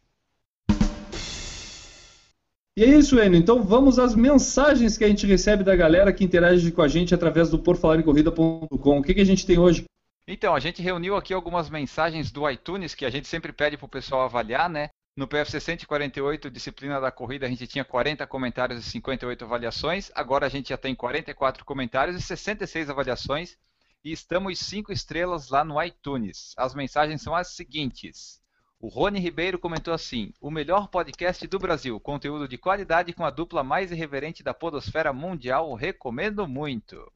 E 2.78 2.84
é 2.84 2.88
isso, 2.88 3.20
Enio. 3.20 3.40
Então 3.40 3.64
vamos 3.64 4.00
às 4.00 4.16
mensagens 4.16 4.98
que 4.98 5.04
a 5.04 5.08
gente 5.08 5.26
recebe 5.26 5.64
da 5.64 5.76
galera 5.76 6.14
que 6.14 6.24
interage 6.24 6.72
com 6.72 6.82
a 6.82 6.88
gente 6.88 7.14
através 7.14 7.50
do 7.50 7.60
porfalarencorrida.com. 7.60 9.00
O 9.00 9.04
que, 9.04 9.14
que 9.14 9.22
a 9.22 9.26
gente 9.26 9.46
tem 9.46 9.58
hoje? 9.58 9.84
Então, 10.30 10.54
a 10.54 10.60
gente 10.60 10.82
reuniu 10.82 11.16
aqui 11.16 11.34
algumas 11.34 11.70
mensagens 11.70 12.30
do 12.32 12.50
iTunes 12.50 12.94
que 12.94 13.06
a 13.06 13.10
gente 13.10 13.30
sempre 13.30 13.54
pede 13.54 13.78
para 13.78 13.86
o 13.86 13.90
pessoal 13.90 14.24
avaliar, 14.24 14.70
né? 14.70 14.90
No 15.16 15.26
PFC 15.26 15.60
148, 15.62 16.52
disciplina 16.52 17.00
da 17.00 17.10
corrida, 17.10 17.46
a 17.46 17.50
gente 17.50 17.66
tinha 17.66 17.86
40 17.86 18.28
comentários 18.28 18.86
e 18.86 18.90
58 18.90 19.46
avaliações. 19.46 20.12
Agora 20.14 20.46
a 20.46 20.50
gente 20.50 20.70
já 20.70 20.78
tem 20.78 20.94
44 20.94 21.64
comentários 21.64 22.18
e 22.18 22.22
66 22.22 22.90
avaliações 22.90 23.58
e 24.04 24.12
estamos 24.12 24.60
cinco 24.60 24.92
estrelas 24.92 25.50
lá 25.50 25.64
no 25.64 25.82
iTunes. 25.82 26.54
As 26.58 26.76
mensagens 26.76 27.22
são 27.22 27.34
as 27.34 27.56
seguintes. 27.56 28.42
O 28.80 28.90
Rony 28.90 29.20
Ribeiro 29.20 29.58
comentou 29.58 29.94
assim: 29.94 30.34
o 30.42 30.52
melhor 30.52 30.90
podcast 30.90 31.48
do 31.48 31.58
Brasil, 31.58 31.98
conteúdo 32.02 32.50
de 32.50 32.58
qualidade 32.58 33.14
com 33.14 33.26
a 33.26 33.32
dupla 33.32 33.64
mais 33.64 33.94
irreverente 33.94 34.44
da 34.44 34.54
podosfera 34.54 35.14
mundial, 35.14 35.74
recomendo 35.74 36.46
muito. 36.48 37.12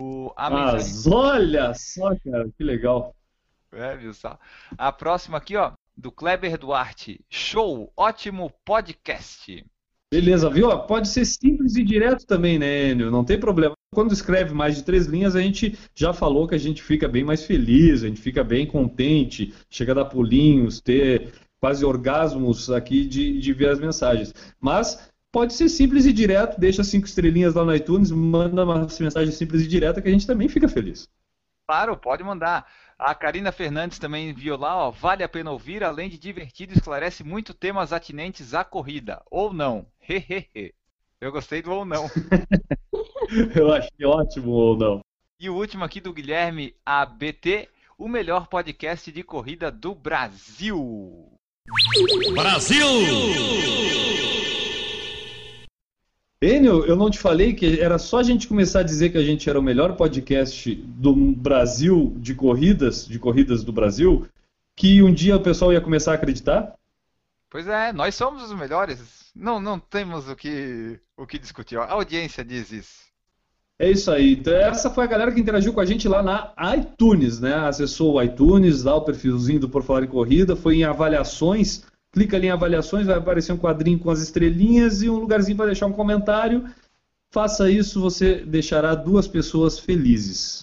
O, 0.00 0.32
a 0.36 0.48
Mas 0.48 1.08
olha 1.08 1.74
só, 1.74 2.14
cara, 2.24 2.48
que 2.56 2.62
legal. 2.62 3.12
É, 3.72 3.96
viu 3.96 4.14
só? 4.14 4.38
A 4.78 4.92
próxima 4.92 5.38
aqui, 5.38 5.56
ó, 5.56 5.72
do 5.96 6.12
Kleber 6.12 6.56
Duarte. 6.56 7.20
Show, 7.28 7.92
ótimo 7.96 8.52
podcast. 8.64 9.66
Beleza, 10.08 10.48
viu? 10.48 10.70
Pode 10.82 11.08
ser 11.08 11.24
simples 11.24 11.74
e 11.74 11.82
direto 11.82 12.24
também, 12.24 12.60
né, 12.60 12.90
Enio? 12.90 13.10
Não 13.10 13.24
tem 13.24 13.40
problema. 13.40 13.74
Quando 13.92 14.12
escreve 14.12 14.54
mais 14.54 14.76
de 14.76 14.84
três 14.84 15.06
linhas, 15.06 15.34
a 15.34 15.40
gente 15.40 15.76
já 15.96 16.12
falou 16.12 16.46
que 16.46 16.54
a 16.54 16.58
gente 16.58 16.80
fica 16.80 17.08
bem 17.08 17.24
mais 17.24 17.44
feliz, 17.44 18.04
a 18.04 18.06
gente 18.06 18.20
fica 18.20 18.44
bem 18.44 18.68
contente, 18.68 19.52
chega 19.68 19.90
a 19.90 19.94
dar 19.96 20.04
pulinhos, 20.04 20.80
ter 20.80 21.32
quase 21.60 21.84
orgasmos 21.84 22.70
aqui 22.70 23.04
de, 23.04 23.40
de 23.40 23.52
ver 23.52 23.70
as 23.70 23.80
mensagens. 23.80 24.32
Mas 24.60 25.10
pode 25.32 25.54
ser 25.54 25.68
simples 25.68 26.06
e 26.06 26.12
direto, 26.12 26.58
deixa 26.58 26.84
cinco 26.84 27.06
estrelinhas 27.06 27.54
lá 27.54 27.64
no 27.64 27.74
iTunes, 27.74 28.10
manda 28.10 28.64
uma 28.64 28.86
mensagem 29.00 29.32
simples 29.32 29.62
e 29.62 29.68
direta 29.68 30.00
que 30.00 30.08
a 30.08 30.10
gente 30.10 30.26
também 30.26 30.48
fica 30.48 30.68
feliz. 30.68 31.08
Claro, 31.66 31.96
pode 31.96 32.24
mandar. 32.24 32.66
A 32.98 33.14
Karina 33.14 33.52
Fernandes 33.52 33.98
também 33.98 34.30
enviou 34.30 34.58
lá, 34.58 34.74
ó, 34.74 34.90
vale 34.90 35.22
a 35.22 35.28
pena 35.28 35.52
ouvir, 35.52 35.84
além 35.84 36.08
de 36.08 36.18
divertido, 36.18 36.72
esclarece 36.72 37.22
muito 37.22 37.54
temas 37.54 37.92
atinentes 37.92 38.54
à 38.54 38.64
corrida, 38.64 39.22
ou 39.30 39.52
não. 39.52 39.86
Hehehe. 40.00 40.74
Eu 41.20 41.30
gostei 41.30 41.60
do 41.62 41.72
ou 41.72 41.84
não. 41.84 42.08
Eu 43.54 43.72
achei 43.72 44.06
ótimo 44.06 44.50
ou 44.50 44.76
não. 44.76 45.00
E 45.38 45.50
o 45.50 45.54
último 45.54 45.84
aqui 45.84 46.00
do 46.00 46.12
Guilherme 46.12 46.74
ABT, 46.84 47.68
o 47.96 48.08
melhor 48.08 48.46
podcast 48.48 49.12
de 49.12 49.22
corrida 49.22 49.70
do 49.70 49.94
Brasil. 49.94 51.32
Brasil! 52.34 52.78
Enio, 56.40 56.84
eu 56.84 56.94
não 56.94 57.10
te 57.10 57.18
falei 57.18 57.52
que 57.52 57.80
era 57.80 57.98
só 57.98 58.18
a 58.18 58.22
gente 58.22 58.46
começar 58.46 58.80
a 58.80 58.84
dizer 58.84 59.10
que 59.10 59.18
a 59.18 59.22
gente 59.24 59.50
era 59.50 59.58
o 59.58 59.62
melhor 59.62 59.96
podcast 59.96 60.72
do 60.72 61.12
Brasil 61.12 62.14
de 62.18 62.32
corridas, 62.32 63.04
de 63.06 63.18
corridas 63.18 63.64
do 63.64 63.72
Brasil, 63.72 64.24
que 64.76 65.02
um 65.02 65.12
dia 65.12 65.36
o 65.36 65.42
pessoal 65.42 65.72
ia 65.72 65.80
começar 65.80 66.12
a 66.12 66.14
acreditar? 66.14 66.74
Pois 67.50 67.66
é, 67.66 67.92
nós 67.92 68.14
somos 68.14 68.44
os 68.44 68.56
melhores. 68.56 69.32
Não, 69.34 69.58
não 69.58 69.80
temos 69.80 70.28
o 70.28 70.36
que, 70.36 71.00
o 71.16 71.26
que 71.26 71.40
discutir. 71.40 71.76
A 71.76 71.90
audiência 71.90 72.44
diz 72.44 72.70
isso. 72.70 73.08
É 73.76 73.90
isso 73.90 74.10
aí. 74.10 74.34
Então, 74.34 74.54
essa 74.54 74.90
foi 74.90 75.04
a 75.04 75.08
galera 75.08 75.32
que 75.32 75.40
interagiu 75.40 75.72
com 75.72 75.80
a 75.80 75.84
gente 75.84 76.08
lá 76.08 76.22
na 76.22 76.52
iTunes, 76.76 77.40
né? 77.40 77.54
Acessou 77.54 78.14
o 78.14 78.22
iTunes, 78.22 78.84
lá 78.84 78.94
o 78.94 79.04
perfilzinho 79.04 79.58
do 79.58 79.68
Por 79.68 79.82
Falar 79.82 80.04
em 80.04 80.08
Corrida, 80.08 80.54
foi 80.54 80.76
em 80.76 80.84
avaliações. 80.84 81.84
Clica 82.18 82.36
ali 82.36 82.48
em 82.48 82.50
avaliações, 82.50 83.06
vai 83.06 83.16
aparecer 83.16 83.52
um 83.52 83.58
quadrinho 83.58 83.98
com 83.98 84.10
as 84.10 84.20
estrelinhas 84.20 85.02
e 85.02 85.08
um 85.08 85.20
lugarzinho 85.20 85.56
para 85.56 85.66
deixar 85.66 85.86
um 85.86 85.92
comentário. 85.92 86.68
Faça 87.30 87.70
isso, 87.70 88.00
você 88.00 88.44
deixará 88.44 88.96
duas 88.96 89.28
pessoas 89.28 89.78
felizes. 89.78 90.58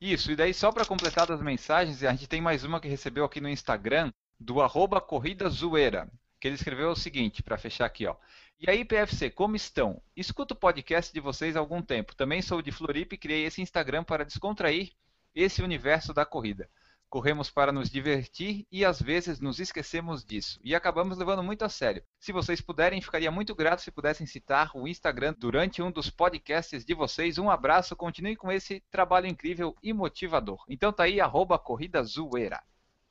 Isso, 0.00 0.32
e 0.32 0.36
daí 0.36 0.54
só 0.54 0.72
para 0.72 0.86
completar 0.86 1.30
as 1.30 1.42
mensagens, 1.42 2.02
a 2.02 2.10
gente 2.12 2.26
tem 2.26 2.40
mais 2.40 2.64
uma 2.64 2.80
que 2.80 2.88
recebeu 2.88 3.24
aqui 3.24 3.38
no 3.38 3.50
Instagram, 3.50 4.10
do 4.40 4.62
arroba 4.62 4.98
Corrida 4.98 5.46
Zoeira 5.50 6.08
que 6.44 6.48
ele 6.48 6.56
escreveu 6.56 6.90
o 6.90 6.96
seguinte, 6.96 7.42
para 7.42 7.56
fechar 7.56 7.86
aqui, 7.86 8.06
ó. 8.06 8.14
E 8.60 8.68
aí, 8.68 8.84
PFC, 8.84 9.30
como 9.30 9.56
estão? 9.56 10.02
Escuto 10.14 10.52
o 10.52 10.56
podcast 10.56 11.10
de 11.10 11.18
vocês 11.18 11.56
há 11.56 11.58
algum 11.58 11.80
tempo. 11.80 12.14
Também 12.14 12.42
sou 12.42 12.60
de 12.60 12.70
Floripa 12.70 13.14
e 13.14 13.18
criei 13.18 13.46
esse 13.46 13.62
Instagram 13.62 14.04
para 14.04 14.26
descontrair 14.26 14.92
esse 15.34 15.62
universo 15.62 16.12
da 16.12 16.26
corrida. 16.26 16.68
Corremos 17.14 17.48
para 17.48 17.70
nos 17.70 17.88
divertir 17.88 18.66
e 18.72 18.84
às 18.84 19.00
vezes 19.00 19.38
nos 19.38 19.60
esquecemos 19.60 20.24
disso. 20.24 20.58
E 20.64 20.74
acabamos 20.74 21.16
levando 21.16 21.44
muito 21.44 21.64
a 21.64 21.68
sério. 21.68 22.02
Se 22.18 22.32
vocês 22.32 22.60
puderem, 22.60 23.00
ficaria 23.00 23.30
muito 23.30 23.54
grato 23.54 23.82
se 23.82 23.92
pudessem 23.92 24.26
citar 24.26 24.72
o 24.74 24.88
Instagram 24.88 25.32
durante 25.38 25.80
um 25.80 25.92
dos 25.92 26.10
podcasts 26.10 26.84
de 26.84 26.92
vocês. 26.92 27.38
Um 27.38 27.48
abraço, 27.48 27.94
continue 27.94 28.34
com 28.34 28.50
esse 28.50 28.82
trabalho 28.90 29.28
incrível 29.28 29.76
e 29.80 29.92
motivador. 29.92 30.64
Então 30.68 30.92
tá 30.92 31.04
aí, 31.04 31.20
arroba 31.20 31.56
Corrida 31.56 32.02
Zoeira. 32.02 32.60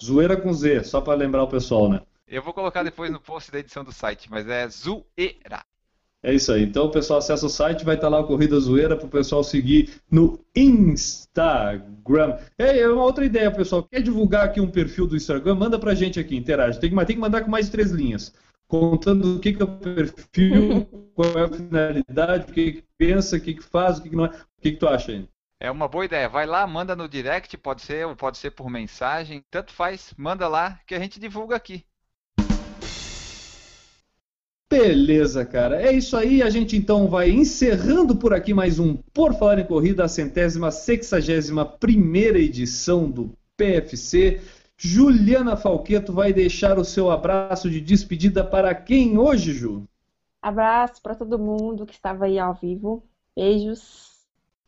Zoeira 0.03 0.35
com 0.35 0.51
Z, 0.51 0.83
só 0.83 0.99
para 0.99 1.17
lembrar 1.17 1.43
o 1.43 1.47
pessoal, 1.47 1.87
né? 1.87 2.01
Eu 2.27 2.43
vou 2.43 2.53
colocar 2.53 2.83
depois 2.83 3.09
no 3.09 3.21
post 3.21 3.53
da 3.53 3.59
edição 3.59 3.85
do 3.85 3.93
site, 3.93 4.29
mas 4.29 4.45
é 4.49 4.67
zoeira. 4.67 5.63
É 6.23 6.33
isso 6.33 6.53
aí. 6.53 6.63
Então 6.63 6.85
o 6.85 6.89
pessoal 6.89 7.19
acessa 7.19 7.45
o 7.45 7.49
site, 7.49 7.83
vai 7.83 7.95
estar 7.95 8.07
lá 8.07 8.21
a 8.21 8.23
Corrida 8.23 8.57
Zoeira 8.57 8.95
para 8.95 9.05
o 9.05 9.09
pessoal 9.09 9.43
seguir 9.43 10.01
no 10.09 10.39
Instagram. 10.55 12.37
É, 12.57 12.87
uma 12.87 13.03
outra 13.03 13.25
ideia, 13.25 13.51
pessoal. 13.51 13.83
Quer 13.83 14.01
divulgar 14.01 14.45
aqui 14.45 14.61
um 14.61 14.71
perfil 14.71 15.05
do 15.05 15.17
Instagram? 15.17 15.55
Manda 15.55 15.77
pra 15.77 15.93
gente 15.93 16.21
aqui, 16.21 16.37
interage. 16.37 16.79
Tem 16.79 16.89
que, 16.89 16.95
mas 16.95 17.05
tem 17.05 17.17
que 17.17 17.21
mandar 17.21 17.41
com 17.41 17.51
mais 17.51 17.65
de 17.65 17.73
três 17.73 17.91
linhas. 17.91 18.33
Contando 18.69 19.35
o 19.35 19.39
que, 19.39 19.51
que 19.51 19.61
é 19.61 19.65
o 19.65 19.67
perfil, 19.67 20.87
qual 21.13 21.37
é 21.37 21.43
a 21.43 21.49
finalidade, 21.49 22.49
o 22.49 22.53
que, 22.53 22.71
que 22.71 22.83
pensa, 22.97 23.35
o 23.35 23.41
que, 23.41 23.55
que 23.55 23.63
faz, 23.63 23.97
o 23.97 24.03
que, 24.03 24.09
que 24.09 24.15
não 24.15 24.25
é. 24.25 24.29
O 24.29 24.61
que, 24.61 24.71
que 24.71 24.77
tu 24.77 24.87
acha, 24.87 25.11
aí? 25.11 25.27
É 25.59 25.69
uma 25.69 25.89
boa 25.89 26.05
ideia. 26.05 26.29
Vai 26.29 26.45
lá, 26.45 26.65
manda 26.65 26.95
no 26.95 27.07
direct, 27.07 27.57
pode 27.57 27.81
ser, 27.81 28.07
ou 28.07 28.15
pode 28.15 28.37
ser 28.37 28.51
por 28.51 28.69
mensagem. 28.69 29.43
Tanto 29.51 29.73
faz, 29.73 30.13
manda 30.17 30.47
lá 30.47 30.79
que 30.87 30.95
a 30.95 30.99
gente 30.99 31.19
divulga 31.19 31.55
aqui. 31.55 31.85
Beleza, 34.73 35.45
cara. 35.45 35.79
É 35.79 35.93
isso 35.93 36.17
aí. 36.17 36.41
A 36.41 36.49
gente 36.49 36.75
então 36.75 37.07
vai 37.07 37.29
encerrando 37.29 38.15
por 38.15 38.33
aqui 38.33 38.55
mais 38.55 38.79
um 38.79 38.97
Por 39.13 39.35
Falar 39.35 39.59
em 39.59 39.65
Corrida, 39.65 40.03
a 40.03 40.07
centésima, 40.07 40.71
sexagésima 40.71 41.63
primeira 41.63 42.39
edição 42.39 43.07
do 43.07 43.31
PFC. 43.55 44.41
Juliana 44.75 45.55
Falqueto 45.55 46.11
vai 46.11 46.33
deixar 46.33 46.79
o 46.79 46.83
seu 46.83 47.11
abraço 47.11 47.69
de 47.69 47.79
despedida 47.79 48.43
para 48.43 48.73
quem 48.73 49.15
hoje, 49.15 49.53
Ju? 49.53 49.83
Abraço 50.41 50.99
para 51.03 51.13
todo 51.13 51.37
mundo 51.37 51.85
que 51.85 51.93
estava 51.93 52.25
aí 52.25 52.39
ao 52.39 52.55
vivo. 52.55 53.03
Beijos. 53.35 54.07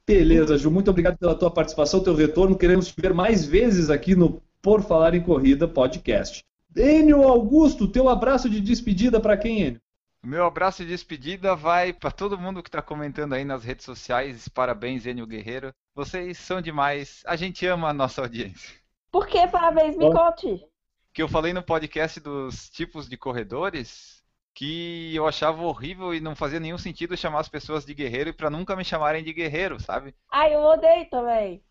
Beleza, 0.05 0.55
Ju. 0.55 0.69
Muito 0.69 0.91
obrigado 0.91 1.17
pela 1.17 1.33
tua 1.33 1.49
participação, 1.49 2.03
teu 2.03 2.13
retorno. 2.13 2.55
Queremos 2.55 2.89
te 2.89 2.93
ver 2.95 3.11
mais 3.11 3.43
vezes 3.43 3.89
aqui 3.89 4.15
no 4.15 4.39
Por 4.61 4.83
Falar 4.83 5.15
em 5.15 5.23
Corrida 5.23 5.67
podcast. 5.67 6.43
Enio 6.75 7.23
Augusto, 7.23 7.87
teu 7.87 8.07
abraço 8.07 8.47
de 8.47 8.61
despedida 8.61 9.19
para 9.19 9.35
quem, 9.35 9.61
Enio? 9.61 9.84
Meu 10.25 10.43
abraço 10.43 10.83
de 10.83 10.89
despedida 10.89 11.55
vai 11.55 11.93
para 11.93 12.09
todo 12.09 12.35
mundo 12.35 12.63
que 12.63 12.67
está 12.67 12.81
comentando 12.81 13.33
aí 13.33 13.45
nas 13.45 13.63
redes 13.63 13.85
sociais. 13.85 14.47
Parabéns, 14.47 15.05
Enio 15.05 15.27
Guerreiro. 15.27 15.71
Vocês 15.93 16.39
são 16.39 16.59
demais. 16.59 17.21
A 17.27 17.35
gente 17.35 17.63
ama 17.67 17.89
a 17.89 17.93
nossa 17.93 18.23
audiência. 18.23 18.73
Por 19.11 19.27
que 19.27 19.47
parabéns? 19.47 19.95
Me 19.95 20.11
conte. 20.11 20.65
Que 21.13 21.21
eu 21.21 21.29
falei 21.29 21.53
no 21.53 21.61
podcast 21.61 22.19
dos 22.19 22.71
tipos 22.71 23.07
de 23.07 23.15
corredores 23.15 24.23
que 24.55 25.13
eu 25.13 25.27
achava 25.27 25.61
horrível 25.61 26.11
e 26.11 26.19
não 26.19 26.35
fazia 26.35 26.59
nenhum 26.59 26.77
sentido 26.79 27.15
chamar 27.15 27.41
as 27.41 27.49
pessoas 27.49 27.85
de 27.85 27.93
guerreiro 27.93 28.31
e 28.31 28.33
para 28.33 28.49
nunca 28.49 28.75
me 28.75 28.83
chamarem 28.83 29.23
de 29.23 29.31
guerreiro, 29.31 29.79
sabe? 29.79 30.15
Ai, 30.31 30.55
eu 30.55 30.59
odeio 30.61 31.07
também. 31.07 31.63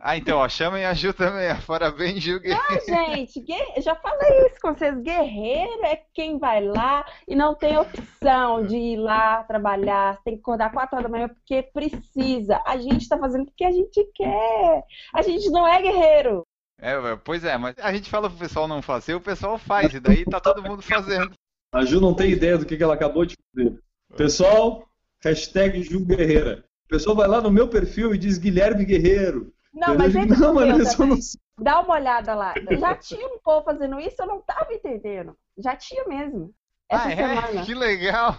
Ah, 0.00 0.16
então, 0.16 0.38
ó, 0.38 0.48
chamem 0.48 0.84
a 0.84 0.92
Ju 0.92 1.14
também. 1.14 1.48
Parabéns, 1.66 2.22
Ju 2.22 2.38
Guerreiro. 2.38 2.82
Não, 2.88 3.14
gente, 3.14 3.42
eu 3.76 3.82
já 3.82 3.94
falei 3.94 4.46
isso 4.46 4.60
com 4.60 4.74
vocês. 4.74 4.98
Guerreiro 5.00 5.84
é 5.84 6.02
quem 6.12 6.38
vai 6.38 6.62
lá 6.62 7.06
e 7.26 7.34
não 7.34 7.54
tem 7.54 7.78
opção 7.78 8.66
de 8.66 8.76
ir 8.76 8.96
lá 8.96 9.42
trabalhar. 9.44 10.18
Tem 10.22 10.34
que 10.34 10.40
acordar 10.40 10.72
4 10.72 10.96
horas 10.96 11.10
da 11.10 11.16
manhã 11.16 11.28
porque 11.28 11.62
precisa. 11.62 12.60
A 12.66 12.76
gente 12.76 13.08
tá 13.08 13.18
fazendo 13.18 13.46
porque 13.46 13.64
a 13.64 13.72
gente 13.72 14.04
quer. 14.14 14.84
A 15.14 15.22
gente 15.22 15.48
não 15.50 15.66
é 15.66 15.80
guerreiro. 15.80 16.42
É, 16.78 17.16
pois 17.24 17.44
é, 17.44 17.56
mas 17.56 17.76
a 17.78 17.92
gente 17.92 18.10
fala 18.10 18.28
pro 18.28 18.38
pessoal 18.38 18.68
não 18.68 18.82
fazer, 18.82 19.14
o 19.14 19.20
pessoal 19.20 19.56
faz, 19.56 19.94
e 19.94 20.00
daí 20.00 20.24
tá 20.24 20.40
todo 20.40 20.62
mundo 20.62 20.82
fazendo. 20.82 21.32
A 21.72 21.84
Ju 21.84 22.00
não 22.00 22.14
tem 22.14 22.30
ideia 22.30 22.58
do 22.58 22.66
que 22.66 22.82
ela 22.82 22.94
acabou 22.94 23.24
de 23.24 23.36
fazer. 23.54 23.78
Pessoal, 24.16 24.84
hashtag 25.22 25.82
Ju 25.82 26.04
Guerreira. 26.04 26.64
O 26.84 26.88
pessoal 26.88 27.16
vai 27.16 27.26
lá 27.26 27.40
no 27.40 27.50
meu 27.50 27.68
perfil 27.68 28.14
e 28.14 28.18
diz 28.18 28.36
Guilherme 28.36 28.84
Guerreiro. 28.84 29.53
Não, 29.74 29.96
mas 29.96 30.14
ele 30.14 30.36
não, 30.36 30.54
mano, 30.54 30.78
eu 30.78 31.06
não... 31.06 31.18
Dá 31.58 31.80
uma 31.80 31.94
olhada 31.94 32.34
lá. 32.34 32.54
Já 32.78 32.94
tinha 32.94 33.26
um 33.26 33.38
povo 33.38 33.64
fazendo 33.64 33.98
isso, 33.98 34.16
eu 34.20 34.26
não 34.26 34.40
tava 34.40 34.72
entendendo. 34.72 35.36
Já 35.58 35.74
tinha 35.74 36.04
mesmo. 36.04 36.54
Essa 36.88 37.08
ah, 37.08 37.12
é? 37.12 37.16
semana. 37.16 37.64
Que 37.64 37.74
legal! 37.74 38.38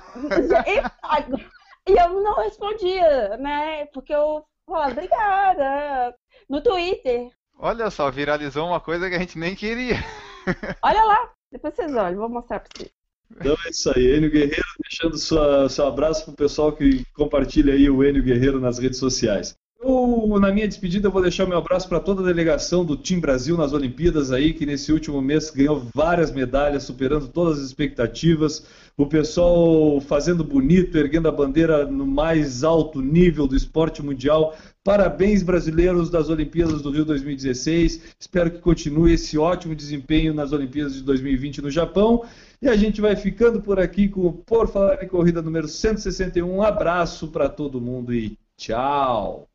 E, 0.66 1.92
e 1.92 1.98
eu 1.98 2.22
não 2.22 2.36
respondia, 2.36 3.38
né? 3.38 3.86
Porque 3.88 4.14
eu 4.14 4.46
falava, 4.66 4.92
obrigada. 4.92 6.16
No 6.50 6.62
Twitter. 6.62 7.30
Olha 7.58 7.90
só, 7.90 8.10
viralizou 8.10 8.68
uma 8.68 8.80
coisa 8.80 9.10
que 9.10 9.16
a 9.16 9.20
gente 9.20 9.38
nem 9.38 9.56
queria. 9.56 9.98
Olha 10.82 11.04
lá, 11.04 11.32
depois 11.52 11.74
vocês 11.74 11.94
olham, 11.96 12.20
vou 12.20 12.30
mostrar 12.30 12.60
pra 12.60 12.70
vocês. 12.76 12.92
Então 13.32 13.56
é 13.66 13.70
isso 13.70 13.92
aí, 13.96 14.18
Enio 14.18 14.30
Guerreiro, 14.30 14.64
deixando 14.88 15.18
sua, 15.18 15.68
seu 15.68 15.88
abraço 15.88 16.26
pro 16.26 16.36
pessoal 16.36 16.72
que 16.72 17.04
compartilha 17.14 17.74
aí 17.74 17.90
o 17.90 18.04
Enio 18.04 18.24
Guerreiro 18.24 18.60
nas 18.60 18.78
redes 18.78 19.00
sociais. 19.00 19.58
Eu, 19.88 20.40
na 20.40 20.52
minha 20.52 20.68
despedida, 20.68 21.12
vou 21.12 21.22
deixar 21.22 21.46
o 21.46 21.48
meu 21.48 21.60
abraço 21.60 21.88
para 21.88 22.00
toda 22.00 22.24
a 22.24 22.26
delegação 22.26 22.84
do 22.84 22.98
Team 22.98 23.20
Brasil 23.20 23.56
nas 23.56 23.72
Olimpíadas 23.72 24.32
aí, 24.32 24.52
que 24.52 24.66
nesse 24.66 24.92
último 24.92 25.22
mês 25.22 25.52
ganhou 25.52 25.86
várias 25.94 26.32
medalhas, 26.32 26.82
superando 26.82 27.28
todas 27.28 27.60
as 27.60 27.68
expectativas. 27.68 28.66
O 28.98 29.06
pessoal 29.06 30.02
fazendo 30.02 30.44
bonito, 30.44 30.98
erguendo 30.98 31.28
a 31.28 31.32
bandeira 31.32 31.86
no 31.86 32.08
mais 32.08 32.64
alto 32.64 33.00
nível 33.00 33.46
do 33.46 33.56
esporte 33.56 34.02
mundial. 34.02 34.58
Parabéns, 34.84 35.44
brasileiros 35.44 36.10
das 36.10 36.30
Olimpíadas 36.30 36.82
do 36.82 36.90
Rio 36.90 37.06
2016. 37.06 38.16
Espero 38.20 38.50
que 38.50 38.58
continue 38.58 39.14
esse 39.14 39.38
ótimo 39.38 39.76
desempenho 39.76 40.34
nas 40.34 40.52
Olimpíadas 40.52 40.96
de 40.96 41.04
2020 41.04 41.62
no 41.62 41.70
Japão. 41.70 42.26
E 42.60 42.68
a 42.68 42.76
gente 42.76 43.02
vai 43.02 43.16
ficando 43.16 43.62
por 43.62 43.80
aqui 43.80 44.10
com 44.10 44.22
o 44.22 44.34
Por 44.34 44.68
Falar 44.68 45.04
em 45.04 45.08
Corrida 45.08 45.44
número 45.44 45.68
161. 45.68 46.50
Um 46.50 46.64
abraço 46.64 47.28
para 47.28 47.48
todo 47.48 47.80
mundo 47.80 48.12
e 48.12 48.36
tchau! 48.58 49.48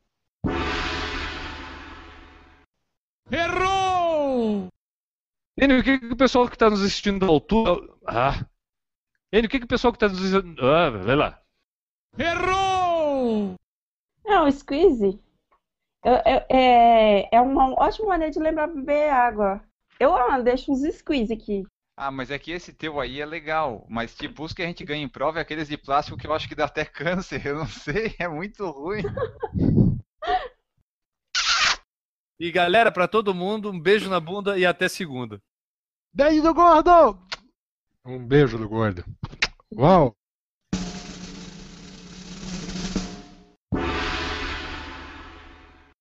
Errou! 3.31 4.67
Enio, 5.57 5.79
o 5.79 5.83
que, 5.83 5.99
que 5.99 6.05
o 6.07 6.17
pessoal 6.17 6.47
que 6.47 6.55
está 6.55 6.69
nos 6.69 6.81
assistindo 6.81 7.25
da 7.25 7.27
altura. 7.27 7.87
Ah! 8.05 8.45
Enio, 9.31 9.47
o 9.47 9.49
que, 9.49 9.59
que 9.59 9.65
o 9.65 9.69
pessoal 9.69 9.93
que 9.93 9.97
está 9.97 10.09
nos 10.09 10.19
assistindo. 10.19 10.65
Ah, 10.65 10.89
vai 10.89 11.15
lá. 11.15 11.41
Errou! 12.17 13.55
Não, 14.25 14.47
o 14.47 14.51
squeeze 14.51 15.19
é, 16.03 17.35
é 17.35 17.41
uma 17.41 17.73
ótima 17.79 18.09
maneira 18.09 18.31
de 18.31 18.39
lembrar 18.39 18.67
beber 18.67 19.09
água. 19.09 19.63
Eu 19.99 20.15
ah, 20.15 20.39
deixo 20.39 20.71
uns 20.71 20.81
squeeze 20.95 21.31
aqui. 21.31 21.63
Ah, 21.95 22.09
mas 22.09 22.31
é 22.31 22.39
que 22.39 22.51
esse 22.51 22.73
teu 22.73 22.99
aí 22.99 23.21
é 23.21 23.25
legal. 23.25 23.85
Mas 23.87 24.15
tipo, 24.15 24.43
os 24.43 24.53
que 24.53 24.63
a 24.63 24.65
gente 24.65 24.83
ganha 24.83 25.03
em 25.03 25.09
prova 25.09 25.39
é 25.39 25.41
aqueles 25.41 25.67
de 25.67 25.77
plástico 25.77 26.17
que 26.17 26.25
eu 26.25 26.33
acho 26.33 26.47
que 26.47 26.55
dá 26.55 26.65
até 26.65 26.83
câncer. 26.85 27.45
Eu 27.45 27.59
não 27.59 27.67
sei, 27.67 28.15
é 28.17 28.27
muito 28.27 28.69
ruim. 28.69 29.03
E 32.39 32.51
galera, 32.51 32.91
para 32.91 33.07
todo 33.07 33.35
mundo, 33.35 33.69
um 33.71 33.79
beijo 33.79 34.09
na 34.09 34.19
bunda 34.19 34.57
e 34.57 34.65
até 34.65 34.89
segunda. 34.89 35.41
Beijo 36.13 36.41
do 36.41 36.53
gordo! 36.53 37.19
Um 38.03 38.25
beijo 38.25 38.57
do 38.57 38.67
gordo. 38.67 39.05
Uau! 39.75 40.15